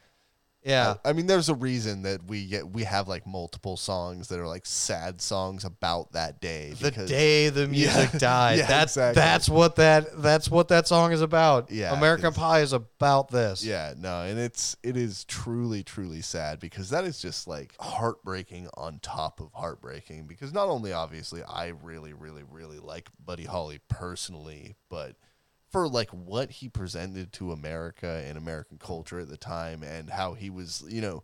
Yeah. 0.65 0.95
I 1.05 1.13
mean, 1.13 1.27
there's 1.27 1.49
a 1.49 1.55
reason 1.55 2.03
that 2.03 2.25
we 2.25 2.47
get 2.47 2.69
we 2.71 2.85
have 2.85 3.09
like 3.09 3.27
multiple 3.27 3.77
songs 3.77 4.29
that 4.29 4.39
are 4.39 4.47
like 4.47 4.65
sad 4.65 5.21
songs 5.21 5.65
about 5.65 6.13
that 6.13 6.41
day. 6.41 6.75
the 6.79 6.91
because- 6.91 7.09
day 7.09 7.49
the 7.49 7.67
music 7.67 8.11
Yeah. 8.13 8.19
died. 8.19 8.59
Yeah, 8.59 8.67
that's 8.67 8.93
exactly. 8.97 9.21
that's 9.21 9.49
what 9.49 9.77
that 9.77 10.23
that's 10.23 10.49
what 10.51 10.69
that 10.69 10.87
song 10.87 11.13
is 11.13 11.21
about. 11.21 11.71
Yeah, 11.71 11.97
American 11.97 12.33
Pie 12.33 12.61
is 12.61 12.73
about 12.73 13.29
this. 13.31 13.65
Yeah, 13.65 13.95
no, 13.99 14.23
and 14.23 14.39
it's 14.39 14.77
it 14.83 14.97
is 14.97 15.25
truly 15.25 15.83
truly 15.83 16.21
sad 16.23 16.61
because 16.61 16.91
that 16.91 17.05
is 17.05 17.21
just 17.21 17.49
like 17.49 17.75
heartbreaking 17.81 18.69
on 18.75 18.99
top 19.01 19.41
of 19.41 19.51
heartbreaking 19.55 20.27
because 20.27 20.53
not 20.53 20.69
only 20.69 20.93
obviously 20.93 21.43
I 21.43 21.73
really 21.83 22.13
really 22.13 22.43
really 22.51 22.79
like 22.79 23.09
Buddy 23.25 23.45
Holly 23.45 23.81
personally, 23.89 24.77
but 24.89 25.17
for 25.73 25.89
like 25.89 26.11
what 26.11 26.51
he 26.51 26.69
presented 26.69 27.33
to 27.33 27.51
America 27.53 28.23
and 28.27 28.37
American 28.39 28.79
culture 28.79 29.19
at 29.21 29.29
the 29.29 29.37
time 29.39 29.83
and 29.83 30.11
how 30.11 30.35
he 30.35 30.51
was, 30.51 30.85
you 30.87 31.01
know, 31.01 31.23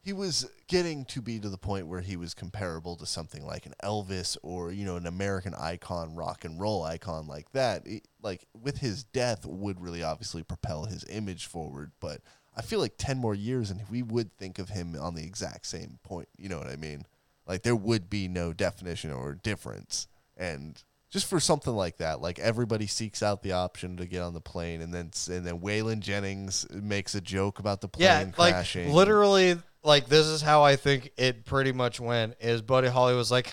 he 0.00 0.12
was 0.12 0.48
getting 0.68 1.04
to 1.06 1.20
be 1.20 1.38
to 1.40 1.48
the 1.48 1.58
point 1.58 1.88
where 1.88 2.00
he 2.00 2.16
was 2.16 2.32
comparable 2.32 2.96
to 2.96 3.04
something 3.04 3.44
like 3.44 3.66
an 3.66 3.74
Elvis 3.82 4.38
or 4.42 4.72
you 4.72 4.86
know 4.86 4.96
an 4.96 5.06
American 5.06 5.52
icon, 5.54 6.14
rock 6.14 6.44
and 6.44 6.58
roll 6.58 6.82
icon 6.84 7.26
like 7.26 7.50
that. 7.52 7.86
It- 7.86 8.08
like 8.22 8.46
with 8.54 8.78
his 8.78 9.04
death, 9.04 9.44
would 9.44 9.80
really 9.80 10.02
obviously 10.02 10.42
propel 10.42 10.84
his 10.86 11.04
image 11.10 11.46
forward. 11.46 11.92
But 12.00 12.20
I 12.56 12.62
feel 12.62 12.78
like 12.78 12.94
ten 12.96 13.18
more 13.18 13.34
years 13.34 13.70
and 13.70 13.82
we 13.90 14.02
would 14.02 14.32
think 14.38 14.58
of 14.58 14.70
him 14.70 14.96
on 14.98 15.14
the 15.14 15.24
exact 15.24 15.66
same 15.66 15.98
point. 16.04 16.28
You 16.38 16.48
know 16.48 16.58
what 16.58 16.68
I 16.68 16.76
mean? 16.76 17.04
Like 17.46 17.62
there 17.62 17.76
would 17.76 18.08
be 18.08 18.28
no 18.28 18.52
definition 18.52 19.10
or 19.12 19.34
difference, 19.34 20.06
and 20.36 20.82
just 21.10 21.26
for 21.26 21.40
something 21.40 21.72
like 21.74 21.96
that, 21.98 22.20
like 22.20 22.38
everybody 22.38 22.86
seeks 22.86 23.22
out 23.22 23.42
the 23.42 23.52
option 23.52 23.96
to 23.96 24.06
get 24.06 24.22
on 24.22 24.34
the 24.34 24.40
plane, 24.40 24.80
and 24.82 24.92
then 24.92 25.10
and 25.30 25.46
then 25.46 25.60
Waylon 25.60 26.00
Jennings 26.00 26.66
makes 26.70 27.14
a 27.14 27.20
joke 27.20 27.58
about 27.58 27.80
the 27.80 27.88
plane 27.88 28.04
Yeah, 28.06 28.24
like 28.36 28.54
crashing. 28.54 28.92
literally, 28.92 29.56
like 29.82 30.08
this 30.08 30.26
is 30.26 30.42
how 30.42 30.62
I 30.62 30.76
think 30.76 31.10
it 31.16 31.44
pretty 31.46 31.72
much 31.72 31.98
went. 32.00 32.34
Is 32.40 32.60
Buddy 32.62 32.88
Holly 32.88 33.14
was 33.14 33.30
like, 33.30 33.52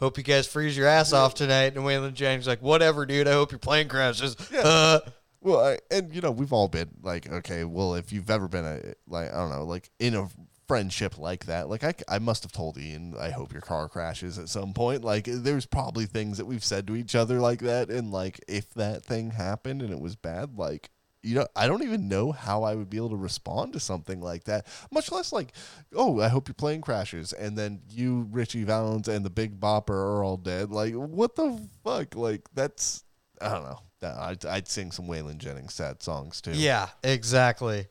"Hope 0.00 0.18
you 0.18 0.24
guys 0.24 0.46
freeze 0.46 0.76
your 0.76 0.88
ass 0.88 1.12
off 1.12 1.34
tonight," 1.34 1.74
and 1.76 1.84
Waylon 1.84 2.14
Jennings 2.14 2.46
like, 2.46 2.62
"Whatever, 2.62 3.06
dude. 3.06 3.28
I 3.28 3.32
hope 3.32 3.52
your 3.52 3.58
plane 3.60 3.88
crashes." 3.88 4.36
Uh, 4.54 5.00
Well, 5.40 5.64
I, 5.64 5.78
and 5.92 6.12
you 6.12 6.20
know, 6.20 6.32
we've 6.32 6.52
all 6.52 6.66
been 6.66 6.90
like, 7.00 7.30
okay, 7.30 7.62
well, 7.62 7.94
if 7.94 8.12
you've 8.12 8.28
ever 8.28 8.48
been 8.48 8.64
a 8.64 8.80
like, 9.06 9.32
I 9.32 9.36
don't 9.36 9.50
know, 9.50 9.62
like 9.64 9.88
in 10.00 10.16
a 10.16 10.28
friendship 10.68 11.18
like 11.18 11.46
that, 11.46 11.68
like 11.68 11.82
I, 11.82 11.94
I 12.08 12.18
must 12.18 12.44
have 12.44 12.52
told 12.52 12.78
Ian, 12.78 13.14
I 13.18 13.30
hope 13.30 13.52
your 13.52 13.62
car 13.62 13.88
crashes 13.88 14.38
at 14.38 14.48
some 14.48 14.74
point. 14.74 15.02
Like, 15.02 15.24
there's 15.24 15.66
probably 15.66 16.06
things 16.06 16.38
that 16.38 16.44
we've 16.44 16.64
said 16.64 16.86
to 16.86 16.96
each 16.96 17.14
other 17.14 17.40
like 17.40 17.60
that, 17.60 17.88
and 17.90 18.12
like 18.12 18.38
if 18.46 18.70
that 18.74 19.04
thing 19.04 19.30
happened 19.30 19.82
and 19.82 19.90
it 19.90 20.00
was 20.00 20.14
bad, 20.14 20.58
like. 20.58 20.90
You 21.20 21.34
know, 21.34 21.48
I 21.56 21.66
don't 21.66 21.82
even 21.82 22.06
know 22.06 22.30
how 22.30 22.62
I 22.62 22.76
would 22.76 22.88
be 22.88 22.96
able 22.96 23.10
to 23.10 23.16
respond 23.16 23.72
to 23.72 23.80
something 23.80 24.20
like 24.20 24.44
that. 24.44 24.68
Much 24.92 25.10
less 25.10 25.32
like, 25.32 25.52
oh, 25.92 26.20
I 26.20 26.28
hope 26.28 26.46
your 26.46 26.54
plane 26.54 26.80
crashes, 26.80 27.32
and 27.32 27.58
then 27.58 27.80
you, 27.90 28.28
Ritchie 28.30 28.62
Valens, 28.62 29.08
and 29.08 29.26
the 29.26 29.30
Big 29.30 29.58
Bopper 29.58 29.90
are 29.90 30.22
all 30.22 30.36
dead. 30.36 30.70
Like, 30.70 30.94
what 30.94 31.34
the 31.34 31.60
fuck? 31.82 32.14
Like, 32.14 32.48
that's 32.54 33.02
I 33.40 33.48
don't 33.48 33.64
know. 33.64 33.80
I'd, 34.00 34.46
I'd 34.46 34.68
sing 34.68 34.92
some 34.92 35.06
Waylon 35.06 35.38
Jennings 35.38 35.74
sad 35.74 36.04
songs 36.04 36.40
too. 36.40 36.52
yeah, 36.52 36.88
exactly. 37.02 37.88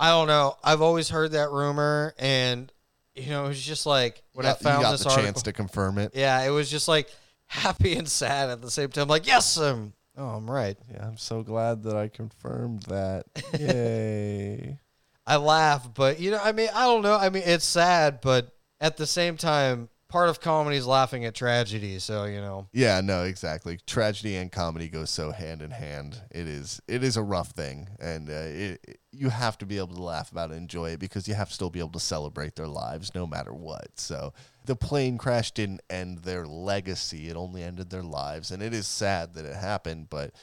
I 0.00 0.08
don't 0.08 0.28
know. 0.28 0.56
I've 0.64 0.80
always 0.80 1.10
heard 1.10 1.32
that 1.32 1.50
rumor, 1.50 2.14
and 2.18 2.72
you 3.14 3.28
know, 3.28 3.44
it 3.44 3.48
was 3.48 3.62
just 3.62 3.84
like 3.84 4.22
when 4.32 4.46
I 4.46 4.54
found 4.54 4.78
you 4.78 4.84
got 4.84 4.92
this 4.92 5.02
the 5.02 5.10
article. 5.10 5.24
chance 5.26 5.42
to 5.42 5.52
confirm 5.52 5.98
it. 5.98 6.12
yeah, 6.14 6.42
it 6.42 6.48
was 6.48 6.70
just 6.70 6.88
like 6.88 7.10
happy 7.48 7.96
and 7.96 8.08
sad 8.08 8.48
at 8.48 8.62
the 8.62 8.70
same 8.70 8.88
time. 8.88 9.08
Like, 9.08 9.26
yes, 9.26 9.58
I'm. 9.58 9.92
Oh, 10.16 10.28
I'm 10.28 10.50
right. 10.50 10.76
Yeah, 10.90 11.06
I'm 11.06 11.18
so 11.18 11.42
glad 11.42 11.82
that 11.82 11.96
I 11.96 12.08
confirmed 12.08 12.84
that. 12.84 13.26
Yay! 13.58 14.78
I 15.26 15.36
laugh, 15.36 15.92
but 15.92 16.18
you 16.18 16.30
know, 16.30 16.40
I 16.42 16.52
mean, 16.52 16.70
I 16.74 16.86
don't 16.86 17.02
know. 17.02 17.16
I 17.16 17.28
mean, 17.28 17.42
it's 17.44 17.66
sad, 17.66 18.20
but 18.22 18.56
at 18.80 18.96
the 18.96 19.06
same 19.06 19.36
time, 19.36 19.89
part 20.10 20.28
of 20.28 20.40
comedy 20.40 20.76
is 20.76 20.86
laughing 20.86 21.24
at 21.24 21.34
tragedy. 21.34 21.98
So 21.98 22.24
you 22.24 22.40
know, 22.40 22.68
yeah, 22.72 23.00
no, 23.00 23.22
exactly. 23.22 23.78
Tragedy 23.86 24.36
and 24.36 24.52
comedy 24.52 24.88
go 24.88 25.06
so 25.06 25.30
hand 25.30 25.62
in 25.62 25.70
hand. 25.70 26.20
It 26.30 26.46
is 26.46 26.82
it 26.86 27.02
is 27.02 27.16
a 27.16 27.22
rough 27.22 27.52
thing, 27.52 27.88
and 27.98 28.28
uh, 28.28 28.32
it, 28.34 28.98
you 29.12 29.30
have 29.30 29.56
to 29.58 29.66
be 29.66 29.78
able 29.78 29.94
to 29.94 30.02
laugh 30.02 30.30
about 30.30 30.50
it, 30.50 30.54
enjoy 30.54 30.90
it, 30.90 31.00
because 31.00 31.26
you 31.26 31.34
have 31.34 31.48
to 31.48 31.54
still 31.54 31.70
be 31.70 31.80
able 31.80 31.90
to 31.92 32.00
celebrate 32.00 32.56
their 32.56 32.68
lives 32.68 33.14
no 33.14 33.26
matter 33.26 33.54
what. 33.54 33.98
So 33.98 34.34
the 34.66 34.76
plane 34.76 35.16
crash 35.16 35.52
didn't 35.52 35.80
end 35.88 36.18
their 36.18 36.44
legacy; 36.44 37.28
it 37.28 37.36
only 37.36 37.62
ended 37.62 37.88
their 37.88 38.02
lives, 38.02 38.50
and 38.50 38.62
it 38.62 38.74
is 38.74 38.86
sad 38.86 39.34
that 39.34 39.46
it 39.46 39.56
happened, 39.56 40.10
but. 40.10 40.34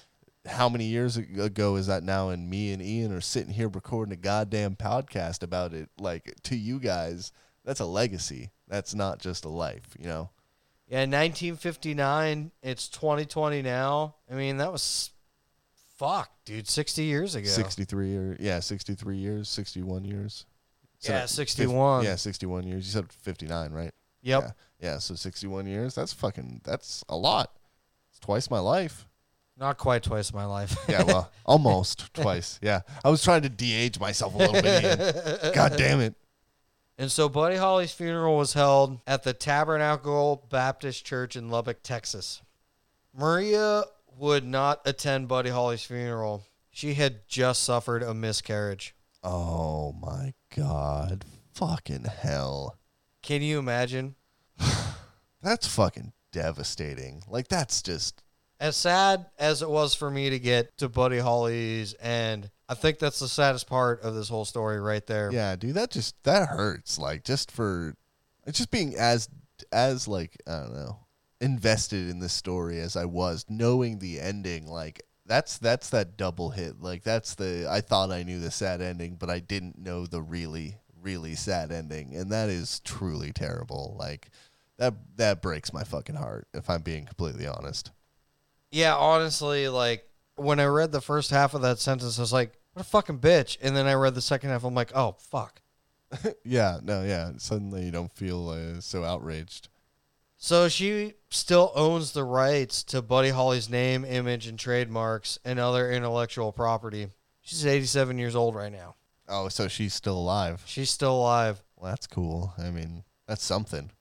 how 0.47 0.69
many 0.69 0.85
years 0.85 1.17
ago 1.17 1.75
is 1.75 1.87
that 1.87 2.03
now? 2.03 2.29
And 2.29 2.49
me 2.49 2.71
and 2.71 2.81
Ian 2.81 3.11
are 3.11 3.19
sitting 3.19 3.51
here 3.53 3.67
recording 3.67 4.13
a 4.13 4.15
goddamn 4.15 4.77
podcast 4.77 5.43
about 5.43 5.73
it. 5.73 5.89
Like 5.99 6.35
to 6.43 6.55
you 6.55 6.79
guys, 6.79 7.33
that's 7.67 7.81
a 7.81 7.85
legacy. 7.85 8.49
That's 8.67 8.95
not 8.95 9.19
just 9.19 9.45
a 9.45 9.49
life, 9.49 9.95
you 9.99 10.07
know. 10.07 10.29
yeah, 10.87 11.01
1959. 11.01 12.51
It's 12.63 12.87
2020 12.87 13.61
now. 13.61 14.15
I 14.31 14.35
mean, 14.35 14.57
that 14.57 14.71
was 14.71 15.11
fuck, 15.97 16.31
dude, 16.45 16.67
60 16.67 17.03
years 17.03 17.35
ago. 17.35 17.47
Sixty-three 17.49 18.15
or 18.15 18.37
yeah, 18.39 18.59
sixty-three 18.59 19.17
years, 19.17 19.49
sixty-one 19.49 20.05
years. 20.05 20.45
Yeah, 21.01 21.21
fif- 21.21 21.29
61. 21.31 22.05
yeah, 22.05 22.15
sixty-one 22.15 22.65
years. 22.65 22.87
You 22.87 22.91
said 23.01 23.11
fifty-nine, 23.11 23.71
right? 23.71 23.91
Yep. 24.23 24.43
Yeah, 24.43 24.51
yeah. 24.79 24.97
So 24.99 25.15
sixty-one 25.15 25.67
years. 25.67 25.93
That's 25.93 26.13
fucking. 26.13 26.61
That's 26.63 27.03
a 27.09 27.15
lot. 27.15 27.51
It's 28.09 28.19
twice 28.19 28.49
my 28.49 28.59
life. 28.59 29.07
Not 29.59 29.77
quite 29.77 30.03
twice 30.03 30.33
my 30.33 30.45
life. 30.45 30.75
Yeah, 30.89 31.03
well, 31.03 31.31
almost 31.45 32.13
twice. 32.13 32.59
Yeah, 32.61 32.81
I 33.03 33.09
was 33.09 33.23
trying 33.23 33.41
to 33.41 33.49
de-age 33.49 33.99
myself 33.99 34.35
a 34.35 34.37
little 34.37 34.53
bit. 34.61 34.83
Ian. 34.83 35.53
God 35.55 35.75
damn 35.77 35.99
it. 35.99 36.15
And 36.97 37.11
so 37.11 37.29
Buddy 37.29 37.57
Holly's 37.57 37.91
funeral 37.91 38.37
was 38.37 38.53
held 38.53 38.99
at 39.05 39.23
the 39.23 39.33
Tabernacle 39.33 40.45
Baptist 40.49 41.05
Church 41.05 41.35
in 41.35 41.49
Lubbock, 41.49 41.83
Texas. 41.83 42.41
Maria 43.15 43.83
would 44.17 44.45
not 44.45 44.81
attend 44.85 45.27
Buddy 45.27 45.51
Holly's 45.51 45.83
funeral. 45.83 46.43
She 46.71 46.95
had 46.95 47.27
just 47.27 47.63
suffered 47.63 48.01
a 48.01 48.13
miscarriage. 48.13 48.95
Oh 49.23 49.93
my 49.93 50.33
god. 50.55 51.25
Fucking 51.53 52.05
hell. 52.05 52.77
Can 53.21 53.41
you 53.41 53.59
imagine? 53.59 54.15
That's 55.41 55.67
fucking 55.67 56.13
devastating. 56.31 57.23
Like 57.27 57.47
that's 57.47 57.81
just 57.81 58.23
As 58.59 58.75
sad 58.75 59.25
as 59.37 59.61
it 59.61 59.69
was 59.69 59.95
for 59.95 60.09
me 60.09 60.29
to 60.29 60.39
get 60.39 60.77
to 60.77 60.89
Buddy 60.89 61.19
Holly's, 61.19 61.93
and 61.93 62.49
I 62.69 62.73
think 62.73 62.99
that's 62.99 63.19
the 63.19 63.27
saddest 63.27 63.67
part 63.67 64.01
of 64.01 64.13
this 64.15 64.29
whole 64.29 64.45
story 64.45 64.79
right 64.79 65.05
there. 65.05 65.31
yeah, 65.31 65.55
dude, 65.55 65.75
that 65.75 65.91
just 65.91 66.21
that 66.23 66.49
hurts. 66.49 66.99
Like 66.99 67.23
just 67.23 67.51
for 67.51 67.95
just 68.51 68.71
being 68.71 68.95
as 68.95 69.29
as 69.71 70.07
like 70.07 70.41
I 70.45 70.59
don't 70.61 70.75
know, 70.75 70.99
invested 71.39 72.09
in 72.09 72.19
this 72.19 72.33
story 72.33 72.79
as 72.79 72.95
I 72.95 73.05
was, 73.05 73.45
knowing 73.49 73.99
the 73.99 74.19
ending, 74.19 74.67
like 74.67 75.01
that's 75.25 75.57
that's 75.57 75.89
that 75.91 76.17
double 76.17 76.49
hit. 76.49 76.81
Like 76.81 77.03
that's 77.03 77.35
the 77.35 77.67
I 77.69 77.81
thought 77.81 78.11
I 78.11 78.23
knew 78.23 78.39
the 78.39 78.51
sad 78.51 78.81
ending, 78.81 79.15
but 79.15 79.29
I 79.29 79.39
didn't 79.39 79.77
know 79.77 80.05
the 80.05 80.21
really 80.21 80.77
really 81.01 81.35
sad 81.35 81.71
ending, 81.71 82.15
and 82.15 82.31
that 82.31 82.49
is 82.49 82.79
truly 82.81 83.31
terrible. 83.31 83.95
Like 83.97 84.29
that 84.77 84.93
that 85.15 85.41
breaks 85.41 85.73
my 85.73 85.83
fucking 85.83 86.15
heart 86.15 86.47
if 86.53 86.69
I'm 86.69 86.81
being 86.81 87.05
completely 87.05 87.47
honest. 87.47 87.91
Yeah, 88.71 88.95
honestly, 88.95 89.69
like 89.69 90.06
when 90.37 90.59
I 90.59 90.65
read 90.65 90.91
the 90.91 91.01
first 91.01 91.31
half 91.31 91.53
of 91.53 91.61
that 91.61 91.79
sentence, 91.79 92.17
I 92.17 92.21
was 92.21 92.33
like, 92.33 92.53
"What 92.73 92.85
a 92.85 92.89
fucking 92.89 93.19
bitch!" 93.19 93.57
And 93.61 93.75
then 93.75 93.85
I 93.87 93.93
read 93.93 94.15
the 94.15 94.21
second 94.21 94.49
half, 94.49 94.63
I'm 94.63 94.73
like, 94.73 94.91
"Oh 94.95 95.15
fuck." 95.19 95.61
Yeah, 96.45 96.79
no, 96.81 97.03
yeah. 97.03 97.31
Suddenly 97.37 97.83
you 97.85 97.91
don't 97.91 98.15
feel 98.15 98.49
uh, 98.49 98.79
so 98.79 99.03
outraged. 99.03 99.67
So 100.37 100.69
she 100.69 101.15
still 101.29 101.71
owns 101.75 102.11
the 102.11 102.23
rights 102.23 102.83
to 102.83 103.01
Buddy 103.01 103.29
Holly's 103.29 103.69
name, 103.69 104.05
image, 104.05 104.47
and 104.47 104.57
trademarks 104.57 105.39
and 105.43 105.59
other 105.59 105.91
intellectual 105.91 106.51
property. 106.51 107.09
She's 107.41 107.65
87 107.65 108.17
years 108.19 108.35
old 108.35 108.55
right 108.55 108.71
now. 108.71 108.95
Oh, 109.27 109.49
so 109.49 109.67
she's 109.67 109.93
still 109.93 110.17
alive. 110.17 110.63
She's 110.65 110.89
still 110.89 111.15
alive. 111.15 111.63
Well, 111.75 111.91
that's 111.91 112.07
cool. 112.07 112.53
I 112.57 112.69
mean, 112.69 113.03
that's 113.27 113.43
something. 113.43 113.91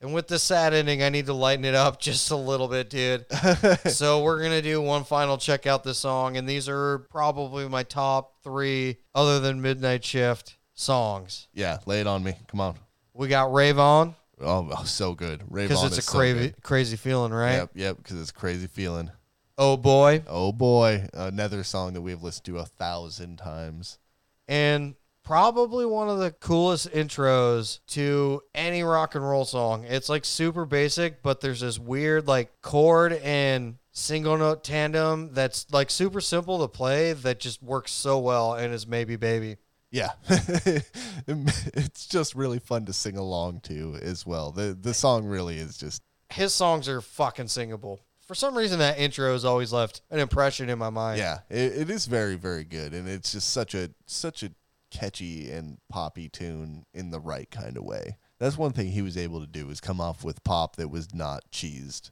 And 0.00 0.12
with 0.12 0.28
the 0.28 0.38
sad 0.38 0.74
ending, 0.74 1.02
I 1.02 1.08
need 1.08 1.26
to 1.26 1.32
lighten 1.32 1.64
it 1.64 1.74
up 1.74 2.00
just 2.00 2.30
a 2.30 2.36
little 2.36 2.68
bit, 2.68 2.90
dude. 2.90 3.24
so 3.90 4.22
we're 4.22 4.42
gonna 4.42 4.62
do 4.62 4.80
one 4.80 5.04
final 5.04 5.38
check 5.38 5.66
out 5.66 5.84
the 5.84 5.94
song, 5.94 6.36
and 6.36 6.48
these 6.48 6.68
are 6.68 6.98
probably 7.10 7.68
my 7.68 7.82
top 7.82 8.42
three, 8.42 8.98
other 9.14 9.40
than 9.40 9.62
Midnight 9.62 10.04
Shift 10.04 10.56
songs. 10.74 11.48
Yeah, 11.54 11.78
lay 11.86 12.00
it 12.00 12.06
on 12.06 12.22
me. 12.22 12.34
Come 12.48 12.60
on. 12.60 12.76
We 13.14 13.28
got 13.28 13.52
Rave 13.52 13.78
On 13.78 14.14
Oh, 14.40 14.68
oh, 14.70 14.84
so 14.84 15.14
good. 15.14 15.42
Rave 15.48 15.68
because 15.68 15.82
On 15.82 15.86
it's 15.88 15.98
a 15.98 16.02
so 16.02 16.18
crazy, 16.18 16.54
crazy 16.62 16.96
feeling, 16.96 17.32
right? 17.32 17.54
Yep, 17.54 17.70
yep, 17.74 17.96
because 17.96 18.20
it's 18.20 18.32
crazy 18.32 18.66
feeling. 18.66 19.10
Oh 19.56 19.78
boy, 19.78 20.22
Oh 20.26 20.52
boy, 20.52 21.08
another 21.14 21.64
song 21.64 21.94
that 21.94 22.02
we've 22.02 22.22
listened 22.22 22.44
to 22.44 22.58
a 22.58 22.66
thousand 22.66 23.38
times. 23.38 23.98
and 24.46 24.94
probably 25.26 25.84
one 25.84 26.08
of 26.08 26.18
the 26.20 26.30
coolest 26.30 26.88
intros 26.92 27.80
to 27.88 28.40
any 28.54 28.84
rock 28.84 29.16
and 29.16 29.28
roll 29.28 29.44
song. 29.44 29.84
It's 29.84 30.08
like 30.08 30.24
super 30.24 30.64
basic, 30.64 31.20
but 31.20 31.40
there's 31.40 31.60
this 31.60 31.80
weird 31.80 32.28
like 32.28 32.62
chord 32.62 33.12
and 33.12 33.78
single 33.90 34.38
note 34.38 34.62
tandem 34.62 35.34
that's 35.34 35.66
like 35.72 35.90
super 35.90 36.20
simple 36.20 36.60
to 36.60 36.68
play 36.68 37.12
that 37.12 37.40
just 37.40 37.60
works 37.60 37.90
so 37.90 38.20
well 38.20 38.54
and 38.54 38.72
is 38.72 38.86
maybe 38.86 39.16
baby. 39.16 39.56
Yeah, 39.90 40.10
it's 40.28 42.06
just 42.06 42.34
really 42.36 42.60
fun 42.60 42.84
to 42.86 42.92
sing 42.92 43.16
along 43.16 43.60
to 43.62 43.98
as 44.00 44.24
well. 44.24 44.52
the 44.52 44.78
The 44.80 44.94
song 44.94 45.26
really 45.26 45.56
is 45.56 45.76
just 45.76 46.02
His 46.30 46.54
songs 46.54 46.88
are 46.88 47.00
fucking 47.00 47.48
singable. 47.48 48.00
For 48.20 48.34
some 48.34 48.56
reason 48.56 48.78
that 48.78 48.98
intro 48.98 49.32
has 49.32 49.44
always 49.44 49.72
left 49.72 50.02
an 50.10 50.20
impression 50.20 50.68
in 50.68 50.78
my 50.78 50.90
mind. 50.90 51.18
yeah, 51.18 51.38
it, 51.48 51.76
it 51.78 51.90
is 51.90 52.06
very 52.06 52.36
very 52.36 52.64
good, 52.64 52.94
and 52.94 53.08
it's 53.08 53.32
just 53.32 53.50
such 53.50 53.74
a 53.74 53.90
such 54.06 54.44
a 54.44 54.50
catchy 54.90 55.50
and 55.50 55.78
poppy 55.88 56.28
tune 56.28 56.84
in 56.94 57.10
the 57.10 57.20
right 57.20 57.50
kind 57.50 57.76
of 57.76 57.84
way. 57.84 58.16
That's 58.38 58.58
one 58.58 58.72
thing 58.72 58.88
he 58.88 59.02
was 59.02 59.16
able 59.16 59.40
to 59.40 59.46
do 59.46 59.70
is 59.70 59.80
come 59.80 60.00
off 60.00 60.22
with 60.22 60.44
pop 60.44 60.76
that 60.76 60.88
was 60.88 61.14
not 61.14 61.50
cheesed. 61.50 62.10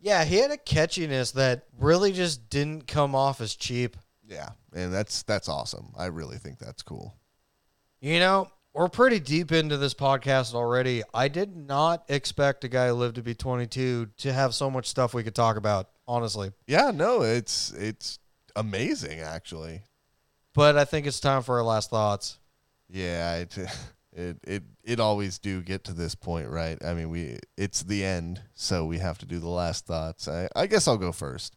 Yeah, 0.00 0.24
he 0.24 0.36
had 0.36 0.50
a 0.50 0.56
catchiness 0.56 1.34
that 1.34 1.64
really 1.78 2.12
just 2.12 2.48
didn't 2.48 2.86
come 2.86 3.14
off 3.14 3.40
as 3.40 3.54
cheap. 3.54 3.96
Yeah, 4.26 4.50
and 4.74 4.92
that's 4.92 5.22
that's 5.24 5.48
awesome. 5.48 5.92
I 5.98 6.06
really 6.06 6.38
think 6.38 6.58
that's 6.58 6.82
cool. 6.82 7.14
You 8.00 8.18
know, 8.18 8.50
we're 8.72 8.88
pretty 8.88 9.20
deep 9.20 9.52
into 9.52 9.76
this 9.76 9.92
podcast 9.92 10.54
already. 10.54 11.02
I 11.12 11.28
did 11.28 11.56
not 11.56 12.04
expect 12.08 12.64
a 12.64 12.68
guy 12.68 12.88
who 12.88 12.94
lived 12.94 13.16
to 13.16 13.22
be 13.22 13.34
22 13.34 14.10
to 14.18 14.32
have 14.32 14.54
so 14.54 14.70
much 14.70 14.86
stuff 14.86 15.12
we 15.12 15.24
could 15.24 15.34
talk 15.34 15.56
about, 15.56 15.90
honestly. 16.06 16.52
Yeah, 16.66 16.92
no, 16.92 17.22
it's 17.22 17.72
it's 17.72 18.18
amazing 18.56 19.20
actually. 19.20 19.82
But 20.60 20.76
I 20.76 20.84
think 20.84 21.06
it's 21.06 21.20
time 21.20 21.42
for 21.42 21.56
our 21.56 21.64
last 21.64 21.88
thoughts. 21.88 22.38
Yeah, 22.90 23.36
it 23.36 23.56
it 24.12 24.36
it 24.46 24.62
it 24.84 25.00
always 25.00 25.38
do 25.38 25.62
get 25.62 25.84
to 25.84 25.94
this 25.94 26.14
point, 26.14 26.50
right? 26.50 26.76
I 26.84 26.92
mean, 26.92 27.08
we 27.08 27.38
it's 27.56 27.82
the 27.82 28.04
end, 28.04 28.42
so 28.52 28.84
we 28.84 28.98
have 28.98 29.16
to 29.20 29.26
do 29.26 29.38
the 29.38 29.48
last 29.48 29.86
thoughts. 29.86 30.28
I 30.28 30.50
I 30.54 30.66
guess 30.66 30.86
I'll 30.86 30.98
go 30.98 31.12
first. 31.12 31.56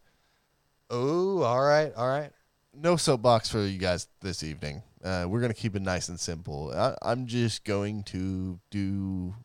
Oh, 0.89 1.41
all 1.41 1.61
right, 1.61 1.91
all 1.97 2.07
right. 2.07 2.31
No 2.73 2.95
soapbox 2.95 3.49
for 3.49 3.65
you 3.65 3.77
guys 3.77 4.07
this 4.21 4.41
evening. 4.41 4.83
Uh, 5.03 5.25
we're 5.27 5.41
gonna 5.41 5.53
keep 5.53 5.75
it 5.75 5.81
nice 5.81 6.07
and 6.07 6.17
simple. 6.17 6.71
I, 6.73 6.95
I'm 7.01 7.27
just 7.27 7.65
going 7.65 8.03
to 8.03 8.57
do 8.71 9.35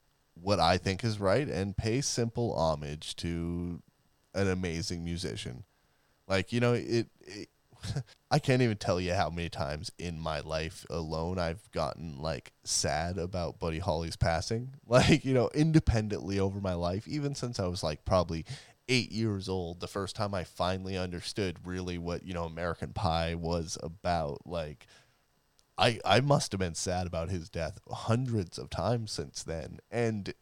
what 0.40 0.60
I 0.60 0.78
think 0.78 1.02
is 1.02 1.18
right 1.18 1.48
and 1.48 1.76
pay 1.76 2.00
simple 2.00 2.54
homage 2.54 3.16
to 3.16 3.82
an 4.34 4.48
amazing 4.48 5.04
musician. 5.04 5.64
Like 6.28 6.52
you 6.52 6.60
know, 6.60 6.74
it, 6.74 7.08
it 7.22 7.48
I 8.30 8.38
can't 8.38 8.60
even 8.60 8.76
tell 8.76 9.00
you 9.00 9.14
how 9.14 9.30
many 9.30 9.48
times 9.48 9.90
in 9.98 10.20
my 10.20 10.40
life 10.40 10.84
alone 10.90 11.38
I've 11.38 11.70
gotten 11.72 12.20
like 12.20 12.52
sad 12.62 13.16
about 13.16 13.58
Buddy 13.58 13.78
Holly's 13.78 14.16
passing. 14.16 14.74
Like, 14.86 15.24
you 15.24 15.34
know, 15.34 15.50
independently 15.54 16.40
over 16.40 16.60
my 16.60 16.72
life, 16.72 17.06
even 17.06 17.34
since 17.34 17.60
I 17.60 17.66
was 17.66 17.82
like 17.82 18.04
probably 18.06 18.46
eight 18.88 19.12
years 19.12 19.48
old, 19.48 19.80
the 19.80 19.86
first 19.86 20.16
time 20.16 20.34
I 20.34 20.44
finally 20.44 20.96
understood 20.96 21.58
really 21.64 21.98
what, 21.98 22.24
you 22.24 22.32
know, 22.32 22.44
American 22.44 22.94
Pie 22.94 23.34
was 23.34 23.76
about. 23.82 24.46
Like, 24.46 24.86
I 25.76 26.00
I 26.04 26.20
must 26.20 26.52
have 26.52 26.58
been 26.58 26.74
sad 26.74 27.06
about 27.06 27.28
his 27.28 27.50
death 27.50 27.78
hundreds 27.90 28.58
of 28.58 28.70
times 28.70 29.12
since 29.12 29.42
then. 29.42 29.78
And 29.90 30.32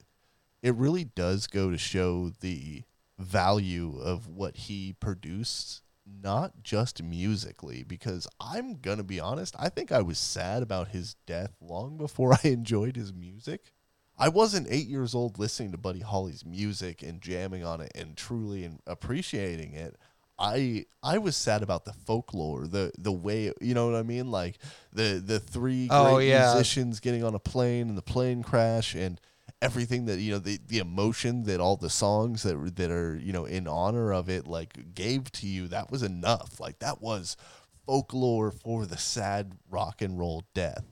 it 0.62 0.74
really 0.74 1.05
does 1.05 1.47
go 1.47 1.70
to 1.70 1.78
show 1.78 2.30
the 2.41 2.84
value 3.18 3.99
of 3.99 4.28
what 4.28 4.57
he 4.57 4.95
produced 4.99 5.82
not 6.07 6.62
just 6.62 7.02
musically 7.02 7.82
because 7.82 8.28
I'm 8.40 8.76
going 8.80 8.98
to 8.98 9.04
be 9.04 9.20
honest, 9.20 9.54
I 9.59 9.68
think 9.68 9.90
I 9.92 10.02
was 10.02 10.18
sad 10.18 10.62
about 10.62 10.88
his 10.88 11.14
death 11.26 11.57
long 11.61 11.96
before 11.96 12.32
I 12.44 12.48
enjoyed 12.48 12.96
his 12.96 13.12
music. 13.12 13.72
I 14.18 14.28
wasn't 14.28 14.68
8 14.70 14.86
years 14.86 15.14
old 15.14 15.38
listening 15.38 15.72
to 15.72 15.78
Buddy 15.78 16.00
Holly's 16.00 16.44
music 16.44 17.02
and 17.02 17.20
jamming 17.20 17.64
on 17.64 17.80
it 17.82 17.92
and 17.94 18.16
truly 18.16 18.64
and 18.64 18.80
appreciating 18.86 19.74
it. 19.74 19.96
I 20.38 20.84
I 21.02 21.16
was 21.18 21.34
sad 21.36 21.62
about 21.62 21.86
the 21.86 21.92
folklore, 21.94 22.66
the 22.66 22.92
the 22.98 23.12
way 23.12 23.52
you 23.61 23.72
know 23.74 23.86
what 23.90 23.96
I 23.98 24.02
mean, 24.02 24.30
like 24.30 24.59
the 24.92 25.22
the 25.24 25.40
three 25.40 25.88
oh, 25.90 26.04
great 26.04 26.14
Oh, 26.14 26.18
yeah. 26.18 26.52
musicians 26.54 27.00
getting 27.00 27.24
on 27.24 27.34
a 27.34 27.38
plane 27.38 27.88
and 27.88 27.96
the 27.96 28.02
plane 28.02 28.42
crash 28.42 28.94
and 28.94 29.18
everything 29.62 30.04
that 30.07 30.18
you 30.18 30.32
know 30.32 30.38
the 30.38 30.59
the 30.66 30.78
emotion 30.78 31.44
that 31.44 31.61
all 31.61 31.76
the 31.76 31.90
songs 31.90 32.42
that 32.42 32.76
that 32.76 32.90
are 32.90 33.16
you 33.16 33.32
know 33.32 33.46
in 33.46 33.66
honor 33.66 34.12
of 34.12 34.28
it 34.28 34.46
like 34.46 34.94
gave 34.94 35.30
to 35.32 35.46
you 35.46 35.68
that 35.68 35.90
was 35.90 36.02
enough. 36.02 36.61
Like 36.61 36.78
that 36.80 37.00
was 37.00 37.36
folklore 37.86 38.50
for 38.50 38.84
the 38.86 38.98
sad 38.98 39.52
rock 39.70 40.02
and 40.02 40.18
roll 40.18 40.44
death. 40.54 40.84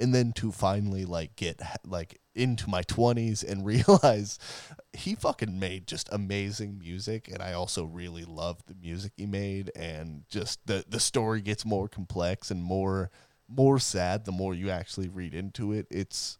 And 0.00 0.12
then 0.12 0.32
to 0.32 0.50
finally 0.50 1.04
like 1.04 1.36
get 1.36 1.60
like 1.86 2.20
into 2.34 2.68
my 2.68 2.82
20s 2.82 3.44
and 3.44 3.64
realize 3.66 4.38
he 4.92 5.14
fucking 5.14 5.58
made 5.58 5.86
just 5.86 6.08
amazing 6.10 6.78
music 6.78 7.28
and 7.28 7.40
I 7.40 7.52
also 7.52 7.84
really 7.84 8.24
love 8.24 8.64
the 8.66 8.74
music 8.74 9.12
he 9.16 9.26
made 9.26 9.70
and 9.76 10.24
just 10.28 10.66
the 10.66 10.84
the 10.88 10.98
story 10.98 11.40
gets 11.40 11.64
more 11.64 11.88
complex 11.88 12.50
and 12.50 12.62
more 12.62 13.10
more 13.48 13.78
sad 13.78 14.24
the 14.24 14.32
more 14.32 14.54
you 14.54 14.70
actually 14.70 15.08
read 15.08 15.34
into 15.34 15.72
it. 15.72 15.86
It's 15.90 16.38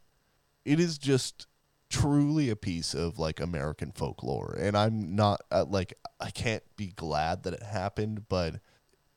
it 0.65 0.81
is 0.81 0.99
just 0.99 1.47
truly 1.93 2.49
a 2.49 2.57
piece 2.57 2.95
of 2.95 3.19
like 3.19 3.39
American 3.39 3.93
folklore 3.93 4.57
and 4.59 4.77
I'm 4.77 5.15
not 5.15 5.43
uh, 5.51 5.67
like 5.69 5.95
I 6.19 6.31
can't 6.31 6.63
be 6.77 6.89
glad 6.89 7.43
that 7.43 7.53
it 7.53 7.63
happened 7.63 8.29
but 8.29 8.61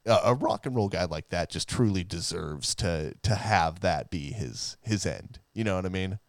a, 0.06 0.20
a 0.26 0.34
rock 0.34 0.66
and 0.66 0.76
roll 0.76 0.90
guy 0.90 1.06
like 1.06 1.30
that 1.30 1.50
just 1.50 1.68
truly 1.68 2.04
deserves 2.04 2.76
to 2.76 3.14
to 3.24 3.36
have 3.36 3.80
that 3.82 4.10
be 4.10 4.32
his 4.32 4.78
his 4.82 5.06
end. 5.06 5.40
You 5.54 5.64
know 5.64 5.76
what 5.76 5.86
I 5.86 5.90
mean? 5.90 6.20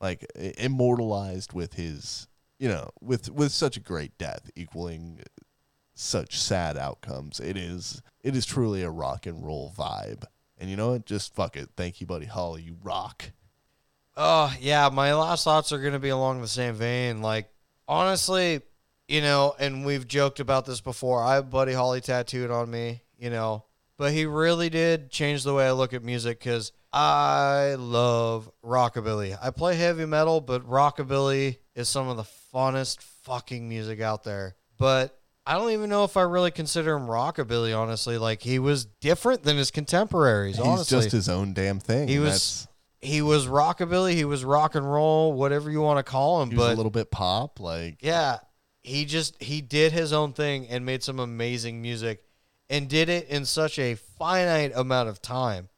Like 0.00 0.26
immortalized 0.34 1.52
with 1.52 1.74
his 1.74 2.28
you 2.58 2.68
know 2.68 2.90
with 3.00 3.30
with 3.30 3.52
such 3.52 3.76
a 3.76 3.80
great 3.80 4.16
death 4.18 4.50
equaling 4.56 5.20
such 5.94 6.38
sad 6.38 6.76
outcomes. 6.76 7.40
It 7.40 7.56
is 7.56 8.02
it 8.22 8.34
is 8.36 8.46
truly 8.46 8.82
a 8.82 8.90
rock 8.90 9.26
and 9.26 9.44
roll 9.44 9.72
vibe. 9.76 10.24
And 10.56 10.68
you 10.68 10.76
know 10.76 10.92
what? 10.92 11.06
Just 11.06 11.34
fuck 11.34 11.56
it. 11.56 11.70
Thank 11.76 12.00
you 12.00 12.06
buddy 12.06 12.26
holly. 12.26 12.62
You 12.62 12.76
rock 12.82 13.32
Oh, 14.20 14.52
yeah, 14.60 14.88
my 14.92 15.14
last 15.14 15.44
thoughts 15.44 15.70
are 15.72 15.78
going 15.78 15.92
to 15.92 16.00
be 16.00 16.08
along 16.08 16.40
the 16.42 16.48
same 16.48 16.74
vein. 16.74 17.22
Like, 17.22 17.48
honestly, 17.86 18.60
you 19.06 19.20
know, 19.20 19.54
and 19.60 19.86
we've 19.86 20.08
joked 20.08 20.40
about 20.40 20.66
this 20.66 20.80
before. 20.80 21.22
I 21.22 21.36
have 21.36 21.50
Buddy 21.50 21.72
Holly 21.72 22.00
tattooed 22.00 22.50
on 22.50 22.68
me, 22.68 23.02
you 23.16 23.30
know, 23.30 23.64
but 23.96 24.12
he 24.12 24.26
really 24.26 24.70
did 24.70 25.10
change 25.10 25.44
the 25.44 25.54
way 25.54 25.66
I 25.68 25.72
look 25.72 25.92
at 25.94 26.02
music 26.02 26.40
because 26.40 26.72
I 26.92 27.76
love 27.78 28.50
rockabilly. 28.64 29.38
I 29.40 29.50
play 29.50 29.76
heavy 29.76 30.04
metal, 30.04 30.40
but 30.40 30.68
rockabilly 30.68 31.58
is 31.76 31.88
some 31.88 32.08
of 32.08 32.16
the 32.16 32.24
funnest 32.52 33.00
fucking 33.22 33.68
music 33.68 34.00
out 34.00 34.24
there. 34.24 34.56
But 34.78 35.16
I 35.46 35.54
don't 35.54 35.70
even 35.70 35.90
know 35.90 36.02
if 36.04 36.16
I 36.16 36.22
really 36.22 36.50
consider 36.50 36.96
him 36.96 37.06
rockabilly, 37.06 37.76
honestly. 37.78 38.18
Like, 38.18 38.42
he 38.42 38.58
was 38.58 38.84
different 38.84 39.44
than 39.44 39.56
his 39.56 39.70
contemporaries, 39.70 40.56
he's 40.56 40.66
honestly 40.66 40.98
just 41.02 41.12
his 41.12 41.28
own 41.28 41.52
damn 41.52 41.78
thing 41.78 42.08
He 42.08 42.18
was- 42.18 42.64
that's- 42.64 42.67
he 43.00 43.22
was 43.22 43.46
rockabilly, 43.46 44.14
he 44.14 44.24
was 44.24 44.44
rock 44.44 44.74
and 44.74 44.90
roll, 44.90 45.32
whatever 45.32 45.70
you 45.70 45.80
want 45.80 45.98
to 45.98 46.02
call 46.02 46.42
him. 46.42 46.50
he 46.50 46.56
was 46.56 46.66
But 46.66 46.74
a 46.74 46.76
little 46.76 46.90
bit 46.90 47.10
pop 47.10 47.60
like 47.60 47.98
yeah, 48.00 48.38
he 48.82 49.04
just 49.04 49.40
he 49.42 49.60
did 49.60 49.92
his 49.92 50.12
own 50.12 50.32
thing 50.32 50.66
and 50.68 50.84
made 50.84 51.02
some 51.02 51.18
amazing 51.20 51.80
music, 51.82 52.22
and 52.70 52.88
did 52.88 53.08
it 53.08 53.28
in 53.28 53.44
such 53.44 53.78
a 53.78 53.94
finite 53.94 54.72
amount 54.74 55.08
of 55.08 55.20
time. 55.22 55.68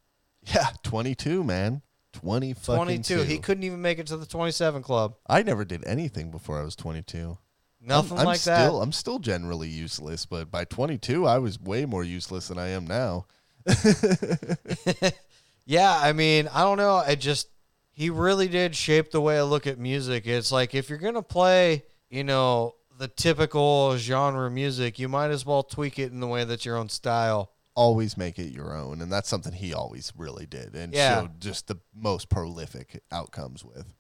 yeah 0.43 0.69
22 0.83 1.45
man 1.45 1.83
20 2.13 2.55
fucking 2.55 2.75
Twenty 2.77 2.99
two. 2.99 3.23
He 3.23 3.39
couldn't 3.39 3.63
even 3.63 3.81
make 3.81 3.99
it 4.01 4.07
to 4.09 4.17
the 4.17 4.27
twenty 4.27 4.51
seven 4.53 4.83
club. 4.83 5.15
i 5.29 5.43
never 5.43 5.65
did 5.65 5.85
anything 5.87 6.31
before 6.31 6.59
i 6.59 6.63
was 6.65 6.75
22 6.75 7.39
Nothing 7.83 8.13
I'm, 8.15 8.19
I'm 8.21 8.27
like 8.27 8.41
still, 8.41 8.83
I'm 8.83 8.93
still 8.93 9.19
generally 9.19 9.69
useless, 9.69 10.27
but 10.27 10.51
by 10.51 10.65
22, 10.67 11.27
I 11.27 11.39
was 11.39 11.59
way 11.59 11.87
more 11.87 12.05
useless 12.05 12.49
than 12.49 12.59
I 12.59 12.69
am 12.69 12.87
now. 12.87 13.25
yeah, 15.65 15.99
I 16.03 16.13
mean, 16.13 16.49
I 16.53 16.63
don't 16.63 16.79
know. 16.79 16.97
I 16.97 17.15
just 17.15 17.49
he 17.93 18.11
really 18.11 18.49
did 18.49 18.75
shape 18.75 19.11
the 19.11 19.21
way 19.21 19.39
I 19.39 19.43
look 19.43 19.67
at 19.67 19.79
music. 19.79 20.27
It's 20.27 20.51
like 20.53 20.75
if 20.75 20.89
you're 20.89 20.99
gonna 20.99 21.23
play, 21.23 21.85
you 22.09 22.25
know, 22.25 22.75
the 22.99 23.09
typical 23.09 23.97
genre 23.97 24.51
music, 24.51 24.99
you 24.99 25.09
might 25.09 25.31
as 25.31 25.45
well 25.47 25.63
tweak 25.63 25.99
it 25.99 26.13
in 26.13 26.21
the 26.21 26.27
way 26.27 26.45
that's 26.45 26.65
your 26.65 26.77
own 26.77 26.89
style. 26.89 27.53
Always 27.75 28.17
make 28.17 28.39
it 28.39 28.53
your 28.53 28.75
own, 28.77 29.01
and 29.01 29.11
that's 29.13 29.29
something 29.29 29.53
he 29.53 29.73
always 29.73 30.13
really 30.17 30.45
did, 30.45 30.75
and 30.75 30.93
Yeah. 30.93 31.21
showed 31.21 31.41
just 31.41 31.67
the 31.69 31.77
most 31.95 32.29
prolific 32.29 33.03
outcomes 33.13 33.65
with. 33.65 33.95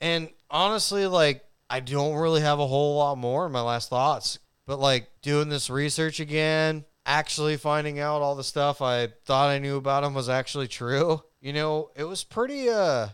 And 0.00 0.30
honestly, 0.50 1.06
like, 1.06 1.44
I 1.68 1.80
don't 1.80 2.14
really 2.16 2.40
have 2.40 2.58
a 2.58 2.66
whole 2.66 2.96
lot 2.96 3.16
more 3.16 3.46
in 3.46 3.52
my 3.52 3.60
last 3.60 3.88
thoughts. 3.90 4.38
But 4.66 4.78
like 4.80 5.08
doing 5.22 5.48
this 5.48 5.68
research 5.70 6.20
again, 6.20 6.84
actually 7.10 7.56
finding 7.56 7.98
out 7.98 8.22
all 8.22 8.36
the 8.36 8.44
stuff 8.44 8.80
I 8.80 9.08
thought 9.24 9.50
I 9.50 9.58
knew 9.58 9.76
about 9.76 10.04
him 10.04 10.14
was 10.14 10.28
actually 10.28 10.68
true. 10.68 11.22
You 11.40 11.52
know, 11.52 11.90
it 11.96 12.04
was 12.04 12.22
pretty 12.22 12.68
uh 12.68 13.08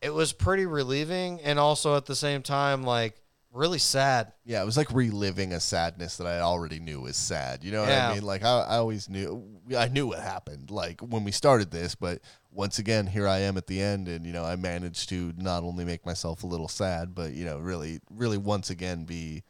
it 0.00 0.10
was 0.14 0.32
pretty 0.32 0.64
relieving 0.66 1.40
and 1.42 1.58
also 1.58 1.96
at 1.96 2.06
the 2.06 2.14
same 2.14 2.42
time 2.42 2.82
like 2.82 3.20
really 3.52 3.78
sad. 3.78 4.32
Yeah, 4.44 4.62
it 4.62 4.64
was 4.64 4.76
like 4.76 4.90
reliving 4.92 5.52
a 5.52 5.60
sadness 5.60 6.16
that 6.16 6.26
I 6.26 6.40
already 6.40 6.78
knew 6.78 7.00
was 7.02 7.16
sad. 7.16 7.62
You 7.64 7.72
know 7.72 7.80
what 7.80 7.90
Yeah. 7.90 8.10
I 8.10 8.14
mean? 8.14 8.22
Like 8.22 8.42
I, 8.42 8.60
I 8.60 8.76
always 8.76 9.08
knew, 9.08 9.60
I 9.76 9.88
knew 9.88 10.06
what 10.06 10.20
happened. 10.20 10.70
Like 10.70 11.00
when 11.00 11.24
we 11.24 11.30
started 11.32 11.70
this, 11.70 11.94
but 11.94 12.20
once 12.50 12.78
again, 12.78 13.06
here 13.06 13.28
I 13.28 13.40
am 13.40 13.58
at 13.58 13.66
the 13.66 13.82
end, 13.82 14.08
and 14.08 14.24
you 14.26 14.32
know, 14.32 14.44
I 14.44 14.56
managed 14.56 15.10
to 15.10 15.32
not 15.36 15.62
only 15.62 15.84
make 15.84 16.06
myself 16.06 16.42
a 16.42 16.46
little 16.46 16.68
sad, 16.68 17.14
but 17.14 17.32
you 17.32 17.44
know, 17.44 17.58
really, 17.58 18.00
really 18.10 18.38
once 18.38 18.70
again 18.70 19.04
be 19.04 19.42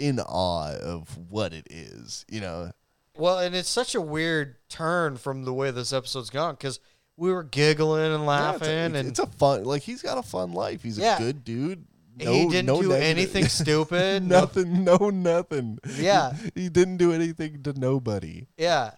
in 0.00 0.18
awe 0.20 0.74
of 0.74 1.16
what 1.28 1.52
it 1.52 1.66
is. 1.70 2.24
You 2.28 2.40
know, 2.40 2.72
Well, 3.18 3.38
and 3.38 3.54
it's 3.54 3.68
such 3.68 3.94
a 3.94 4.00
weird 4.00 4.56
turn 4.68 5.16
from 5.16 5.44
the 5.44 5.52
way 5.52 5.70
this 5.70 5.92
episode's 5.92 6.30
gone 6.30 6.56
cuz 6.56 6.80
we 7.16 7.32
were 7.32 7.42
giggling 7.42 8.12
and 8.12 8.22
Yeah, 8.22 8.28
laughing 8.28 8.60
it's, 8.68 8.94
a, 8.94 8.98
and 8.98 9.08
it's 9.08 9.18
a 9.18 9.26
fun, 9.26 9.64
like 9.64 9.82
he's 9.82 10.02
got 10.02 10.18
a 10.18 10.22
fun 10.22 10.52
life. 10.52 10.82
He's 10.82 10.98
Yeah. 10.98 11.16
a 11.16 11.18
good 11.18 11.42
dude. 11.44 11.84
he 12.16 12.24
didn't 12.48 12.66
no 12.66 12.80
do 12.82 12.88
negative- 12.88 13.02
anything 13.16 13.48
stupid. 13.48 14.22
no- 14.24 14.40
nothing, 14.40 14.84
no 14.84 14.96
nothing. 15.10 15.78
Yeah. 15.96 16.32
he, 16.54 16.62
he 16.62 16.68
didn't 16.68 16.96
do 16.96 17.12
anything 17.12 17.62
to 17.64 17.72
nobody. 17.78 18.46
Yeah. 18.56 18.92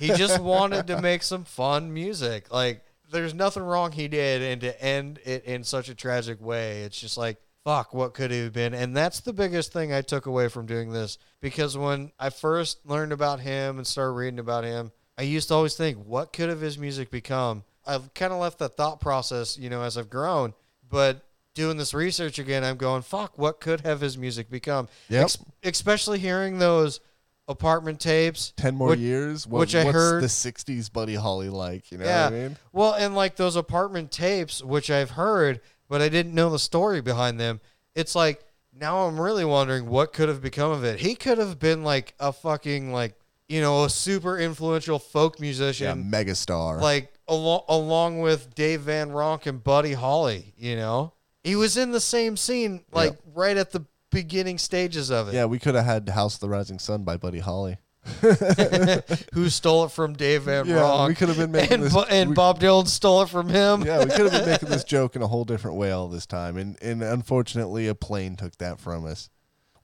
He 0.00 0.08
just 0.08 0.38
wanted 0.54 0.86
to 0.86 1.00
make 1.00 1.22
some 1.22 1.44
fun 1.44 1.92
music. 1.92 2.50
Like, 2.52 2.82
there's 3.10 3.34
nothing 3.34 3.62
wrong 3.62 3.92
he 3.92 4.08
did, 4.08 4.40
and 4.40 4.60
to 4.62 4.82
end 4.82 5.18
it 5.26 5.44
in 5.44 5.64
such 5.64 5.90
a 5.90 5.94
tragic 5.94 6.40
way, 6.40 6.82
it's 6.84 6.98
just 6.98 7.18
like, 7.18 7.36
fuck, 7.64 7.94
what 7.94 8.14
could 8.14 8.32
it 8.32 8.42
have 8.44 8.52
been? 8.52 8.74
And 8.74 8.96
that's 8.96 9.20
the 9.20 9.32
biggest 9.32 9.72
thing 9.72 9.92
I 9.92 10.02
took 10.02 10.26
away 10.26 10.48
from 10.48 10.66
doing 10.66 10.92
this. 10.92 11.18
Because 11.40 11.76
when 11.76 12.12
I 12.18 12.30
first 12.30 12.84
learned 12.86 13.12
about 13.12 13.40
him 13.40 13.78
and 13.78 13.86
started 13.86 14.12
reading 14.12 14.38
about 14.38 14.64
him, 14.64 14.92
I 15.18 15.22
used 15.22 15.48
to 15.48 15.54
always 15.54 15.74
think, 15.74 15.98
what 15.98 16.32
could 16.32 16.48
have 16.48 16.60
his 16.60 16.78
music 16.78 17.10
become? 17.10 17.64
I've 17.86 18.12
kind 18.14 18.32
of 18.32 18.38
left 18.40 18.58
that 18.60 18.76
thought 18.76 19.00
process, 19.00 19.58
you 19.58 19.70
know, 19.70 19.82
as 19.82 19.96
I've 19.98 20.10
grown. 20.10 20.54
But 20.88 21.22
doing 21.54 21.76
this 21.76 21.94
research 21.94 22.38
again, 22.38 22.64
I'm 22.64 22.76
going, 22.76 23.02
fuck, 23.02 23.36
what 23.38 23.60
could 23.60 23.82
have 23.82 24.00
his 24.00 24.16
music 24.16 24.50
become? 24.50 24.88
Yep. 25.08 25.24
Ex- 25.24 25.38
especially 25.64 26.18
hearing 26.18 26.58
those 26.58 27.00
apartment 27.48 28.00
tapes. 28.00 28.52
Ten 28.56 28.74
more 28.74 28.90
which- 28.90 29.00
years, 29.00 29.46
what, 29.46 29.60
which 29.60 29.74
I 29.74 29.84
what's 29.84 29.94
heard- 29.94 30.22
the 30.22 30.28
'60s 30.28 30.92
Buddy 30.92 31.14
Holly 31.14 31.48
like? 31.50 31.90
You 31.92 31.98
know 31.98 32.04
yeah. 32.04 32.24
what 32.24 32.32
I 32.32 32.36
mean? 32.36 32.56
Well, 32.72 32.92
and 32.94 33.14
like 33.14 33.36
those 33.36 33.56
apartment 33.56 34.10
tapes, 34.10 34.62
which 34.62 34.90
I've 34.90 35.10
heard, 35.10 35.60
but 35.92 36.00
I 36.00 36.08
didn't 36.08 36.32
know 36.32 36.48
the 36.48 36.58
story 36.58 37.02
behind 37.02 37.38
them. 37.38 37.60
It's 37.94 38.14
like 38.14 38.42
now 38.74 39.06
I'm 39.06 39.20
really 39.20 39.44
wondering 39.44 39.90
what 39.90 40.14
could 40.14 40.30
have 40.30 40.40
become 40.40 40.70
of 40.70 40.84
it. 40.84 40.98
He 40.98 41.14
could 41.14 41.36
have 41.36 41.58
been 41.58 41.84
like 41.84 42.14
a 42.18 42.32
fucking 42.32 42.94
like 42.94 43.14
you 43.46 43.60
know 43.60 43.84
a 43.84 43.90
super 43.90 44.38
influential 44.38 44.98
folk 44.98 45.38
musician. 45.38 45.84
Yeah, 45.84 45.94
musician, 45.94 46.34
megastar. 46.34 46.80
like 46.80 47.12
along 47.28 47.64
along 47.68 48.20
with 48.20 48.54
Dave 48.54 48.80
Van 48.80 49.10
Ronk 49.10 49.44
and 49.44 49.62
Buddy 49.62 49.92
Holly. 49.92 50.54
You 50.56 50.76
know, 50.76 51.12
he 51.44 51.56
was 51.56 51.76
in 51.76 51.90
the 51.90 52.00
same 52.00 52.38
scene 52.38 52.86
like 52.90 53.14
right 53.34 53.58
at 53.58 53.72
the 53.72 53.84
beginning 54.08 54.56
stages 54.56 55.10
of 55.10 55.28
it. 55.28 55.34
yeah, 55.34 55.44
we 55.44 55.58
could 55.58 55.74
have 55.74 55.84
had 55.84 56.08
House 56.08 56.36
of 56.36 56.40
the 56.40 56.48
Rising 56.48 56.78
Sun 56.78 57.04
by 57.04 57.18
Buddy 57.18 57.40
Holly. 57.40 57.76
Who 59.34 59.48
stole 59.48 59.84
it 59.84 59.90
from 59.92 60.14
Dave 60.14 60.42
Van 60.42 60.66
Yeah, 60.66 60.76
Ronk? 60.76 61.08
we 61.08 61.14
could 61.14 61.28
have 61.28 61.36
been 61.38 61.52
making 61.52 61.74
and, 61.74 61.82
this. 61.84 61.96
And 62.10 62.30
we- 62.30 62.34
Bob 62.34 62.58
Dylan 62.60 62.86
stole 62.88 63.22
it 63.22 63.28
from 63.28 63.48
him. 63.48 63.82
yeah, 63.82 63.98
we 64.04 64.10
could 64.10 64.30
have 64.30 64.32
been 64.32 64.50
making 64.50 64.68
this 64.68 64.84
joke 64.96 65.16
in 65.16 65.22
a 65.22 65.26
whole 65.28 65.44
different 65.44 65.76
way 65.76 65.90
all 65.92 66.08
this 66.08 66.26
time, 66.26 66.56
and 66.56 66.76
and 66.82 67.02
unfortunately, 67.02 67.86
a 67.88 67.94
plane 67.94 68.36
took 68.36 68.56
that 68.58 68.80
from 68.80 69.04
us. 69.06 69.30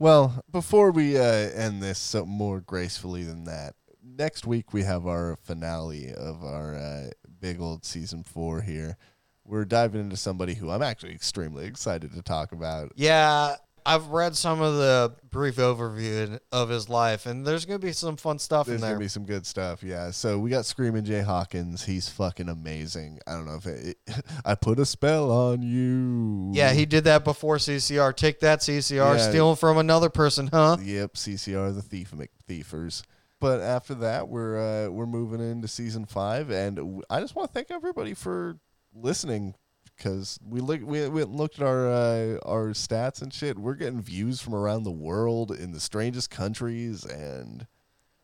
Well, 0.01 0.43
before 0.51 0.91
we 0.93 1.19
uh, 1.19 1.23
end 1.23 1.83
this 1.83 1.99
so 1.99 2.25
more 2.25 2.61
gracefully 2.61 3.25
than 3.25 3.45
that, 3.45 3.75
next 4.03 4.47
week 4.47 4.73
we 4.73 4.83
have 4.85 5.07
our 5.07 5.37
finale 5.43 6.13
of 6.13 6.43
our 6.45 6.75
uh, 6.77 7.11
big 7.41 7.61
old 7.61 7.85
season 7.85 8.23
four 8.25 8.61
here. 8.63 8.97
We're 9.45 9.65
diving 9.65 10.01
into 10.03 10.17
somebody 10.17 10.55
who 10.55 10.71
I'm 10.71 10.83
actually 10.83 11.13
extremely 11.15 11.65
excited 11.67 12.13
to 12.13 12.23
talk 12.23 12.53
about. 12.53 12.93
Yeah, 12.97 13.57
I've 13.89 14.09
read 14.09 14.37
some 14.37 14.61
of 14.61 14.75
the 14.75 15.15
brief 15.31 15.57
overview 15.57 16.39
of 16.53 16.69
his 16.69 16.91
life, 16.91 17.25
and 17.25 17.47
there's 17.47 17.65
gonna 17.65 17.79
be 17.79 17.93
some 17.93 18.17
fun 18.19 18.39
stuff 18.39 18.67
There's 18.67 18.77
in 18.77 18.81
there. 18.83 18.91
There's 18.91 18.95
gonna 18.97 19.05
be 19.05 19.09
some 19.09 19.25
good 19.25 19.47
stuff, 19.47 19.83
yeah. 19.83 20.11
So 20.11 20.39
we 20.39 20.51
got 20.51 20.67
Screaming 20.67 21.05
Jay 21.05 21.23
Hawkins. 21.23 21.85
He's 21.85 22.07
fucking 22.09 22.51
amazing. 22.51 23.21
I 23.27 23.33
don't 23.33 23.47
know 23.47 23.57
if 23.57 23.67
it, 23.67 23.97
I 24.45 24.57
put 24.57 24.79
a 24.79 24.85
spell 24.85 25.31
on 25.31 25.63
you. 25.63 26.51
yeah, 26.53 26.75
he 26.75 26.85
did 26.85 27.05
that 27.05 27.25
before 27.25 27.57
CCR. 27.57 28.15
Take 28.15 28.41
that, 28.41 28.61
CCR. 28.61 29.17
Yeah. 29.17 29.31
Stealing 29.31 29.57
from 29.57 29.79
another 29.79 30.11
person, 30.11 30.49
huh? 30.53 30.77
Yep, 30.83 31.15
CCR 31.15 31.75
the 31.75 31.83
thief 31.83 32.13
thiefers. 32.47 33.03
But 33.41 33.61
after 33.61 33.95
that, 33.95 34.29
we're 34.29 34.59
uh, 34.59 34.91
we're 34.91 35.07
moving 35.07 35.41
into 35.41 35.67
season 35.67 36.05
five, 36.05 36.51
and 36.51 36.77
w- 36.77 37.03
I 37.09 37.21
just 37.21 37.35
want 37.35 37.49
to 37.49 37.55
thank 37.55 37.71
everybody 37.71 38.13
for 38.13 38.59
listening 38.95 39.55
because 39.99 40.39
we 40.49 40.61
look 40.61 40.81
we 40.83 41.07
went 41.09 41.31
looked 41.31 41.61
at 41.61 41.67
our 41.67 41.89
uh, 41.89 42.39
our 42.47 42.69
stats 42.69 43.21
and 43.21 43.35
shit. 43.35 43.59
We're 43.59 43.75
getting 43.75 44.01
views 44.01 44.41
from 44.41 44.55
around 44.55 44.85
the 44.85 44.91
world 44.91 45.51
in 45.51 45.73
the 45.73 45.81
strangest 45.81 46.31
countries, 46.31 47.05
and 47.05 47.67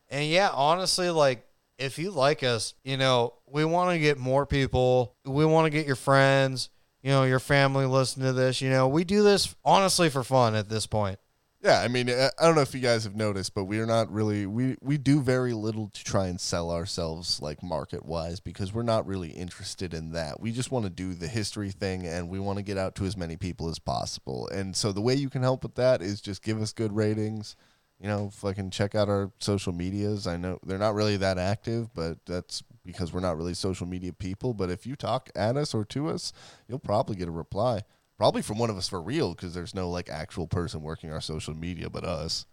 And 0.09 0.27
yeah, 0.27 0.49
honestly, 0.51 1.09
like 1.09 1.45
if 1.77 1.99
you 1.99 2.11
like 2.11 2.43
us, 2.43 2.73
you 2.83 2.97
know, 2.97 3.33
we 3.47 3.65
want 3.65 3.91
to 3.91 3.99
get 3.99 4.17
more 4.17 4.45
people. 4.45 5.15
We 5.25 5.45
want 5.45 5.65
to 5.65 5.69
get 5.69 5.85
your 5.85 5.97
friends, 5.97 6.69
you 7.01 7.09
know, 7.11 7.23
your 7.23 7.39
family 7.39 7.85
listen 7.85 8.23
to 8.23 8.33
this. 8.33 8.61
You 8.61 8.69
know, 8.69 8.87
we 8.87 9.03
do 9.03 9.23
this 9.23 9.53
honestly 9.63 10.09
for 10.09 10.23
fun 10.23 10.55
at 10.55 10.69
this 10.69 10.87
point. 10.87 11.19
Yeah, 11.61 11.79
I 11.81 11.87
mean, 11.87 12.11
I 12.11 12.29
don't 12.41 12.53
know 12.53 12.61
if 12.61 12.75
you 12.75 12.79
guys 12.79 13.05
have 13.05 13.15
noticed, 13.15 13.55
but 13.55 13.63
we 13.63 13.79
are 13.79 13.87
not 13.87 14.11
really 14.11 14.45
we 14.45 14.75
we 14.81 14.99
do 14.99 15.19
very 15.19 15.53
little 15.53 15.89
to 15.89 16.03
try 16.03 16.27
and 16.27 16.39
sell 16.39 16.69
ourselves 16.69 17.41
like 17.41 17.63
market 17.63 18.05
wise 18.05 18.39
because 18.39 18.71
we're 18.71 18.83
not 18.83 19.07
really 19.07 19.29
interested 19.29 19.91
in 19.93 20.11
that. 20.11 20.39
We 20.39 20.51
just 20.51 20.69
want 20.71 20.85
to 20.85 20.91
do 20.91 21.15
the 21.15 21.27
history 21.27 21.71
thing 21.71 22.05
and 22.05 22.29
we 22.29 22.39
want 22.39 22.57
to 22.57 22.63
get 22.63 22.77
out 22.77 22.93
to 22.95 23.05
as 23.05 23.17
many 23.17 23.35
people 23.35 23.67
as 23.67 23.79
possible. 23.79 24.47
And 24.49 24.75
so 24.75 24.91
the 24.91 25.01
way 25.01 25.15
you 25.15 25.29
can 25.29 25.41
help 25.41 25.63
with 25.63 25.73
that 25.75 26.03
is 26.03 26.21
just 26.21 26.43
give 26.43 26.61
us 26.61 26.71
good 26.71 26.95
ratings. 26.95 27.55
You 27.99 28.09
know, 28.09 28.29
fucking 28.29 28.69
check 28.71 28.93
out 28.93 29.09
our 29.09 29.31
social 29.39 29.73
medias. 29.73 30.27
I 30.27 30.37
know 30.37 30.59
they're 30.63 30.77
not 30.77 30.93
really 30.93 31.17
that 31.17 31.39
active, 31.39 31.91
but 31.95 32.19
that's 32.25 32.61
because 32.85 33.11
we're 33.11 33.21
not 33.21 33.37
really 33.37 33.53
social 33.55 33.87
media 33.87 34.13
people. 34.13 34.53
But 34.53 34.69
if 34.69 34.85
you 34.85 34.95
talk 34.95 35.29
at 35.35 35.57
us 35.57 35.73
or 35.73 35.85
to 35.85 36.09
us, 36.09 36.31
you'll 36.67 36.77
probably 36.77 37.15
get 37.15 37.29
a 37.29 37.31
reply. 37.31 37.81
Probably 38.17 38.41
from 38.41 38.57
one 38.57 38.69
of 38.69 38.77
us 38.77 38.87
for 38.87 39.01
real, 39.01 39.33
because 39.33 39.53
there's 39.53 39.75
no 39.75 39.89
like 39.89 40.09
actual 40.09 40.47
person 40.47 40.81
working 40.81 41.11
our 41.11 41.21
social 41.21 41.53
media 41.53 41.89
but 41.89 42.03
us. 42.03 42.45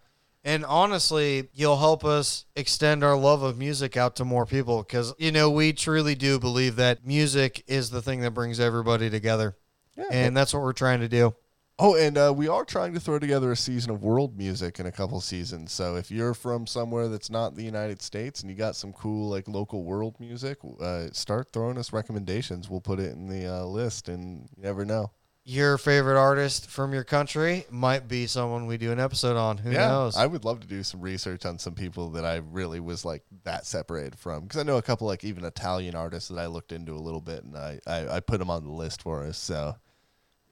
And 0.45 0.65
honestly, 0.65 1.49
you'll 1.55 1.79
help 1.79 2.05
us 2.05 2.47
extend 2.57 3.05
our 3.05 3.17
love 3.17 3.43
of 3.43 3.57
music 3.59 3.97
out 3.97 4.17
to 4.17 4.25
more 4.25 4.45
people 4.45 4.83
because, 4.83 5.15
you 5.17 5.31
know, 5.31 5.49
we 5.49 5.73
truly 5.73 6.17
do 6.17 6.41
believe 6.41 6.75
that 6.77 7.07
music 7.07 7.63
is 7.69 7.91
the 7.91 8.03
thing 8.03 8.23
that 8.23 8.33
brings 8.33 8.59
everybody 8.59 9.09
together. 9.09 9.57
Yeah. 9.97 10.07
And 10.11 10.37
that's 10.37 10.53
what 10.53 10.65
we're 10.65 10.73
trying 10.73 10.99
to 11.01 11.09
do. 11.09 11.37
oh, 11.79 11.95
and 11.95 12.19
uh, 12.19 12.33
we 12.35 12.49
are 12.49 12.65
trying 12.65 12.93
to 12.95 13.01
throw 13.01 13.21
together 13.21 13.53
a 13.53 13.57
season 13.57 13.93
of 13.93 14.03
world 14.03 14.37
music 14.37 14.81
in 14.81 14.87
a 14.87 14.93
couple 14.93 15.21
seasons. 15.21 15.71
So 15.71 15.95
if 15.95 16.11
you're 16.11 16.35
from 16.35 16.67
somewhere 16.67 17.07
that's 17.07 17.31
not 17.31 17.55
the 17.55 17.63
United 17.63 18.03
States 18.03 18.41
and 18.41 18.51
you 18.51 18.57
got 18.57 18.75
some 18.75 18.93
cool 18.93 19.29
like 19.29 19.47
local 19.47 19.85
world 19.85 20.17
music, 20.19 20.59
uh, 20.81 21.07
start 21.13 21.53
throwing 21.53 21.79
us 21.79 21.93
recommendations. 21.93 22.69
We'll 22.69 22.81
put 22.81 22.99
it 22.99 23.13
in 23.13 23.29
the 23.29 23.47
uh, 23.47 23.65
list, 23.65 24.09
and 24.09 24.49
you 24.57 24.63
never 24.65 24.85
know. 24.85 25.13
Your 25.45 25.77
favorite 25.77 26.19
artist 26.19 26.71
from 26.71 26.93
your 26.93 27.03
country 27.03 27.67
might 27.69 28.07
be 28.07 28.29
someone 28.29 28.67
we 28.67 28.77
do 28.77 28.93
an 28.93 29.01
episode 29.01 29.37
on. 29.37 29.59
Who 29.59 29.73
yeah, 29.73 29.89
knows? 29.89 30.17
I 30.17 30.27
would 30.27 30.45
love 30.45 30.61
to 30.61 30.69
do 30.69 30.85
some 30.85 31.01
research 31.01 31.45
on 31.45 31.59
some 31.59 31.75
people 31.75 32.11
that 32.11 32.25
I 32.25 32.37
really 32.37 32.79
was 32.79 33.05
like 33.05 33.25
that 33.43 33.67
separated 33.67 34.17
from 34.17 34.43
because 34.43 34.61
I 34.61 34.63
know 34.63 34.77
a 34.77 34.83
couple 34.83 35.09
like 35.09 35.25
even 35.25 35.45
Italian 35.45 35.97
artists 35.97 36.29
that 36.29 36.39
I 36.39 36.47
looked 36.47 36.71
into 36.71 36.93
a 36.93 37.03
little 37.03 37.21
bit 37.21 37.43
and 37.43 37.57
I, 37.57 37.81
I 37.89 38.09
I 38.09 38.21
put 38.21 38.39
them 38.39 38.51
on 38.51 38.65
the 38.65 38.71
list 38.71 39.03
for 39.03 39.25
us. 39.25 39.37
So 39.37 39.75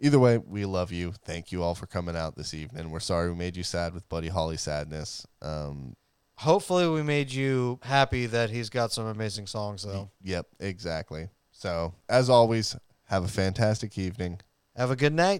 either 0.00 0.18
way, 0.18 0.38
we 0.38 0.64
love 0.64 0.90
you. 0.90 1.12
Thank 1.24 1.52
you 1.52 1.62
all 1.62 1.76
for 1.76 1.86
coming 1.86 2.16
out 2.16 2.36
this 2.36 2.52
evening. 2.52 2.90
We're 2.90 2.98
sorry 2.98 3.30
we 3.30 3.36
made 3.36 3.56
you 3.56 3.62
sad 3.62 3.94
with 3.94 4.08
Buddy 4.08 4.28
Holly 4.28 4.56
sadness. 4.56 5.24
Um, 5.40 5.94
Hopefully, 6.38 6.88
we 6.88 7.02
made 7.02 7.30
you 7.30 7.78
happy 7.82 8.24
that 8.24 8.48
he's 8.48 8.70
got 8.70 8.92
some 8.92 9.06
amazing 9.06 9.46
songs, 9.46 9.82
though. 9.82 10.10
yep, 10.22 10.46
exactly. 10.58 11.28
So 11.52 11.92
as 12.08 12.30
always, 12.30 12.74
have 13.04 13.24
a 13.24 13.28
fantastic 13.28 13.98
evening. 13.98 14.40
Have 14.80 14.90
a 14.90 14.96
good 14.96 15.12
night. 15.12 15.38